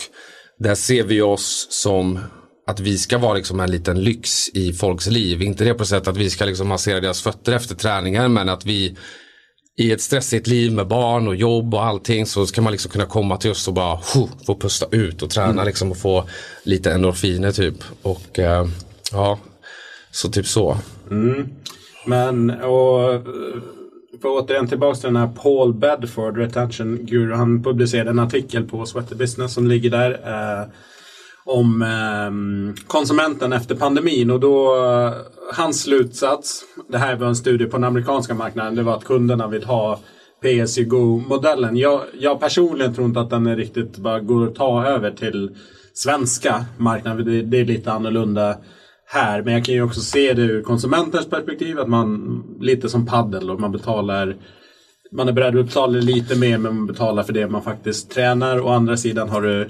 där 0.60 0.76
ser 0.76 1.04
vi 1.04 1.22
oss 1.22 1.68
som 1.70 2.20
att 2.68 2.80
vi 2.80 2.98
ska 2.98 3.18
vara 3.18 3.34
liksom 3.34 3.60
en 3.60 3.72
liten 3.72 4.04
lyx 4.04 4.50
i 4.50 4.74
folks 4.74 5.08
liv. 5.08 5.42
Inte 5.42 5.64
det 5.64 5.74
på 5.74 5.86
sätt 5.86 6.08
att 6.08 6.18
vi 6.18 6.30
ska 6.30 6.46
liksom 6.46 6.68
massera 6.68 7.00
deras 7.00 7.22
fötter 7.22 7.54
efter 7.54 7.76
träningen 7.76 8.34
men 8.34 8.50
att 8.50 8.66
vi 8.66 8.98
i 9.78 9.92
ett 9.92 10.02
stressigt 10.02 10.48
liv 10.48 10.72
med 10.72 10.88
barn 10.88 11.28
och 11.28 11.36
jobb 11.36 11.74
och 11.74 11.86
allting 11.86 12.26
så 12.26 12.46
ska 12.46 12.62
man 12.62 12.72
liksom 12.72 12.92
kunna 12.92 13.06
komma 13.06 13.38
till 13.38 13.52
oss 13.52 13.68
och 13.68 13.74
bara 13.74 13.96
huh, 13.96 14.28
få 14.46 14.56
pusta 14.56 14.86
ut 14.92 15.22
och 15.22 15.30
träna 15.30 15.52
mm. 15.52 15.66
liksom 15.66 15.92
och 15.92 15.98
få 15.98 16.24
lite 16.64 16.92
endorfiner 16.92 17.52
typ. 17.52 17.76
Och 18.02 18.40
uh, 18.40 18.68
ja, 19.12 19.40
så 20.12 20.30
typ 20.30 20.48
så. 20.48 20.78
Mm. 21.12 21.50
Men 22.06 22.50
och 22.50 23.26
för 24.22 24.30
återigen 24.30 24.68
tillbaka 24.68 24.96
till 24.96 25.14
den 25.14 25.16
här 25.16 25.28
Paul 25.44 25.74
Bedford, 25.74 26.38
Retention 26.38 27.06
Guru. 27.06 27.34
Han 27.34 27.64
publicerade 27.64 28.10
en 28.10 28.20
artikel 28.20 28.64
på 28.64 28.86
Sweater 28.86 29.16
Business 29.16 29.54
som 29.54 29.68
ligger 29.68 29.90
där. 29.90 30.12
Eh, 30.12 30.68
om 31.46 31.82
eh, 31.82 32.84
konsumenten 32.88 33.54
efter 33.54 33.76
pandemin. 33.76 34.32
Och 34.32 34.40
då, 34.40 34.76
hans 35.54 35.82
slutsats, 35.82 36.64
det 36.88 36.98
här 36.98 37.16
var 37.16 37.28
en 37.28 37.36
studie 37.36 37.66
på 37.66 37.78
den 37.78 37.84
amerikanska 37.84 38.34
marknaden, 38.34 38.76
det 38.76 38.84
var 38.84 38.98
att 38.98 39.04
kunderna 39.04 39.48
vill 39.48 39.64
ha 39.64 40.00
PSU-Go-modellen. 40.42 41.78
Jag, 41.78 42.02
jag 42.20 42.40
personligen 42.40 42.94
tror 42.94 43.08
inte 43.08 43.20
att 43.20 43.30
den 43.30 43.48
är 43.48 43.56
riktigt 43.56 43.98
bara 43.98 44.20
går 44.20 44.48
att 44.48 44.56
ta 44.56 44.86
över 44.86 45.12
till 45.12 45.56
svenska 45.94 46.66
marknaden. 46.78 47.26
Det, 47.26 47.42
det 47.42 47.60
är 47.60 47.66
lite 47.66 47.92
annorlunda 47.92 48.58
här. 49.08 49.42
Men 49.42 49.54
jag 49.54 49.66
kan 49.66 49.76
ju 49.76 49.82
också 49.82 50.02
se 50.02 50.34
det 50.34 50.42
ur 50.42 50.62
konsumentens 50.62 51.30
perspektiv. 51.30 51.80
Att 51.80 51.88
man, 51.88 52.44
lite 52.60 52.90
som 52.90 53.06
paddel 53.06 53.52
och 53.52 53.60
man 53.60 53.72
betalar 53.72 54.36
man 55.12 55.28
är 55.28 55.32
beredd 55.32 55.58
att 55.58 55.66
betala 55.66 56.00
lite 56.00 56.40
mer 56.40 56.58
men 56.58 56.76
man 56.76 56.88
betalar 56.88 57.24
för 57.24 57.34
det 57.34 57.48
man 57.48 57.62
faktiskt 57.62 58.12
tränar. 58.12 58.60
Å 58.60 58.70
andra 58.70 58.98
sidan 58.98 59.30
har 59.30 59.42
du 59.42 59.70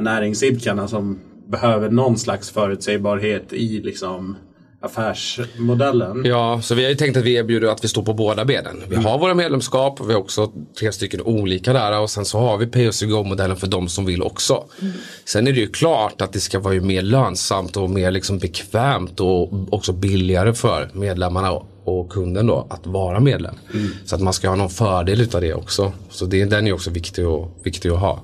näringsidkarna 0.00 0.88
som 0.88 1.18
behöver 1.46 1.90
någon 1.90 2.18
slags 2.18 2.50
förutsägbarhet 2.50 3.52
i 3.52 3.80
liksom 3.80 4.36
affärsmodellen. 4.80 6.22
Ja, 6.24 6.60
så 6.62 6.74
vi 6.74 6.82
har 6.82 6.90
ju 6.90 6.96
tänkt 6.96 7.16
att 7.16 7.24
vi 7.24 7.34
erbjuder 7.34 7.68
att 7.68 7.84
vi 7.84 7.88
står 7.88 8.02
på 8.02 8.14
båda 8.14 8.44
benen. 8.44 8.82
Vi 8.88 8.96
har 8.96 9.18
våra 9.18 9.34
medlemskap, 9.34 10.00
vi 10.08 10.12
har 10.12 10.20
också 10.20 10.52
tre 10.78 10.92
stycken 10.92 11.22
olika 11.22 11.72
där 11.72 12.00
och 12.00 12.10
sen 12.10 12.24
så 12.24 12.38
har 12.38 12.58
vi 12.58 12.66
pay 12.66 12.88
as 12.88 13.02
go-modellen 13.02 13.56
för 13.56 13.66
de 13.66 13.88
som 13.88 14.06
vill 14.06 14.22
också. 14.22 14.64
Mm. 14.80 14.92
Sen 15.24 15.46
är 15.46 15.52
det 15.52 15.60
ju 15.60 15.66
klart 15.66 16.20
att 16.20 16.32
det 16.32 16.40
ska 16.40 16.58
vara 16.58 16.74
ju 16.74 16.80
mer 16.80 17.02
lönsamt 17.02 17.76
och 17.76 17.90
mer 17.90 18.10
liksom 18.10 18.38
bekvämt 18.38 19.20
och 19.20 19.74
också 19.74 19.92
billigare 19.92 20.54
för 20.54 20.90
medlemmarna 20.92 21.52
och 21.84 22.12
kunden 22.12 22.46
då 22.46 22.66
att 22.70 22.86
vara 22.86 23.20
medlem. 23.20 23.54
Mm. 23.74 23.90
Så 24.04 24.14
att 24.14 24.22
man 24.22 24.32
ska 24.32 24.48
ha 24.48 24.56
någon 24.56 24.70
fördel 24.70 25.20
utav 25.20 25.40
det 25.40 25.54
också. 25.54 25.92
Så 26.10 26.26
det, 26.26 26.44
den 26.44 26.66
är 26.66 26.72
också 26.72 26.90
viktig, 26.90 27.26
och, 27.26 27.60
viktig 27.62 27.88
att 27.88 27.98
ha. 27.98 28.22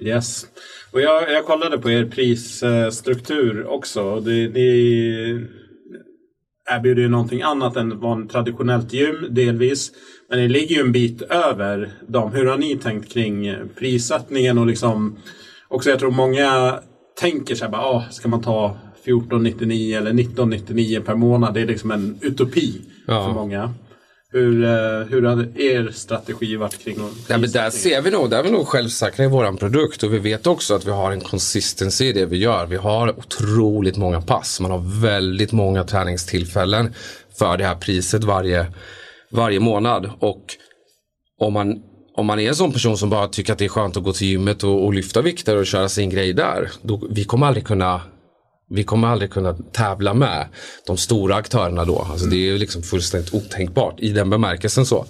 Yes. 0.00 0.46
Och 0.92 1.00
jag, 1.00 1.32
jag 1.32 1.44
kollade 1.46 1.78
på 1.78 1.90
er 1.90 2.04
prisstruktur 2.04 3.66
också. 3.66 4.20
Det, 4.20 4.48
ni 4.48 5.48
erbjuder 6.70 7.02
ju 7.02 7.08
någonting 7.08 7.42
annat 7.42 7.76
än 7.76 8.00
vad 8.00 8.28
traditionellt 8.28 8.92
gym 8.92 9.26
delvis. 9.30 9.92
Men 10.28 10.38
ni 10.38 10.48
ligger 10.48 10.76
ju 10.76 10.80
en 10.80 10.92
bit 10.92 11.22
över 11.22 11.90
dem. 12.08 12.32
Hur 12.32 12.46
har 12.46 12.58
ni 12.58 12.76
tänkt 12.76 13.12
kring 13.12 13.54
prissättningen 13.78 14.58
och 14.58 14.66
liksom 14.66 15.18
också 15.68 15.90
jag 15.90 15.98
tror 15.98 16.10
många 16.10 16.80
tänker 17.20 17.54
sig 17.54 17.68
bara, 17.68 17.82
ah, 17.82 18.04
ska 18.10 18.28
man 18.28 18.42
ta 18.42 18.76
1499 19.04 19.96
eller 19.96 20.10
1999 20.10 21.00
per 21.00 21.14
månad? 21.14 21.54
Det 21.54 21.60
är 21.60 21.66
liksom 21.66 21.90
en 21.90 22.18
utopi 22.22 22.80
ja. 23.06 23.26
för 23.26 23.34
många. 23.34 23.74
Hur, 24.32 24.64
eh, 24.64 24.70
hur 25.08 25.22
hade 25.22 25.62
er 25.62 25.90
strategi 25.92 26.56
varit 26.56 26.84
kring 26.84 26.98
ja, 27.28 27.38
men 27.38 27.50
Där 27.50 27.70
ser 27.70 28.02
vi 28.02 28.10
nog, 28.10 28.30
där 28.30 28.38
är 28.38 28.42
vi 28.42 28.50
nog 28.50 28.68
självsäkra 28.68 29.24
i 29.24 29.28
våran 29.28 29.56
produkt 29.56 30.02
och 30.02 30.14
vi 30.14 30.18
vet 30.18 30.46
också 30.46 30.74
att 30.74 30.86
vi 30.86 30.90
har 30.90 31.12
en 31.12 31.20
consistency 31.20 32.04
i 32.04 32.12
det 32.12 32.26
vi 32.26 32.36
gör. 32.36 32.66
Vi 32.66 32.76
har 32.76 33.18
otroligt 33.18 33.96
många 33.96 34.20
pass, 34.20 34.60
man 34.60 34.70
har 34.70 35.00
väldigt 35.00 35.52
många 35.52 35.84
träningstillfällen 35.84 36.94
för 37.38 37.56
det 37.56 37.64
här 37.64 37.74
priset 37.74 38.24
varje, 38.24 38.66
varje 39.30 39.60
månad. 39.60 40.10
Och 40.18 40.44
om 41.40 41.52
man, 41.52 41.82
om 42.16 42.26
man 42.26 42.40
är 42.40 42.48
en 42.48 42.54
sån 42.54 42.72
person 42.72 42.98
som 42.98 43.10
bara 43.10 43.28
tycker 43.28 43.52
att 43.52 43.58
det 43.58 43.64
är 43.64 43.68
skönt 43.68 43.96
att 43.96 44.04
gå 44.04 44.12
till 44.12 44.26
gymmet 44.26 44.64
och, 44.64 44.84
och 44.84 44.94
lyfta 44.94 45.22
vikter 45.22 45.56
och 45.56 45.66
köra 45.66 45.88
sin 45.88 46.10
grej 46.10 46.32
där, 46.32 46.70
då, 46.82 47.02
vi 47.10 47.24
kommer 47.24 47.46
aldrig 47.46 47.66
kunna 47.66 48.00
vi 48.70 48.84
kommer 48.84 49.08
aldrig 49.08 49.30
kunna 49.30 49.56
tävla 49.72 50.14
med 50.14 50.46
de 50.86 50.96
stora 50.96 51.34
aktörerna 51.34 51.84
då. 51.84 51.98
Alltså 51.98 52.26
mm. 52.26 52.38
Det 52.38 52.50
är 52.50 52.58
liksom 52.58 52.82
fullständigt 52.82 53.34
otänkbart 53.34 54.00
i 54.00 54.12
den 54.12 54.30
bemärkelsen 54.30 54.86
så. 54.86 55.06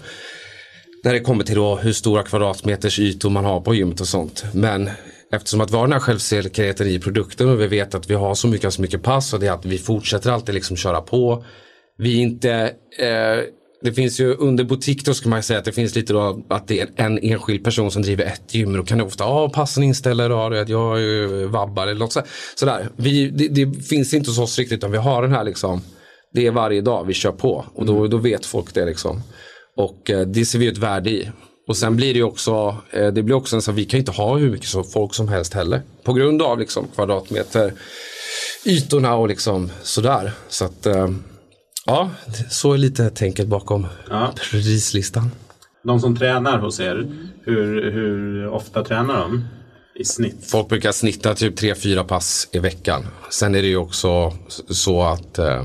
När 1.05 1.13
det 1.13 1.21
kommer 1.21 1.45
till 1.45 1.55
då 1.55 1.77
hur 1.77 1.93
stora 1.93 2.23
kvadratmeters 2.23 2.99
ytor 2.99 3.31
man 3.31 3.45
har 3.45 3.61
på 3.61 3.75
gymmet 3.75 4.01
och 4.01 4.09
sånt. 4.09 4.45
Men 4.55 4.91
eftersom 5.33 5.61
att 5.61 5.71
vi 5.71 5.77
har 5.77 5.83
den 5.83 5.93
här 5.93 6.01
självsäkerheten 6.01 6.87
i 6.87 6.99
produkten 6.99 7.49
och 7.49 7.61
vi 7.61 7.67
vet 7.67 7.95
att 7.95 8.11
vi 8.11 8.15
har 8.15 8.35
så 8.35 8.49
mycket, 8.49 8.75
så 8.75 8.83
mycket 8.83 9.03
pass 9.03 9.33
och 9.33 9.41
det 9.41 9.47
är 9.47 9.53
att 9.53 9.65
vi 9.65 9.79
fortsätter 9.79 10.31
alltid 10.31 10.55
liksom 10.55 10.77
köra 10.77 11.01
på. 11.01 11.45
Vi 11.99 12.19
är 12.19 12.23
inte 12.23 12.53
eh, 12.99 13.45
det 13.83 13.93
finns 13.93 14.21
ju 14.21 14.35
under 14.35 14.65
butik 14.65 15.05
då 15.05 15.15
ska 15.15 15.29
man 15.29 15.43
säga 15.43 15.59
att 15.59 15.65
det 15.65 15.73
finns 15.73 15.95
lite 15.95 16.13
då 16.13 16.43
att 16.49 16.69
det 16.69 16.81
är 16.81 16.89
en 16.97 17.19
enskild 17.19 17.65
person 17.65 17.91
som 17.91 18.03
driver 18.03 18.25
ett 18.25 18.55
gym. 18.55 18.73
Då 18.73 18.83
kan 18.83 18.99
det 18.99 19.05
ofta, 19.05 19.25
ja 19.25 19.51
passen 19.55 19.83
inställda 19.83 20.25
idag, 20.25 20.71
jag 20.71 21.01
är 21.01 21.47
vabbar 21.47 21.87
eller 21.87 22.01
något 22.01 22.17
sådär. 22.55 22.89
Vi, 22.97 23.31
det, 23.31 23.49
det, 23.49 23.83
finns 23.83 24.15
inte 24.15 24.31
hos 24.31 24.39
oss 24.39 24.59
riktigt 24.59 24.79
utan 24.79 24.93
vi 24.93 24.99
har 24.99 25.23
den 25.23 25.33
här 25.33 25.45
liksom, 25.45 25.83
det 26.35 26.47
är 26.47 26.51
varje 26.51 26.81
dag 26.81 27.05
vi 27.05 27.15
kör 27.15 27.33
på 27.33 27.65
och 27.75 27.87
då, 27.87 28.07
då 28.07 28.17
vet 28.17 28.47
folk 28.47 28.75
det 28.75 28.85
liksom. 28.85 29.23
Och 29.77 30.11
eh, 30.11 30.27
det 30.27 30.45
ser 30.45 30.59
vi 30.59 30.67
ett 30.67 30.79
värde 30.79 31.11
i. 31.11 31.31
Och 31.69 31.77
sen 31.77 31.97
blir 31.97 32.15
det 32.15 32.23
också, 32.23 32.77
eh, 32.91 33.07
det 33.07 33.23
blir 33.23 33.35
också 33.35 33.57
en 33.57 33.63
så 33.63 33.73
vi 33.73 33.85
kan 33.85 34.01
inte 34.01 34.13
ha 34.13 34.37
hur 34.37 34.51
mycket 34.51 34.93
folk 34.93 35.15
som 35.15 35.29
helst 35.29 35.55
heller. 35.55 35.83
På 36.05 36.13
grund 36.13 36.43
av 36.43 36.59
liksom 36.59 36.87
kvadratmeter 36.95 37.73
ytorna 38.65 39.15
och 39.15 39.29
liksom 39.29 39.71
sådär. 39.83 40.33
Så 40.49 40.65
att 40.65 40.87
eh, 40.87 41.09
Ja, 41.91 42.11
så 42.51 42.73
är 42.73 42.79
lite 42.79 43.11
tänket 43.11 43.49
bakom 43.49 43.87
ja. 44.11 44.35
prislistan. 44.51 45.31
De 45.85 46.01
som 46.01 46.17
tränar 46.17 46.59
hos 46.59 46.81
er, 46.81 47.13
hur, 47.45 47.91
hur 47.93 48.49
ofta 48.49 48.85
tränar 48.85 49.21
de? 49.21 49.45
I 49.95 50.05
snitt? 50.05 50.51
Folk 50.51 50.69
brukar 50.69 50.93
snitta 50.93 51.35
typ 51.35 51.61
3-4 51.61 52.05
pass 52.05 52.49
i 52.53 52.59
veckan. 52.59 53.07
Sen 53.31 53.55
är 53.55 53.63
det 53.63 53.69
ju 53.69 53.77
också 53.77 54.33
så 54.69 55.03
att 55.03 55.39
eh, 55.39 55.65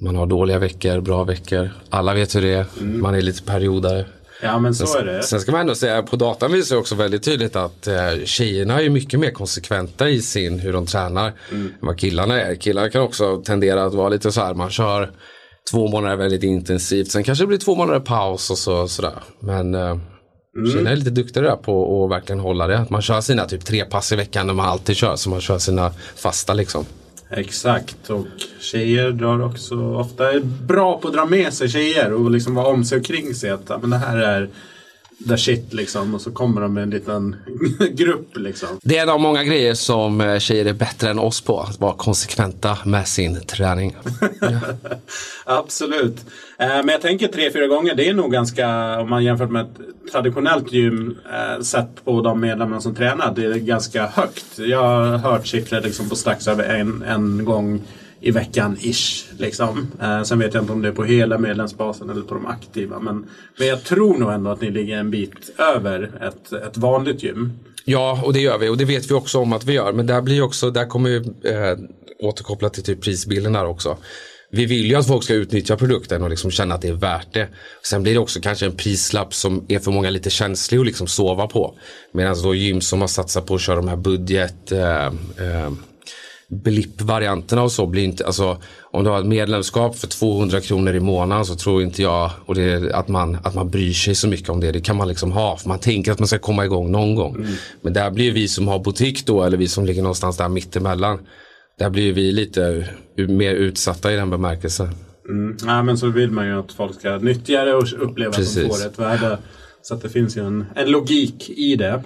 man 0.00 0.16
har 0.16 0.26
dåliga 0.26 0.58
veckor, 0.58 1.00
bra 1.00 1.24
veckor. 1.24 1.70
Alla 1.90 2.14
vet 2.14 2.36
hur 2.36 2.42
det 2.42 2.54
är. 2.54 2.66
Mm. 2.80 3.00
Man 3.00 3.14
är 3.14 3.20
lite 3.20 3.42
periodare. 3.42 4.06
Ja 4.40 4.58
men 4.58 4.74
så 4.74 4.98
är 4.98 5.04
det. 5.04 5.22
Sen 5.22 5.40
ska 5.40 5.52
man 5.52 5.60
ändå 5.60 5.74
säga, 5.74 6.02
på 6.02 6.16
datan 6.16 6.52
visar 6.52 6.76
också 6.76 6.94
väldigt 6.94 7.22
tydligt 7.22 7.56
att 7.56 7.86
eh, 7.86 8.24
tjejerna 8.24 8.82
är 8.82 8.90
mycket 8.90 9.20
mer 9.20 9.30
konsekventa 9.30 10.08
i 10.08 10.22
sin 10.22 10.58
hur 10.58 10.72
de 10.72 10.86
tränar 10.86 11.32
mm. 11.50 11.66
än 11.66 11.72
vad 11.80 11.98
killarna 11.98 12.40
är. 12.40 12.54
Killar 12.54 12.88
kan 12.88 13.02
också 13.02 13.42
tendera 13.42 13.84
att 13.84 13.94
vara 13.94 14.08
lite 14.08 14.32
så 14.32 14.40
här, 14.40 14.54
man 14.54 14.70
kör 14.70 15.10
två 15.70 15.88
månader 15.88 16.16
väldigt 16.16 16.42
intensivt, 16.42 17.10
sen 17.10 17.24
kanske 17.24 17.42
det 17.42 17.48
blir 17.48 17.58
två 17.58 17.74
månader 17.74 18.00
paus 18.00 18.50
och 18.50 18.58
så, 18.58 18.88
sådär. 18.88 19.22
Men 19.40 19.74
eh, 19.74 19.90
mm. 19.90 20.00
tjejerna 20.70 20.90
är 20.90 20.96
lite 20.96 21.10
duktigare 21.10 21.56
på 21.56 22.04
att 22.04 22.10
verkligen 22.10 22.40
hålla 22.40 22.66
det. 22.66 22.78
Att 22.78 22.90
man 22.90 23.02
kör 23.02 23.20
sina 23.20 23.44
typ 23.44 23.64
tre 23.64 23.84
pass 23.84 24.12
i 24.12 24.16
veckan 24.16 24.46
när 24.46 24.54
man 24.54 24.68
alltid 24.68 24.96
kör, 24.96 25.16
så 25.16 25.30
man 25.30 25.40
kör 25.40 25.58
sina 25.58 25.92
fasta 26.16 26.54
liksom. 26.54 26.84
Exakt 27.32 28.10
och 28.10 28.26
tjejer 28.60 29.10
drar 29.10 29.44
också 29.44 29.94
ofta 29.94 30.32
är 30.32 30.40
bra 30.40 30.98
på 30.98 31.08
att 31.08 31.14
dra 31.14 31.24
med 31.26 31.52
sig 31.52 31.68
tjejer 31.68 32.12
och 32.12 32.30
liksom 32.30 32.54
vara 32.54 32.66
om 32.66 32.84
sig 32.84 32.98
och 32.98 33.04
kring 33.04 33.34
sig. 33.34 33.50
Att 33.50 33.68
men 33.80 33.90
det 33.90 33.98
här 33.98 34.16
är 34.16 34.48
the 35.28 35.38
shit 35.38 35.72
liksom 35.72 36.14
och 36.14 36.20
så 36.20 36.30
kommer 36.30 36.60
de 36.60 36.74
med 36.74 36.82
en 36.82 36.90
liten 36.90 37.36
grupp 37.92 38.36
liksom. 38.36 38.68
Det 38.82 38.98
är 38.98 39.02
en 39.02 39.08
av 39.08 39.20
många 39.20 39.44
grejer 39.44 39.74
som 39.74 40.20
eh, 40.20 40.38
tjejer 40.38 40.64
är 40.64 40.72
bättre 40.72 41.10
än 41.10 41.18
oss 41.18 41.40
på. 41.40 41.60
Att 41.60 41.80
vara 41.80 41.94
konsekventa 41.94 42.78
med 42.84 43.08
sin 43.08 43.40
träning. 43.46 43.96
Absolut. 45.44 46.16
Eh, 46.58 46.68
men 46.68 46.88
jag 46.88 47.00
tänker 47.00 47.28
tre, 47.28 47.52
fyra 47.52 47.66
gånger. 47.66 47.94
Det 47.94 48.08
är 48.08 48.14
nog 48.14 48.32
ganska, 48.32 49.00
om 49.00 49.10
man 49.10 49.24
jämför 49.24 49.46
med 49.46 49.62
ett 49.62 50.12
traditionellt 50.12 50.72
gym 50.72 51.18
eh, 51.32 51.62
sett 51.62 52.04
på 52.04 52.20
de 52.20 52.40
medlemmarna 52.40 52.80
som 52.80 52.94
tränar. 52.94 53.34
Det 53.36 53.44
är 53.44 53.54
ganska 53.54 54.06
högt. 54.06 54.58
Jag 54.58 54.82
har 54.82 55.18
hört 55.18 55.46
siffror 55.46 55.80
liksom 55.80 56.08
på 56.08 56.16
strax 56.16 56.48
över 56.48 56.64
en, 56.64 57.02
en 57.02 57.44
gång 57.44 57.82
i 58.20 58.30
veckan 58.30 58.76
ish. 58.80 59.24
Liksom. 59.38 59.90
Eh, 60.02 60.22
sen 60.22 60.38
vet 60.38 60.54
jag 60.54 60.62
inte 60.62 60.72
om 60.72 60.82
det 60.82 60.88
är 60.88 60.92
på 60.92 61.04
hela 61.04 61.38
medlemsbasen 61.38 62.10
eller 62.10 62.22
på 62.22 62.34
de 62.34 62.46
aktiva. 62.46 63.00
Men, 63.00 63.26
men 63.58 63.68
jag 63.68 63.84
tror 63.84 64.18
nog 64.18 64.32
ändå 64.32 64.50
att 64.50 64.60
ni 64.60 64.70
ligger 64.70 64.96
en 64.96 65.10
bit 65.10 65.58
över 65.76 66.10
ett, 66.20 66.52
ett 66.52 66.76
vanligt 66.76 67.22
gym. 67.22 67.52
Ja, 67.84 68.22
och 68.24 68.32
det 68.32 68.40
gör 68.40 68.58
vi 68.58 68.68
och 68.68 68.76
det 68.76 68.84
vet 68.84 69.10
vi 69.10 69.14
också 69.14 69.38
om 69.38 69.52
att 69.52 69.64
vi 69.64 69.72
gör. 69.72 69.92
Men 69.92 70.06
där 70.06 70.22
blir 70.22 70.42
också, 70.42 70.70
där 70.70 70.86
kommer 70.86 71.10
vi 71.10 71.16
eh, 71.50 71.78
återkoppla 72.22 72.68
till 72.68 72.82
typ 72.82 73.02
prisbilden 73.02 73.52
där 73.52 73.66
också. 73.66 73.96
Vi 74.52 74.66
vill 74.66 74.86
ju 74.86 74.94
att 74.94 75.06
folk 75.06 75.24
ska 75.24 75.34
utnyttja 75.34 75.76
produkten 75.76 76.22
och 76.22 76.30
liksom 76.30 76.50
känna 76.50 76.74
att 76.74 76.82
det 76.82 76.88
är 76.88 76.92
värt 76.92 77.34
det. 77.34 77.48
Sen 77.82 78.02
blir 78.02 78.14
det 78.14 78.20
också 78.20 78.40
kanske 78.40 78.66
en 78.66 78.76
prislapp 78.76 79.34
som 79.34 79.64
är 79.68 79.78
för 79.78 79.90
många 79.90 80.10
lite 80.10 80.30
känslig 80.30 80.78
att 80.78 80.86
liksom 80.86 81.06
sova 81.06 81.46
på. 81.46 81.74
Medan 82.12 82.42
då 82.42 82.54
gym 82.54 82.80
som 82.80 83.00
har 83.00 83.08
satsat 83.08 83.46
på 83.46 83.54
att 83.54 83.60
köra 83.60 83.76
de 83.76 83.88
här 83.88 83.96
budget 83.96 84.72
eh, 84.72 85.06
eh, 85.06 85.72
blippvarianterna 86.50 87.62
och 87.62 87.72
så 87.72 87.86
blir 87.86 88.04
inte, 88.04 88.26
alltså 88.26 88.58
om 88.92 89.04
du 89.04 89.10
har 89.10 89.20
ett 89.20 89.26
medlemskap 89.26 89.96
för 89.96 90.06
200 90.06 90.60
kronor 90.60 90.94
i 90.94 91.00
månaden 91.00 91.44
så 91.44 91.54
tror 91.54 91.82
inte 91.82 92.02
jag 92.02 92.30
och 92.46 92.54
det 92.54 92.92
att, 92.94 93.08
man, 93.08 93.38
att 93.42 93.54
man 93.54 93.70
bryr 93.70 93.92
sig 93.92 94.14
så 94.14 94.28
mycket 94.28 94.48
om 94.48 94.60
det. 94.60 94.72
Det 94.72 94.80
kan 94.80 94.96
man 94.96 95.08
liksom 95.08 95.32
ha 95.32 95.56
för 95.56 95.68
man 95.68 95.78
tänker 95.78 96.12
att 96.12 96.18
man 96.18 96.28
ska 96.28 96.38
komma 96.38 96.64
igång 96.64 96.90
någon 96.90 97.14
gång. 97.14 97.34
Mm. 97.34 97.52
Men 97.80 97.92
där 97.92 98.10
blir 98.10 98.32
vi 98.32 98.48
som 98.48 98.68
har 98.68 98.78
butik 98.78 99.26
då 99.26 99.42
eller 99.42 99.56
vi 99.56 99.68
som 99.68 99.84
ligger 99.84 100.02
någonstans 100.02 100.36
där 100.36 100.48
mittemellan. 100.48 101.18
Där 101.78 101.90
blir 101.90 102.12
vi 102.12 102.32
lite 102.32 102.88
mer 103.16 103.54
utsatta 103.54 104.12
i 104.12 104.16
den 104.16 104.30
bemärkelsen. 104.30 104.88
Mm. 105.28 105.56
Ja, 105.66 105.82
men 105.82 105.98
så 105.98 106.08
vill 106.08 106.30
man 106.30 106.46
ju 106.46 106.58
att 106.58 106.72
folk 106.72 107.00
ska 107.00 107.18
nyttja 107.18 107.64
det 107.64 107.74
och 107.74 108.02
uppleva 108.02 108.32
Precis. 108.32 108.56
att 108.56 108.62
de 108.62 108.76
får 108.76 108.86
ett 108.86 108.98
värde. 108.98 109.38
Så 109.82 109.94
att 109.94 110.02
det 110.02 110.08
finns 110.08 110.36
ju 110.36 110.46
en, 110.46 110.64
en 110.76 110.90
logik 110.90 111.50
i 111.50 111.76
det. 111.76 112.02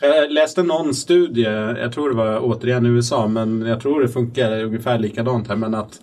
Jag 0.00 0.32
läste 0.32 0.62
någon 0.62 0.94
studie, 0.94 1.42
jag 1.80 1.92
tror 1.92 2.08
det 2.08 2.16
var 2.16 2.40
återigen 2.40 2.86
i 2.86 2.88
USA, 2.88 3.28
men 3.28 3.66
jag 3.66 3.80
tror 3.80 4.02
det 4.02 4.08
funkar 4.08 4.64
ungefär 4.64 4.98
likadant 4.98 5.48
här. 5.48 5.56
Men 5.56 5.74
att 5.74 6.00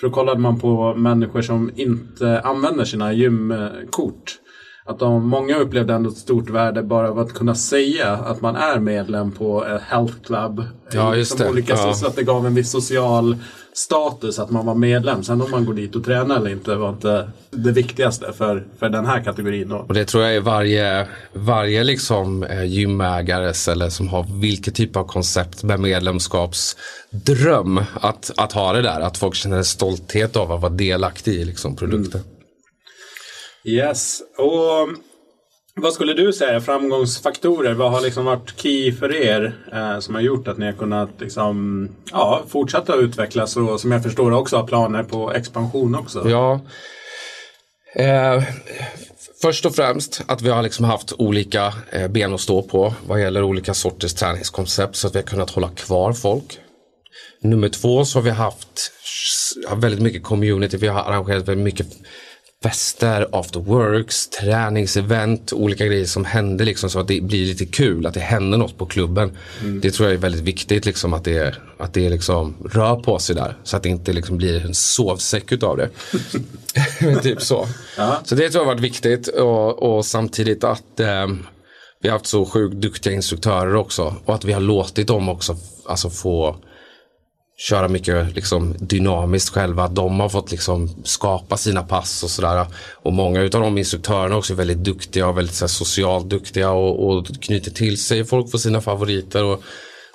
för 0.00 0.08
då 0.08 0.14
kollade 0.14 0.40
man 0.40 0.60
på 0.60 0.94
människor 0.94 1.42
som 1.42 1.70
inte 1.76 2.40
använder 2.40 2.84
sina 2.84 3.12
gymkort. 3.12 4.38
Att 4.84 4.98
de, 4.98 5.28
många 5.28 5.56
upplevde 5.56 5.94
ändå 5.94 6.10
ett 6.10 6.16
stort 6.16 6.50
värde 6.50 6.82
bara 6.82 7.10
av 7.10 7.18
att 7.18 7.32
kunna 7.32 7.54
säga 7.54 8.12
att 8.12 8.40
man 8.40 8.56
är 8.56 8.78
medlem 8.78 9.32
på 9.32 9.64
ett 9.64 9.82
health 9.82 10.14
club. 10.26 10.64
Ja, 10.92 11.16
just 11.16 11.38
det. 11.38 11.50
Olika, 11.50 11.74
ja. 11.76 11.94
Så 11.94 12.06
att 12.06 12.16
det 12.16 12.22
gav 12.22 12.46
en 12.46 12.54
viss 12.54 12.70
social 12.70 13.36
status 13.72 14.38
att 14.38 14.50
man 14.50 14.66
var 14.66 14.74
medlem. 14.74 15.22
Sen 15.22 15.40
om 15.40 15.50
man 15.50 15.64
går 15.64 15.74
dit 15.74 15.96
och 15.96 16.04
tränar 16.04 16.36
eller 16.36 16.50
inte 16.50 16.74
var 16.74 16.88
inte 16.88 17.30
det 17.50 17.72
viktigaste 17.72 18.32
för, 18.32 18.66
för 18.78 18.88
den 18.88 19.06
här 19.06 19.24
kategorin. 19.24 19.72
Och 19.72 19.94
det 19.94 20.04
tror 20.04 20.24
jag 20.24 20.36
är 20.36 20.40
varje, 20.40 21.08
varje 21.32 21.84
liksom 21.84 22.42
eh, 22.42 22.64
gymägares 22.64 23.68
eller 23.68 23.88
som 23.88 24.08
har 24.08 24.40
vilket 24.40 24.74
typ 24.74 24.96
av 24.96 25.04
koncept 25.04 25.62
med 25.62 25.80
medlemskapsdröm 25.80 27.80
att, 27.94 28.30
att 28.36 28.52
ha 28.52 28.72
det 28.72 28.82
där. 28.82 29.00
Att 29.00 29.18
folk 29.18 29.34
känner 29.34 29.56
en 29.56 29.64
stolthet 29.64 30.36
av 30.36 30.52
att 30.52 30.60
vara 30.60 30.72
delaktig 30.72 31.34
i 31.34 31.44
liksom, 31.44 31.76
produkten. 31.76 32.20
Mm. 32.20 32.32
Yes, 33.64 34.22
och 34.38 34.88
vad 35.74 35.92
skulle 35.92 36.14
du 36.14 36.32
säga 36.32 36.60
framgångsfaktorer? 36.60 37.74
Vad 37.74 37.90
har 37.90 38.00
liksom 38.00 38.24
varit 38.24 38.60
key 38.60 38.92
för 38.92 39.14
er 39.14 39.54
eh, 39.72 39.98
som 39.98 40.14
har 40.14 40.22
gjort 40.22 40.48
att 40.48 40.58
ni 40.58 40.66
har 40.66 40.72
kunnat 40.72 41.10
liksom, 41.18 41.88
ja, 42.10 42.42
fortsätta 42.48 42.94
utvecklas 42.94 43.56
och 43.56 43.80
som 43.80 43.92
jag 43.92 44.02
förstår 44.02 44.30
också 44.30 44.56
har 44.56 44.66
planer 44.66 45.02
på 45.02 45.32
expansion 45.32 45.94
också? 45.94 46.30
Ja. 46.30 46.60
Eh, 47.94 48.42
först 49.42 49.66
och 49.66 49.74
främst 49.74 50.22
att 50.26 50.42
vi 50.42 50.50
har 50.50 50.62
liksom 50.62 50.84
haft 50.84 51.12
olika 51.18 51.74
eh, 51.90 52.08
ben 52.08 52.34
att 52.34 52.40
stå 52.40 52.62
på 52.62 52.94
vad 53.06 53.20
gäller 53.20 53.42
olika 53.42 53.74
sorters 53.74 54.14
träningskoncept 54.14 54.96
så 54.96 55.06
att 55.06 55.14
vi 55.14 55.18
har 55.18 55.26
kunnat 55.26 55.50
hålla 55.50 55.68
kvar 55.68 56.12
folk. 56.12 56.58
Nummer 57.40 57.68
två 57.68 58.04
så 58.04 58.18
har 58.18 58.22
vi 58.22 58.30
haft 58.30 58.92
väldigt 59.76 60.02
mycket 60.02 60.22
community. 60.22 60.76
Vi 60.76 60.88
har 60.88 61.00
arrangerat 61.00 61.48
väldigt 61.48 61.64
mycket 61.64 61.86
fester, 62.62 63.28
after 63.32 63.60
works, 63.60 64.28
träningsevent, 64.28 65.52
olika 65.52 65.86
grejer 65.86 66.04
som 66.04 66.24
händer 66.24 66.64
liksom 66.64 66.90
så 66.90 67.00
att 67.00 67.08
det 67.08 67.20
blir 67.20 67.46
lite 67.46 67.66
kul, 67.66 68.06
att 68.06 68.14
det 68.14 68.20
händer 68.20 68.58
något 68.58 68.78
på 68.78 68.86
klubben. 68.86 69.30
Mm. 69.60 69.80
Det 69.80 69.90
tror 69.90 70.08
jag 70.08 70.14
är 70.14 70.20
väldigt 70.20 70.40
viktigt 70.40 70.86
liksom 70.86 71.12
att 71.12 71.24
det, 71.24 71.54
att 71.78 71.94
det 71.94 72.10
liksom 72.10 72.54
rör 72.70 72.96
på 72.96 73.18
sig 73.18 73.36
där. 73.36 73.56
Så 73.64 73.76
att 73.76 73.82
det 73.82 73.88
inte 73.88 74.12
liksom 74.12 74.36
blir 74.36 74.66
en 74.66 74.74
sovsäck 74.74 75.52
utav 75.52 75.76
det. 75.76 75.90
typ 77.22 77.42
så. 77.42 77.68
Ja. 77.96 78.20
Så 78.24 78.34
det 78.34 78.50
tror 78.50 78.62
jag 78.62 78.68
har 78.68 78.74
varit 78.74 78.84
viktigt 78.84 79.28
och, 79.28 79.82
och 79.82 80.06
samtidigt 80.06 80.64
att 80.64 81.00
eh, 81.00 81.26
vi 82.00 82.08
har 82.08 82.12
haft 82.12 82.26
så 82.26 82.46
sjukt 82.46 82.74
duktiga 82.74 83.12
instruktörer 83.12 83.74
också 83.74 84.14
och 84.24 84.34
att 84.34 84.44
vi 84.44 84.52
har 84.52 84.60
låtit 84.60 85.06
dem 85.06 85.28
också 85.28 85.56
alltså 85.86 86.10
få 86.10 86.56
köra 87.62 87.88
mycket 87.88 88.34
liksom, 88.34 88.74
dynamiskt 88.78 89.54
själva. 89.54 89.88
De 89.88 90.20
har 90.20 90.28
fått 90.28 90.50
liksom, 90.50 90.88
skapa 91.04 91.56
sina 91.56 91.82
pass 91.82 92.22
och 92.22 92.30
sådär. 92.30 92.66
Och 93.02 93.12
många 93.12 93.42
av 93.42 93.50
de 93.50 93.78
instruktörerna 93.78 94.36
också 94.36 94.52
är 94.52 94.56
väldigt 94.56 94.84
duktiga 94.84 95.28
och 95.28 95.38
väldigt 95.38 95.54
så 95.54 95.64
här, 95.64 95.68
socialt 95.68 96.30
duktiga 96.30 96.70
och, 96.70 97.08
och 97.08 97.26
knyter 97.26 97.70
till 97.70 98.02
sig 98.02 98.24
folk 98.24 98.50
för 98.50 98.58
sina 98.58 98.80
favoriter. 98.80 99.44
Och 99.44 99.62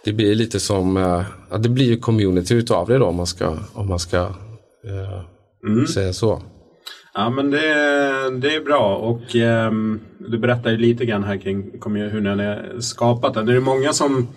det 0.03 0.13
blir 0.13 0.35
lite 0.35 0.59
som, 0.59 0.97
eh, 0.97 1.21
det 1.59 1.69
blir 1.69 1.85
ju 1.85 1.97
community 1.97 2.53
utav 2.53 2.87
det 2.87 2.97
då 2.97 3.05
om 3.05 3.15
man 3.15 3.27
ska, 3.27 3.57
om 3.73 3.87
man 3.87 3.99
ska 3.99 4.17
eh, 4.17 5.23
mm. 5.67 5.87
säga 5.87 6.13
så. 6.13 6.41
Ja 7.13 7.29
men 7.29 7.51
det, 7.51 7.59
det 8.39 8.55
är 8.55 8.63
bra 8.65 8.95
och 8.95 9.35
eh, 9.35 9.71
du 10.19 10.37
berättar 10.37 10.71
ju 10.71 10.77
lite 10.77 11.05
grann 11.05 11.23
här 11.23 11.37
kring 11.37 11.71
hur 11.85 12.21
ni 12.21 12.29
har 12.45 12.79
skapat 12.79 13.33
den. 13.33 13.45
Det 13.45 13.53
är 13.53 13.59
många 13.59 13.93
som 13.93 14.27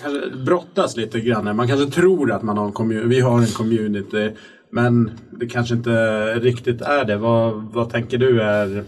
kanske 0.00 0.36
brottas 0.36 0.96
lite 0.96 1.20
grann. 1.20 1.56
Man 1.56 1.68
kanske 1.68 2.00
tror 2.00 2.32
att 2.32 2.42
man 2.42 2.58
har 2.58 2.66
en 2.66 2.72
community. 2.72 3.08
Vi 3.08 3.20
har 3.20 3.38
en 3.38 3.46
community. 3.46 4.30
Men 4.70 5.10
det 5.30 5.46
kanske 5.46 5.74
inte 5.74 6.24
riktigt 6.34 6.80
är 6.80 7.04
det. 7.04 7.16
Vad, 7.16 7.62
vad 7.72 7.90
tänker 7.90 8.18
du 8.18 8.42
är 8.42 8.84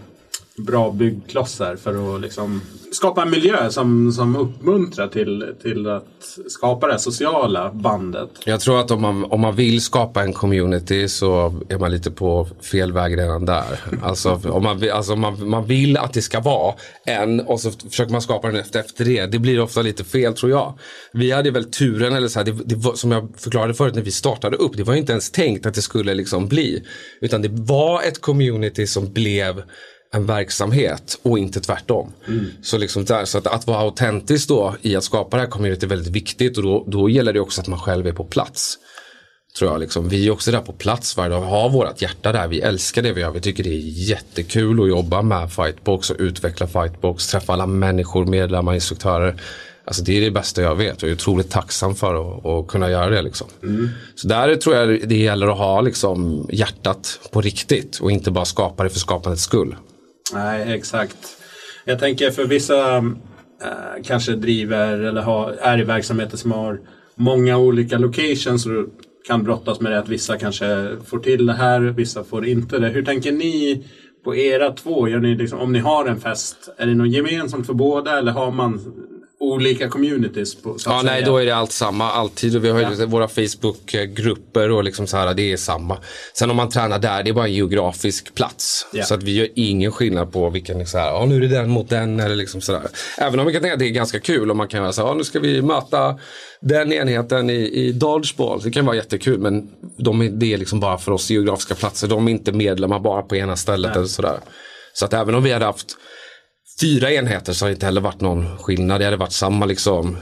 bra 0.57 0.91
byggklossar 0.91 1.75
för 1.75 2.15
att 2.15 2.21
liksom 2.21 2.61
skapa 2.91 3.21
en 3.21 3.29
miljö 3.29 3.69
som, 3.69 4.11
som 4.11 4.35
uppmuntrar 4.35 5.07
till, 5.07 5.53
till 5.61 5.87
att 5.87 6.37
skapa 6.47 6.87
det 6.87 6.93
här 6.93 6.99
sociala 6.99 7.71
bandet. 7.73 8.29
Jag 8.45 8.59
tror 8.59 8.79
att 8.79 8.91
om 8.91 9.01
man, 9.01 9.23
om 9.23 9.41
man 9.41 9.55
vill 9.55 9.81
skapa 9.81 10.23
en 10.23 10.33
community 10.33 11.07
så 11.07 11.61
är 11.69 11.77
man 11.77 11.91
lite 11.91 12.11
på 12.11 12.47
fel 12.61 12.93
väg 12.93 13.17
redan 13.17 13.45
där. 13.45 13.79
Alltså, 14.03 14.41
om 14.43 14.63
man, 14.63 14.89
alltså 14.91 15.15
man, 15.15 15.49
man 15.49 15.65
vill 15.65 15.97
att 15.97 16.13
det 16.13 16.21
ska 16.21 16.39
vara 16.39 16.75
en 17.05 17.39
och 17.39 17.59
så 17.61 17.71
försöker 17.71 18.11
man 18.11 18.21
skapa 18.21 18.47
den 18.47 18.55
efter, 18.55 18.79
efter 18.79 19.05
det. 19.05 19.25
Det 19.25 19.39
blir 19.39 19.59
ofta 19.59 19.81
lite 19.81 20.03
fel 20.03 20.33
tror 20.33 20.51
jag. 20.51 20.79
Vi 21.13 21.31
hade 21.31 21.51
väl 21.51 21.71
turen, 21.71 22.13
eller 22.13 22.27
så 22.27 22.39
här, 22.39 22.45
det, 22.45 22.51
det 22.65 22.75
var, 22.75 22.93
som 22.93 23.11
jag 23.11 23.29
förklarade 23.37 23.73
förut 23.73 23.95
när 23.95 24.01
vi 24.01 24.11
startade 24.11 24.57
upp, 24.57 24.77
det 24.77 24.83
var 24.83 24.95
inte 24.95 25.11
ens 25.11 25.31
tänkt 25.31 25.65
att 25.65 25.73
det 25.73 25.81
skulle 25.81 26.13
liksom 26.13 26.47
bli. 26.47 26.83
Utan 27.21 27.41
det 27.41 27.49
var 27.51 28.01
ett 28.01 28.21
community 28.21 28.87
som 28.87 29.13
blev 29.13 29.63
en 30.13 30.25
verksamhet 30.25 31.19
och 31.21 31.39
inte 31.39 31.59
tvärtom. 31.59 32.13
Mm. 32.27 32.45
Så, 32.61 32.77
liksom 32.77 33.05
där, 33.05 33.25
så 33.25 33.37
att, 33.37 33.47
att 33.47 33.67
vara 33.67 33.79
autentisk 33.79 34.47
då 34.47 34.75
i 34.81 34.95
att 34.95 35.03
skapa 35.03 35.37
det 35.37 35.43
här 35.43 35.49
community 35.49 35.85
är 35.85 35.89
väldigt 35.89 36.15
viktigt 36.15 36.57
och 36.57 36.63
då, 36.63 36.85
då 36.87 37.09
gäller 37.09 37.33
det 37.33 37.39
också 37.39 37.61
att 37.61 37.67
man 37.67 37.79
själv 37.79 38.07
är 38.07 38.11
på 38.11 38.23
plats. 38.23 38.77
Tror 39.57 39.71
jag 39.71 39.79
liksom. 39.79 40.09
Vi 40.09 40.27
är 40.27 40.31
också 40.31 40.51
där 40.51 40.61
på 40.61 40.73
plats 40.73 41.17
varje 41.17 41.29
dag. 41.29 41.41
Vi 41.41 41.47
har 41.47 41.69
vårt 41.69 42.01
hjärta 42.01 42.31
där. 42.31 42.47
Vi 42.47 42.61
älskar 42.61 43.01
det 43.01 43.13
vi 43.13 43.21
gör. 43.21 43.31
Vi 43.31 43.39
tycker 43.39 43.63
det 43.63 43.69
är 43.69 44.09
jättekul 44.09 44.81
att 44.81 44.89
jobba 44.89 45.21
med 45.21 45.51
Fightbox 45.51 46.09
och 46.09 46.15
utveckla 46.19 46.67
Fightbox. 46.67 47.27
Träffa 47.27 47.53
alla 47.53 47.65
människor, 47.65 48.25
medlemmar, 48.25 48.73
instruktörer. 48.73 49.41
Alltså 49.85 50.03
det 50.03 50.17
är 50.17 50.21
det 50.21 50.31
bästa 50.31 50.61
jag 50.61 50.75
vet 50.75 50.97
och 50.97 51.03
jag 51.03 51.09
är 51.09 51.15
otroligt 51.15 51.51
tacksam 51.51 51.95
för 51.95 52.15
att, 52.15 52.45
att 52.45 52.67
kunna 52.67 52.89
göra 52.91 53.09
det. 53.09 53.21
Liksom. 53.21 53.47
Mm. 53.63 53.89
Så 54.15 54.27
där 54.27 54.55
tror 54.55 54.75
jag 54.75 55.09
det 55.09 55.17
gäller 55.17 55.47
att 55.47 55.57
ha 55.57 55.81
liksom, 55.81 56.49
hjärtat 56.51 57.19
på 57.31 57.41
riktigt 57.41 57.99
och 57.99 58.11
inte 58.11 58.31
bara 58.31 58.45
skapa 58.45 58.83
det 58.83 58.89
för 58.89 58.99
skapandets 58.99 59.43
skull. 59.43 59.75
Nej, 60.33 60.73
exakt. 60.73 61.37
Jag 61.85 61.99
tänker 61.99 62.31
för 62.31 62.45
vissa 62.45 62.97
eh, 62.97 64.03
kanske 64.03 64.31
driver 64.31 64.99
eller 64.99 65.21
har, 65.21 65.51
är 65.51 65.79
i 65.79 65.83
verksamheter 65.83 66.37
som 66.37 66.51
har 66.51 66.79
många 67.15 67.57
olika 67.57 67.97
locations 67.97 68.65
och 68.65 68.85
kan 69.27 69.43
brottas 69.43 69.79
med 69.79 69.91
det 69.91 69.99
att 69.99 70.09
vissa 70.09 70.37
kanske 70.37 70.97
får 71.05 71.19
till 71.19 71.45
det 71.45 71.53
här, 71.53 71.79
vissa 71.79 72.23
får 72.23 72.45
inte 72.45 72.79
det. 72.79 72.89
Hur 72.89 73.05
tänker 73.05 73.31
ni 73.31 73.85
på 74.23 74.35
era 74.35 74.71
två? 74.71 75.07
Gör 75.07 75.19
ni 75.19 75.35
liksom, 75.35 75.59
om 75.59 75.73
ni 75.73 75.79
har 75.79 76.05
en 76.05 76.19
fest, 76.19 76.69
är 76.77 76.85
det 76.87 76.95
något 76.95 77.13
gemensamt 77.13 77.65
för 77.65 77.73
båda 77.73 78.17
eller 78.17 78.31
har 78.31 78.51
man 78.51 78.79
olika 79.39 79.89
communities. 79.89 80.55
På, 80.55 80.77
ja, 80.85 81.01
nej, 81.03 81.23
då 81.23 81.37
är 81.37 81.45
det 81.45 81.51
allt 81.51 81.71
samma, 81.71 82.11
alltid. 82.11 82.55
Och 82.55 82.63
vi 82.63 82.69
har 82.69 82.79
ju 82.79 82.95
ja. 82.99 83.05
våra 83.05 83.27
Facebookgrupper 83.27 84.71
och 84.71 84.83
liksom 84.83 85.07
så 85.07 85.17
här, 85.17 85.33
det 85.33 85.51
är 85.51 85.57
samma. 85.57 85.97
Sen 86.33 86.49
om 86.49 86.55
man 86.55 86.69
tränar 86.69 86.99
där, 86.99 87.23
det 87.23 87.29
är 87.29 87.33
bara 87.33 87.47
en 87.47 87.53
geografisk 87.53 88.35
plats. 88.35 88.87
Ja. 88.93 89.03
Så 89.03 89.13
att 89.13 89.23
vi 89.23 89.35
gör 89.35 89.47
ingen 89.55 89.91
skillnad 89.91 90.31
på 90.31 90.49
vilken, 90.49 90.87
så 90.87 90.97
här, 90.97 91.07
ja, 91.07 91.25
nu 91.25 91.35
är 91.35 91.41
det 91.41 91.47
den 91.47 91.69
mot 91.69 91.89
den 91.89 92.19
eller 92.19 92.35
liksom 92.35 92.61
sådär. 92.61 92.87
Även 93.17 93.39
om 93.39 93.45
vi 93.45 93.53
kan 93.53 93.61
tänka 93.61 93.73
att 93.73 93.79
det 93.79 93.85
är 93.85 93.89
ganska 93.89 94.19
kul 94.19 94.51
om 94.51 94.57
man 94.57 94.67
kan 94.67 94.81
göra 94.81 94.93
så 94.93 95.01
här, 95.01 95.09
ja, 95.09 95.13
nu 95.13 95.23
ska 95.23 95.39
vi 95.39 95.61
möta 95.61 96.19
den 96.61 96.93
enheten 96.93 97.49
i, 97.49 97.53
i 97.53 97.91
dodgeball. 97.91 98.61
Det 98.63 98.71
kan 98.71 98.85
vara 98.85 98.95
jättekul, 98.95 99.39
men 99.39 99.69
de, 99.97 100.39
det 100.39 100.53
är 100.53 100.57
liksom 100.57 100.79
bara 100.79 100.97
för 100.97 101.11
oss 101.11 101.29
geografiska 101.29 101.75
platser. 101.75 102.07
De 102.07 102.27
är 102.27 102.31
inte 102.31 102.51
medlemmar 102.51 102.99
bara 102.99 103.21
på 103.21 103.35
ena 103.35 103.55
stället 103.55 103.89
nej. 103.89 103.97
eller 103.97 104.07
sådär. 104.07 104.39
Så 104.93 105.05
att 105.05 105.13
även 105.13 105.35
om 105.35 105.43
vi 105.43 105.51
hade 105.51 105.65
haft 105.65 105.97
fyra 106.81 107.11
enheter 107.11 107.53
så 107.53 107.65
har 107.65 107.69
det 107.69 107.73
inte 107.73 107.85
heller 107.85 108.01
varit 108.01 108.21
någon 108.21 108.57
skillnad. 108.57 109.01
Det 109.01 109.05
hade 109.05 109.17
varit 109.17 109.31
samma 109.31 109.65
liksom, 109.65 110.17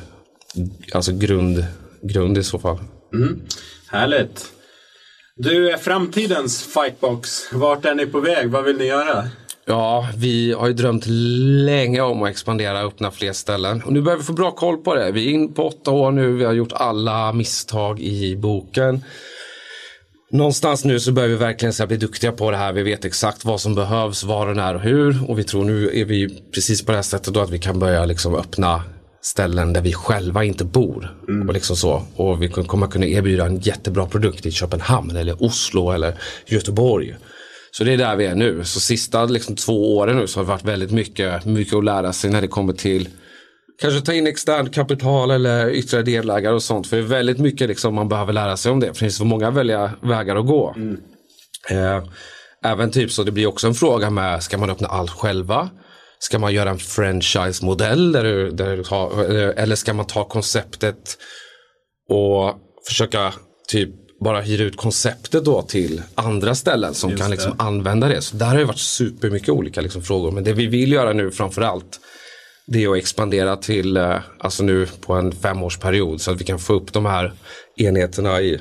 alltså 0.94 1.12
grund, 1.12 1.66
grund 2.02 2.38
i 2.38 2.44
så 2.44 2.60
fall. 2.60 2.78
Mm. 3.14 3.42
Härligt. 3.88 4.52
Du, 5.36 5.72
är 5.72 5.78
framtidens 5.78 6.64
fightbox, 6.64 7.54
vart 7.54 7.86
är 7.86 7.96
ni 7.96 8.06
på 8.06 8.20
väg? 8.20 8.50
Vad 8.50 8.64
vill 8.64 8.78
ni 8.78 8.86
göra? 8.86 9.30
Ja, 9.66 10.10
vi 10.18 10.52
har 10.52 10.68
ju 10.68 10.74
drömt 10.74 11.06
länge 11.66 12.02
om 12.02 12.24
att 12.24 12.30
expandera 12.30 12.82
och 12.82 12.88
öppna 12.88 13.12
fler 13.12 13.34
ställen. 13.34 13.84
Och 13.84 13.94
nu 13.94 14.02
börjar 14.02 14.18
vi 14.18 14.24
få 14.24 14.34
bra 14.34 14.52
koll 14.52 14.78
på 14.78 14.96
det. 14.96 15.12
Vi 15.12 15.28
är 15.28 15.32
in 15.32 15.54
på 15.54 15.68
åtta 15.68 15.92
år 15.92 16.12
nu, 16.12 16.32
vi 16.32 16.46
har 16.46 16.54
gjort 16.54 16.74
alla 16.74 17.34
misstag 17.34 18.00
i 18.00 18.36
boken. 18.36 19.04
Någonstans 20.32 20.86
nu 20.86 21.00
så 21.00 21.12
börjar 21.12 21.30
vi 21.30 21.36
verkligen 21.36 21.74
så 21.74 21.88
bli 21.88 21.98
duktiga 21.98 22.32
på 22.32 22.52
det 22.52 22.58
här. 22.58 22.74
Vi 22.74 22.84
vet 22.84 23.06
exakt 23.06 23.46
vad 23.46 23.62
som 23.62 23.76
behövs, 23.76 24.24
var 24.24 24.48
och 24.48 24.56
när 24.56 24.76
och 24.76 24.82
hur. 24.82 25.30
Och 25.30 25.40
vi 25.40 25.44
tror 25.44 25.66
nu 25.66 26.00
är 26.00 26.06
vi 26.06 26.44
precis 26.54 26.86
på 26.86 26.92
det 26.92 26.98
här 26.98 27.04
sättet 27.04 27.34
då 27.34 27.40
att 27.40 27.50
vi 27.50 27.60
kan 27.60 27.80
börja 27.80 28.06
liksom 28.06 28.36
öppna 28.36 28.84
ställen 29.22 29.74
där 29.74 29.82
vi 29.82 29.94
själva 29.94 30.44
inte 30.44 30.66
bor. 30.66 31.18
Mm. 31.28 31.48
Och, 31.48 31.54
liksom 31.54 31.76
så. 31.76 32.04
och 32.16 32.44
vi 32.44 32.50
kommer 32.50 32.88
kunna 32.88 33.06
erbjuda 33.06 33.46
en 33.46 33.60
jättebra 33.60 34.06
produkt 34.06 34.46
i 34.46 34.52
Köpenhamn 34.52 35.16
eller 35.16 35.44
Oslo 35.44 35.92
eller 35.92 36.16
Göteborg. 36.46 37.16
Så 37.72 37.84
det 37.84 37.94
är 37.94 37.98
där 37.98 38.16
vi 38.16 38.26
är 38.26 38.36
nu. 38.36 38.64
Så 38.64 38.80
sista 38.80 39.26
liksom, 39.26 39.56
två 39.56 39.98
åren 39.98 40.18
nu 40.18 40.28
så 40.28 40.40
har 40.40 40.44
det 40.44 40.50
varit 40.50 40.66
väldigt 40.66 40.92
mycket, 40.92 41.46
mycket 41.46 41.74
att 41.74 41.86
lära 41.86 42.14
sig 42.14 42.30
när 42.30 42.42
det 42.42 42.48
kommer 42.48 42.74
till 42.74 43.10
Kanske 43.82 44.02
ta 44.02 44.14
in 44.14 44.28
externt 44.28 44.74
kapital 44.74 45.32
eller 45.32 45.70
ytterligare 45.70 46.06
delägare 46.06 46.54
och 46.54 46.64
sånt. 46.64 46.88
För 46.88 46.98
det 46.98 47.04
är 47.04 47.08
väldigt 47.08 47.38
mycket 47.38 47.68
liksom 47.68 47.96
man 47.96 48.10
behöver 48.10 48.34
lära 48.34 48.58
sig 48.58 48.72
om 48.72 48.80
det. 48.80 48.86
För 48.86 48.94
det 48.94 49.00
finns 49.00 49.18
så 49.18 49.26
många 49.26 49.52
välja 49.52 49.92
vägar 50.02 50.36
att 50.36 50.48
gå. 50.48 50.74
Mm. 50.76 50.98
Eh, 51.70 52.04
även 52.64 52.92
typ 52.92 53.12
så 53.12 53.24
det 53.24 53.32
blir 53.32 53.48
också 53.48 53.68
en 53.68 53.74
fråga 53.74 54.10
med, 54.10 54.44
ska 54.44 54.58
man 54.58 54.70
öppna 54.70 54.88
allt 54.88 55.12
själva? 55.12 55.70
Ska 56.20 56.40
man 56.40 56.54
göra 56.54 56.70
en 56.70 56.80
franchise-modell 56.80 58.12
där 58.12 58.24
du, 58.24 58.52
där 58.52 58.78
du 58.78 58.84
har, 58.88 59.24
eller 59.34 59.76
ska 59.76 59.94
man 59.94 60.08
ta 60.08 60.24
konceptet 60.24 61.18
och 62.10 62.56
försöka 62.88 63.34
typ 63.68 63.90
bara 64.20 64.42
hyra 64.42 64.64
ut 64.64 64.78
konceptet 64.78 65.46
då 65.46 65.62
till 65.62 66.02
andra 66.16 66.56
ställen 66.56 66.94
som 66.94 67.10
Just 67.10 67.22
kan 67.22 67.32
liksom 67.32 67.56
använda 67.58 68.08
det. 68.08 68.22
Så 68.22 68.36
där 68.36 68.46
har 68.46 68.58
det 68.58 68.66
varit 68.66 68.80
supermycket 68.80 69.50
olika 69.50 69.82
liksom 69.82 70.02
frågor. 70.02 70.32
Men 70.32 70.44
det 70.44 70.54
vi 70.54 70.68
vill 70.68 70.92
göra 70.92 71.14
nu 71.14 71.32
framförallt 71.32 72.00
det 72.66 72.84
är 72.84 72.92
att 72.92 72.98
expandera 72.98 73.56
till, 73.56 73.98
eh, 73.98 74.18
alltså 74.40 74.64
nu 74.64 74.88
på 75.02 75.14
en 75.14 75.32
femårsperiod 75.32 76.22
så 76.22 76.32
att 76.32 76.42
vi 76.42 76.46
kan 76.46 76.60
få 76.60 76.74
upp 76.74 76.94
de 76.94 77.06
här 77.06 77.34
enheterna 77.76 78.42
i, 78.42 78.60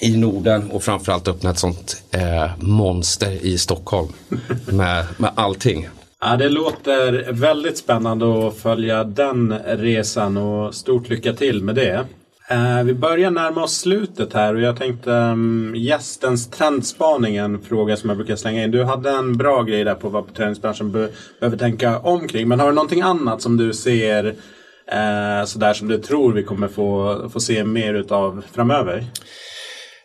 i 0.00 0.16
Norden 0.16 0.70
och 0.70 0.82
framförallt 0.82 1.28
öppna 1.28 1.50
ett 1.50 1.58
sånt 1.58 2.02
eh, 2.10 2.50
monster 2.58 3.30
i 3.30 3.58
Stockholm 3.58 4.08
med, 4.72 5.06
med 5.16 5.30
allting. 5.34 5.88
Ja, 6.20 6.36
det 6.36 6.48
låter 6.48 7.32
väldigt 7.32 7.78
spännande 7.78 8.48
att 8.48 8.56
följa 8.56 9.04
den 9.04 9.54
resan 9.66 10.36
och 10.36 10.74
stort 10.74 11.08
lycka 11.08 11.32
till 11.32 11.62
med 11.62 11.74
det. 11.74 12.06
Eh, 12.50 12.82
vi 12.84 12.94
börjar 12.94 13.30
närma 13.30 13.62
oss 13.62 13.78
slutet 13.78 14.32
här 14.32 14.54
och 14.54 14.60
jag 14.60 14.76
tänkte 14.76 15.10
um, 15.10 15.74
gästens 15.76 16.50
trendspaning 16.50 17.36
en 17.36 17.62
fråga 17.62 17.96
som 17.96 18.10
jag 18.10 18.16
brukar 18.16 18.36
slänga 18.36 18.64
in. 18.64 18.70
Du 18.70 18.84
hade 18.84 19.10
en 19.10 19.36
bra 19.36 19.62
grej 19.62 19.84
där 19.84 19.94
på 19.94 20.08
vad 20.08 20.34
träningsbranschen 20.34 20.92
be 20.92 21.08
behöver 21.40 21.56
tänka 21.58 21.98
omkring. 21.98 22.48
Men 22.48 22.60
har 22.60 22.66
du 22.66 22.74
någonting 22.74 23.00
annat 23.00 23.42
som 23.42 23.56
du 23.56 23.72
ser 23.72 24.26
eh, 24.86 25.44
sådär 25.46 25.72
som 25.72 25.88
du 25.88 25.98
tror 25.98 26.32
vi 26.32 26.42
kommer 26.42 26.68
få, 26.68 27.20
få 27.32 27.40
se 27.40 27.64
mer 27.64 27.94
utav 27.94 28.42
framöver? 28.52 29.04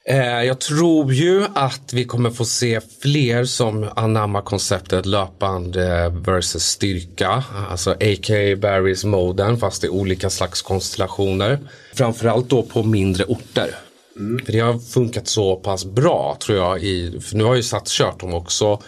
Eh, 0.08 0.44
jag 0.44 0.60
tror 0.60 1.14
ju 1.14 1.46
att 1.54 1.94
vi 1.94 2.06
kommer 2.06 2.30
få 2.30 2.46
se 2.46 2.80
fler 3.02 3.46
som 3.46 3.90
anammar 3.96 4.42
konceptet 4.42 5.06
löpande 5.06 6.10
versus 6.10 6.64
styrka. 6.64 7.44
Alltså 7.70 7.92
a.k.a. 7.92 8.56
Barrys 8.56 9.04
moden 9.04 9.58
fast 9.58 9.84
i 9.84 9.90
olika 9.90 10.30
slags 10.30 10.62
konstellationer. 10.62 11.60
Framförallt 11.94 12.50
då 12.50 12.64
på 12.64 12.84
mindre 12.84 13.24
orter. 13.24 13.76
Mm. 14.18 14.46
För 14.46 14.52
det 14.52 14.60
har 14.60 14.80
funkat 14.80 15.28
så 15.28 15.56
pass 15.56 15.86
bra 15.86 16.38
tror 16.40 16.58
jag. 16.58 16.84
I, 16.84 17.20
för 17.22 17.36
nu 17.36 17.44
har 17.44 17.56
ju 17.56 17.64
Sats 17.64 17.98
kört 17.98 18.20
dem 18.20 18.34
också. 18.34 18.82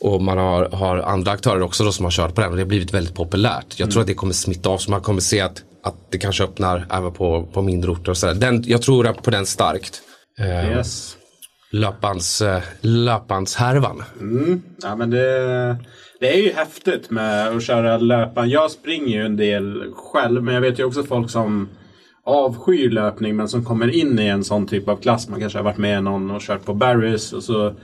Och 0.00 0.22
man 0.22 0.38
har, 0.38 0.70
har 0.70 0.96
andra 0.96 1.32
aktörer 1.32 1.62
också 1.62 1.84
då 1.84 1.92
som 1.92 2.04
har 2.04 2.12
kört 2.12 2.34
på 2.34 2.40
den. 2.40 2.50
Och 2.50 2.56
det 2.56 2.62
har 2.62 2.68
blivit 2.68 2.94
väldigt 2.94 3.14
populärt. 3.14 3.66
Jag 3.68 3.80
mm. 3.80 3.90
tror 3.92 4.00
att 4.00 4.06
det 4.06 4.14
kommer 4.14 4.34
smitta 4.34 4.68
av. 4.68 4.78
Så 4.78 4.90
man 4.90 5.00
kommer 5.00 5.20
se 5.20 5.40
att, 5.40 5.62
att 5.82 5.94
det 6.10 6.18
kanske 6.18 6.44
öppnar 6.44 6.86
även 6.90 7.12
på, 7.12 7.48
på 7.52 7.62
mindre 7.62 7.90
orter. 7.90 8.10
Och 8.10 8.16
så 8.16 8.32
den, 8.32 8.64
jag 8.66 8.82
tror 8.82 9.12
på 9.12 9.30
den 9.30 9.46
starkt. 9.46 10.02
Eh, 10.38 10.70
yes. 10.70 11.16
Löpans, 11.70 12.42
eh, 12.42 12.62
löpanshärvan. 12.80 14.02
Mm. 14.20 14.62
Ja, 14.82 14.96
men 14.96 15.10
det, 15.10 15.76
det 16.20 16.34
är 16.34 16.42
ju 16.42 16.52
häftigt 16.52 17.10
med 17.10 17.48
att 17.48 17.62
köra 17.62 17.98
löpan. 17.98 18.50
Jag 18.50 18.70
springer 18.70 19.18
ju 19.18 19.26
en 19.26 19.36
del 19.36 19.92
själv 19.94 20.42
men 20.42 20.54
jag 20.54 20.60
vet 20.60 20.78
ju 20.78 20.84
också 20.84 21.02
folk 21.02 21.30
som 21.30 21.68
avskyr 22.24 22.90
löpning 22.90 23.36
men 23.36 23.48
som 23.48 23.64
kommer 23.64 23.88
in 23.88 24.18
i 24.18 24.26
en 24.26 24.44
sån 24.44 24.66
typ 24.66 24.88
av 24.88 24.96
klass. 24.96 25.28
Man 25.28 25.40
kanske 25.40 25.58
har 25.58 25.64
varit 25.64 25.78
med 25.78 26.04
någon 26.04 26.30
och 26.30 26.40
kört 26.40 26.64
på 26.64 26.74
Barrys 26.74 27.32
och 27.32 27.42
så 27.42 27.74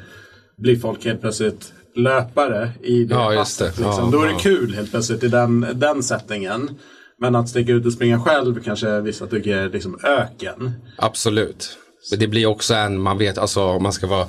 blir 0.57 0.77
folk 0.77 1.05
helt 1.05 1.21
plötsligt 1.21 1.73
löpare 1.97 2.71
i 2.83 3.05
det 3.05 3.15
ja, 3.15 3.33
passet. 3.37 3.77
Det. 3.77 3.83
Liksom. 3.83 4.05
Ja, 4.05 4.11
Då 4.13 4.23
är 4.23 4.29
det 4.29 4.41
kul 4.41 4.75
helt 4.75 4.91
plötsligt 4.91 5.25
i 5.25 5.29
den, 5.29 5.67
den 5.75 6.03
settingen. 6.03 6.71
Men 7.19 7.35
att 7.35 7.49
sticka 7.49 7.73
ut 7.73 7.87
och 7.87 7.93
springa 7.93 8.21
själv 8.21 8.63
kanske 8.63 9.01
vissa 9.01 9.27
tycker 9.27 9.57
är 9.57 9.69
liksom 9.69 9.99
öken. 10.05 10.73
Absolut. 10.97 11.79
Men 12.11 12.19
det 12.19 12.27
blir 12.27 12.47
också 12.47 12.75
en, 12.75 13.01
man 13.01 13.19
vet, 13.19 13.39
alltså 13.39 13.63
om 13.63 13.83
man 13.83 13.93
ska 13.93 14.07
vara 14.07 14.27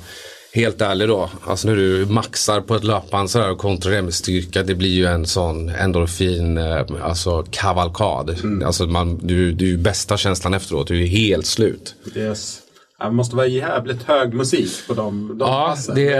helt 0.52 0.80
ärlig 0.80 1.08
då, 1.08 1.30
alltså 1.46 1.68
när 1.68 1.76
du 1.76 2.06
maxar 2.06 2.60
på 2.60 2.74
ett 2.74 2.84
löpband 2.84 3.30
sådär 3.30 3.50
och 3.50 3.58
kontrollerar 3.58 4.02
med 4.02 4.14
styrka, 4.14 4.62
det 4.62 4.74
blir 4.74 4.90
ju 4.90 5.06
en 5.06 5.26
sån 5.26 5.68
endorfin, 5.68 6.58
eh, 6.58 6.84
alltså 7.02 7.44
kavalkad. 7.50 8.30
Mm. 8.30 8.66
Alltså 8.66 8.86
man, 8.86 9.18
du, 9.22 9.52
du 9.52 9.74
är 9.74 9.78
bästa 9.78 10.16
känslan 10.16 10.54
efteråt, 10.54 10.88
du 10.88 11.02
är 11.02 11.06
helt 11.06 11.46
slut. 11.46 11.94
Yes. 12.14 12.62
Det 12.98 13.10
måste 13.10 13.36
vara 13.36 13.46
jävligt 13.46 14.02
hög 14.02 14.34
musik 14.34 14.70
på 14.86 14.94
de, 14.94 15.28
de 15.28 15.48
ja, 15.48 15.66
passen. 15.68 15.94
Det, 15.94 16.14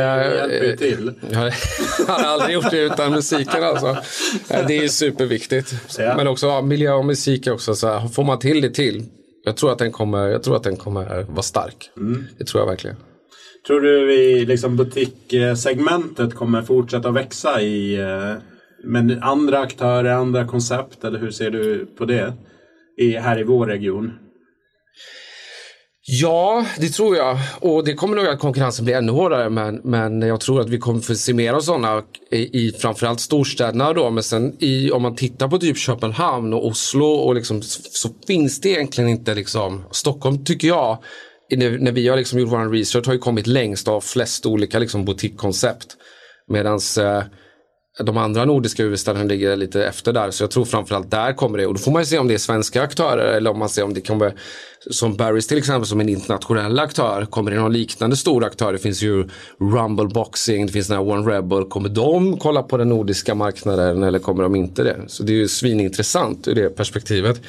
det 0.48 0.76
till. 0.76 1.12
Jag 1.30 1.52
har 2.06 2.24
aldrig 2.24 2.54
gjort 2.54 2.70
det 2.70 2.78
utan 2.78 3.12
musiken 3.12 3.64
alltså. 3.64 3.96
Det 4.48 4.76
är 4.76 4.88
superviktigt. 4.88 5.74
Ja. 5.98 6.16
Men 6.16 6.28
också 6.28 6.46
ja, 6.46 6.62
miljö 6.62 6.92
och 6.92 7.04
musik 7.04 7.46
också. 7.46 7.74
Så 7.74 7.88
här, 7.88 8.08
får 8.08 8.24
man 8.24 8.38
till 8.38 8.60
det 8.60 8.70
till 8.70 9.04
jag 9.46 9.56
tror 9.56 9.72
att 9.72 9.78
den 9.78 9.92
kommer, 9.92 10.28
jag 10.28 10.42
tror 10.42 10.56
att 10.56 10.62
den 10.62 10.76
kommer 10.76 11.22
vara 11.28 11.42
stark. 11.42 11.90
Mm. 11.96 12.24
Det 12.38 12.44
tror 12.44 12.60
jag 12.62 12.66
verkligen. 12.66 12.96
Tror 13.66 13.80
du 13.80 14.14
i 14.14 14.46
liksom 14.46 14.76
butikssegmentet 14.76 16.34
kommer 16.34 16.62
fortsätta 16.62 17.10
växa 17.10 17.60
i 17.60 18.00
eh, 18.00 18.34
med 18.84 19.18
andra 19.22 19.58
aktörer, 19.58 20.12
andra 20.12 20.46
koncept? 20.46 21.04
Eller 21.04 21.18
hur 21.18 21.30
ser 21.30 21.50
du 21.50 21.86
på 21.86 22.04
det 22.04 22.32
i, 22.96 23.12
här 23.12 23.40
i 23.40 23.44
vår 23.44 23.66
region? 23.66 24.12
Ja, 26.08 26.66
det 26.78 26.88
tror 26.88 27.16
jag. 27.16 27.38
Och 27.60 27.84
det 27.84 27.94
kommer 27.94 28.16
nog 28.16 28.26
att 28.26 28.38
konkurrensen 28.38 28.84
bli 28.84 28.94
ännu 28.94 29.12
hårdare. 29.12 29.50
Men, 29.50 29.80
men 29.84 30.22
jag 30.22 30.40
tror 30.40 30.60
att 30.60 30.68
vi 30.68 30.78
kommer 30.78 31.00
få 31.00 31.14
se 31.14 31.34
mer 31.34 31.52
av 31.52 31.60
sådana 31.60 32.02
i, 32.30 32.66
i 32.66 32.72
framförallt 32.72 33.20
storstäderna 33.20 33.92
då. 33.92 34.10
Men 34.10 34.22
sen 34.22 34.56
i, 34.58 34.90
om 34.90 35.02
man 35.02 35.16
tittar 35.16 35.48
på 35.48 35.58
typ 35.58 35.78
Köpenhamn 35.78 36.54
och 36.54 36.66
Oslo 36.66 37.06
och 37.06 37.34
liksom, 37.34 37.62
så 37.62 38.08
finns 38.26 38.60
det 38.60 38.68
egentligen 38.68 39.10
inte 39.10 39.34
liksom. 39.34 39.84
Stockholm 39.90 40.44
tycker 40.44 40.68
jag, 40.68 40.98
när, 41.56 41.78
när 41.78 41.92
vi 41.92 42.08
har 42.08 42.16
liksom 42.16 42.38
gjort 42.38 42.52
vår 42.52 42.70
research, 42.70 43.06
har 43.06 43.12
ju 43.12 43.18
kommit 43.18 43.46
längst 43.46 43.88
av 43.88 44.00
flest 44.00 44.46
olika 44.46 44.78
liksom 44.78 45.04
boutiquekoncept. 45.04 45.86
Medans 46.48 46.98
eh, 46.98 47.22
de 48.04 48.16
andra 48.16 48.44
nordiska 48.44 48.82
huvudstäderna 48.82 49.24
ligger 49.24 49.56
lite 49.56 49.84
efter 49.84 50.12
där. 50.12 50.30
Så 50.30 50.42
jag 50.42 50.50
tror 50.50 50.64
framförallt 50.64 51.10
där 51.10 51.32
kommer 51.32 51.58
det. 51.58 51.66
Och 51.66 51.74
då 51.74 51.80
får 51.80 51.92
man 51.92 52.06
se 52.06 52.18
om 52.18 52.28
det 52.28 52.34
är 52.34 52.38
svenska 52.38 52.82
aktörer 52.82 53.36
eller 53.36 53.50
om 53.50 53.58
man 53.58 53.68
ser 53.68 53.84
om 53.84 53.94
det 53.94 54.00
kommer, 54.00 54.34
som 54.90 55.16
Barrys 55.16 55.46
till 55.46 55.58
exempel, 55.58 55.86
som 55.86 56.00
en 56.00 56.08
internationell 56.08 56.78
aktör. 56.78 57.26
Kommer 57.30 57.50
det 57.50 57.56
någon 57.56 57.72
liknande 57.72 58.16
stor 58.16 58.44
aktör? 58.44 58.72
Det 58.72 58.78
finns 58.78 59.02
ju 59.02 59.28
Rumble 59.60 60.08
Boxing, 60.08 60.66
det 60.66 60.72
finns 60.72 60.88
den 60.88 60.96
här 60.96 61.08
One 61.08 61.32
Rebel. 61.32 61.64
Kommer 61.64 61.88
de 61.88 62.36
kolla 62.38 62.62
på 62.62 62.76
den 62.76 62.88
nordiska 62.88 63.34
marknaden 63.34 64.02
eller 64.02 64.18
kommer 64.18 64.42
de 64.42 64.56
inte 64.56 64.82
det? 64.82 64.96
Så 65.06 65.22
det 65.22 65.32
är 65.32 65.36
ju 65.36 65.48
svinintressant 65.48 66.48
ur 66.48 66.54
det 66.54 66.68
perspektivet. 66.68 67.40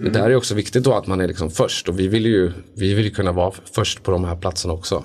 Mm. 0.00 0.12
Det 0.12 0.18
där 0.18 0.30
är 0.30 0.36
också 0.36 0.54
viktigt 0.54 0.84
då 0.84 0.94
att 0.94 1.06
man 1.06 1.20
är 1.20 1.28
liksom 1.28 1.50
först. 1.50 1.88
Och 1.88 1.98
vi 2.00 2.08
vill 2.08 2.26
ju, 2.26 2.52
vi 2.74 2.94
vill 2.94 3.14
kunna 3.14 3.32
vara 3.32 3.52
först 3.72 4.02
på 4.02 4.10
de 4.10 4.24
här 4.24 4.36
platserna 4.36 4.74
också. 4.74 5.04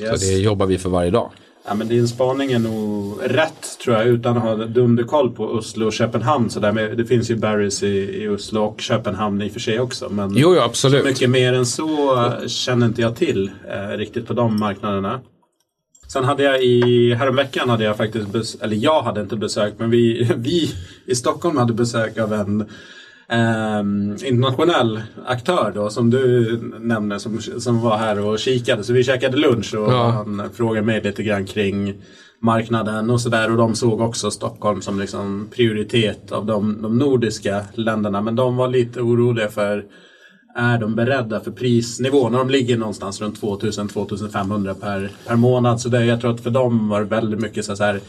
Yes. 0.00 0.20
Så 0.20 0.26
det 0.26 0.38
jobbar 0.38 0.66
vi 0.66 0.78
för 0.78 0.90
varje 0.90 1.10
dag. 1.10 1.30
Ja, 1.66 1.74
men 1.74 1.88
din 1.88 2.08
spaning 2.08 2.52
är 2.52 2.58
nog 2.58 3.18
rätt 3.22 3.78
tror 3.84 3.96
jag 3.96 4.06
utan 4.06 4.36
att 4.36 4.42
ha 4.42 4.54
dunderkoll 4.54 5.30
på 5.30 5.44
Oslo 5.44 5.86
och 5.86 5.92
Köpenhamn. 5.92 6.50
Så 6.50 6.60
där 6.60 6.72
med, 6.72 6.96
det 6.96 7.04
finns 7.04 7.30
ju 7.30 7.36
Barrys 7.36 7.82
i, 7.82 8.22
i 8.22 8.28
Oslo 8.28 8.60
och 8.60 8.80
Köpenhamn 8.80 9.42
i 9.42 9.48
och 9.48 9.52
för 9.52 9.60
sig 9.60 9.80
också. 9.80 10.08
Men 10.08 10.36
jo, 10.36 10.54
jo, 10.54 10.60
absolut. 10.60 11.04
mycket 11.04 11.30
mer 11.30 11.52
än 11.52 11.66
så 11.66 12.32
känner 12.46 12.86
inte 12.86 13.02
jag 13.02 13.16
till 13.16 13.50
eh, 13.68 13.96
riktigt 13.96 14.26
på 14.26 14.32
de 14.32 14.60
marknaderna. 14.60 15.20
Sen 16.12 16.24
hade 16.24 16.42
jag 16.42 16.64
i, 16.64 17.14
häromveckan 17.14 17.70
hade 17.70 17.84
jag 17.84 17.96
faktiskt, 17.96 18.62
eller 18.62 18.76
jag 18.76 19.02
hade 19.02 19.20
inte 19.20 19.36
besök, 19.36 19.74
men 19.78 19.90
vi, 19.90 20.32
vi 20.36 20.74
i 21.06 21.14
Stockholm 21.14 21.56
hade 21.56 21.72
besök 21.72 22.18
av 22.18 22.32
en 22.32 22.64
Um, 23.28 24.16
internationell 24.24 25.02
aktör 25.26 25.72
då 25.74 25.90
som 25.90 26.10
du 26.10 26.58
nämnde 26.80 27.20
som, 27.20 27.40
som 27.40 27.80
var 27.80 27.96
här 27.96 28.20
och 28.26 28.38
kikade. 28.38 28.84
Så 28.84 28.92
vi 28.92 29.04
käkade 29.04 29.36
lunch 29.36 29.74
och 29.74 29.92
ja. 29.92 30.08
han 30.10 30.50
frågade 30.54 30.86
mig 30.86 31.00
lite 31.02 31.22
grann 31.22 31.46
kring 31.46 31.94
marknaden 32.42 33.10
och 33.10 33.20
sådär. 33.20 33.50
Och 33.50 33.56
de 33.56 33.74
såg 33.74 34.00
också 34.00 34.30
Stockholm 34.30 34.80
som 34.82 35.00
liksom 35.00 35.48
prioritet 35.54 36.32
av 36.32 36.46
de, 36.46 36.82
de 36.82 36.98
nordiska 36.98 37.64
länderna. 37.74 38.20
Men 38.20 38.36
de 38.36 38.56
var 38.56 38.68
lite 38.68 39.00
oroliga 39.00 39.48
för 39.48 39.84
är 40.56 40.78
de 40.78 40.94
beredda 40.94 41.40
för 41.40 41.50
prisnivån? 41.50 42.32
de 42.32 42.50
ligger 42.50 42.76
någonstans 42.76 43.20
runt 43.20 43.40
2000-2500 43.40 44.74
per, 44.74 45.10
per 45.26 45.36
månad. 45.36 45.80
Så 45.80 45.88
det, 45.88 46.04
jag 46.04 46.20
tror 46.20 46.34
att 46.34 46.40
för 46.40 46.50
dem 46.50 46.88
var 46.88 47.00
det 47.00 47.06
väldigt 47.06 47.40
mycket 47.40 47.64
så 47.64 47.84
här 47.84 48.00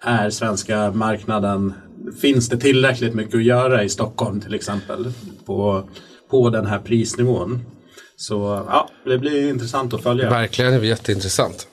är 0.00 0.30
svenska 0.30 0.90
marknaden, 0.90 1.74
finns 2.12 2.48
det 2.48 2.56
tillräckligt 2.56 3.14
mycket 3.14 3.34
att 3.34 3.44
göra 3.44 3.84
i 3.84 3.88
Stockholm 3.88 4.40
till 4.40 4.54
exempel 4.54 5.12
på, 5.44 5.88
på 6.30 6.50
den 6.50 6.66
här 6.66 6.78
prisnivån? 6.78 7.60
Så 8.16 8.64
ja, 8.68 8.90
det 9.04 9.18
blir 9.18 9.48
intressant 9.48 9.94
att 9.94 10.02
följa. 10.02 10.30
Verkligen, 10.30 10.72
det 10.72 10.78
blir 10.78 10.90
jätteintressant. 10.90 11.68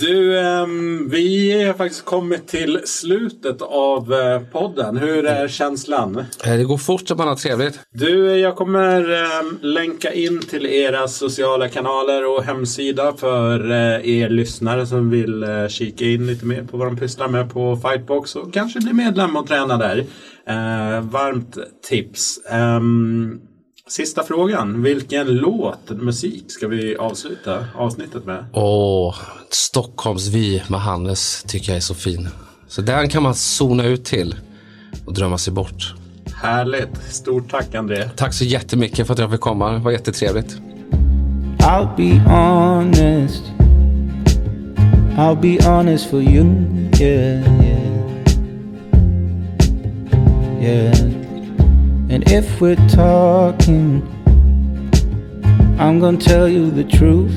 Du, 0.00 0.38
eh, 0.38 0.66
vi 1.10 1.62
har 1.66 1.74
faktiskt 1.74 2.04
kommit 2.04 2.48
till 2.48 2.80
slutet 2.84 3.62
av 3.62 4.12
eh, 4.12 4.40
podden. 4.52 4.96
Hur 4.96 5.26
är 5.26 5.48
känslan? 5.48 6.18
Eh, 6.18 6.56
det 6.56 6.64
går 6.64 6.78
fort 6.78 7.16
man 7.16 7.28
har 7.28 7.36
trevligt. 7.36 7.80
Du, 7.90 8.38
jag 8.38 8.56
kommer 8.56 9.12
eh, 9.12 9.42
länka 9.60 10.12
in 10.12 10.40
till 10.40 10.66
era 10.66 11.08
sociala 11.08 11.68
kanaler 11.68 12.36
och 12.36 12.44
hemsida 12.44 13.12
för 13.12 13.70
eh, 13.70 14.08
er 14.20 14.28
lyssnare 14.28 14.86
som 14.86 15.10
vill 15.10 15.42
eh, 15.42 15.68
kika 15.68 16.04
in 16.04 16.26
lite 16.26 16.46
mer 16.46 16.62
på 16.64 16.76
vad 16.76 16.88
de 16.88 16.96
pysslar 16.96 17.28
med 17.28 17.52
på 17.52 17.76
Fightbox 17.76 18.36
och 18.36 18.54
kanske 18.54 18.80
bli 18.80 18.92
medlem 18.92 19.36
och 19.36 19.46
träna 19.46 19.76
där. 19.76 20.06
varmt 21.00 21.58
tips. 21.88 22.38
Sista 23.88 24.22
frågan. 24.22 24.82
Vilken 24.82 25.26
låt, 25.26 25.90
musik, 25.90 26.44
ska 26.48 26.68
vi 26.68 26.96
avsluta 26.96 27.64
avsnittet 27.74 28.24
med? 28.24 28.44
Åh, 28.52 29.14
Stockholms 29.50 30.26
Vi 30.26 30.62
med 30.68 30.80
Hannes 30.80 31.42
tycker 31.42 31.68
jag 31.68 31.76
är 31.76 31.80
så 31.80 31.94
fin. 31.94 32.28
Så 32.68 32.82
den 32.82 33.08
kan 33.08 33.22
man 33.22 33.34
zona 33.34 33.84
ut 33.84 34.04
till 34.04 34.34
och 35.06 35.14
drömma 35.14 35.38
sig 35.38 35.52
bort. 35.52 35.94
Härligt. 36.42 37.02
Stort 37.10 37.50
tack 37.50 37.74
André. 37.74 38.08
Tack 38.16 38.34
så 38.34 38.44
jättemycket 38.44 39.06
för 39.06 39.14
att 39.14 39.20
jag 39.20 39.30
fick 39.30 39.40
komma. 39.40 39.72
Det 39.72 39.78
var 39.78 39.90
jättetrevligt. 39.90 40.56
I'll 41.58 41.96
be 41.96 42.30
honest 42.30 43.42
I'll 45.16 45.40
be 45.40 45.70
honest 45.70 46.10
for 46.10 46.20
you 46.20 46.44
Yeah, 47.00 47.64
yeah 47.64 47.84
Yeah 50.60 51.23
And 52.10 52.30
if 52.30 52.60
we're 52.60 52.76
talking, 52.88 54.02
I'm 55.78 55.98
gonna 56.00 56.18
tell 56.18 56.48
you 56.48 56.70
the 56.70 56.84
truth. 56.84 57.32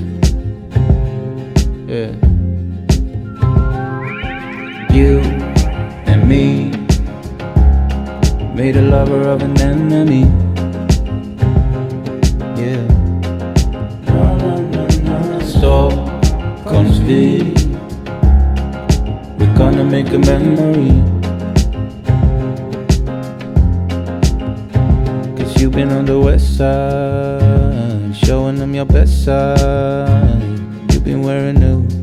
Yeah. 1.87 2.11
You 4.93 5.19
and 6.05 6.27
me 6.27 6.71
made 8.53 8.75
a 8.75 8.81
lover 8.81 9.29
of 9.29 9.41
an 9.41 9.59
enemy. 9.61 10.25
Yeah. 12.61 12.83
No, 14.07 14.37
no, 14.37 14.51
no, 14.57 14.87
no. 14.87 15.37
V. 17.07 17.53
We're 19.37 19.57
gonna 19.57 19.85
make 19.85 20.09
a 20.11 20.19
memory. 20.19 21.06
You've 25.57 25.71
been 25.71 25.89
on 25.89 26.05
the 26.05 26.19
west 26.19 26.57
side, 26.57 28.15
showing 28.15 28.55
them 28.57 28.75
your 28.75 28.85
best 28.85 29.25
side. 29.25 30.41
You've 30.91 31.03
been 31.03 31.23
wearing 31.23 31.59
new. 31.59 31.96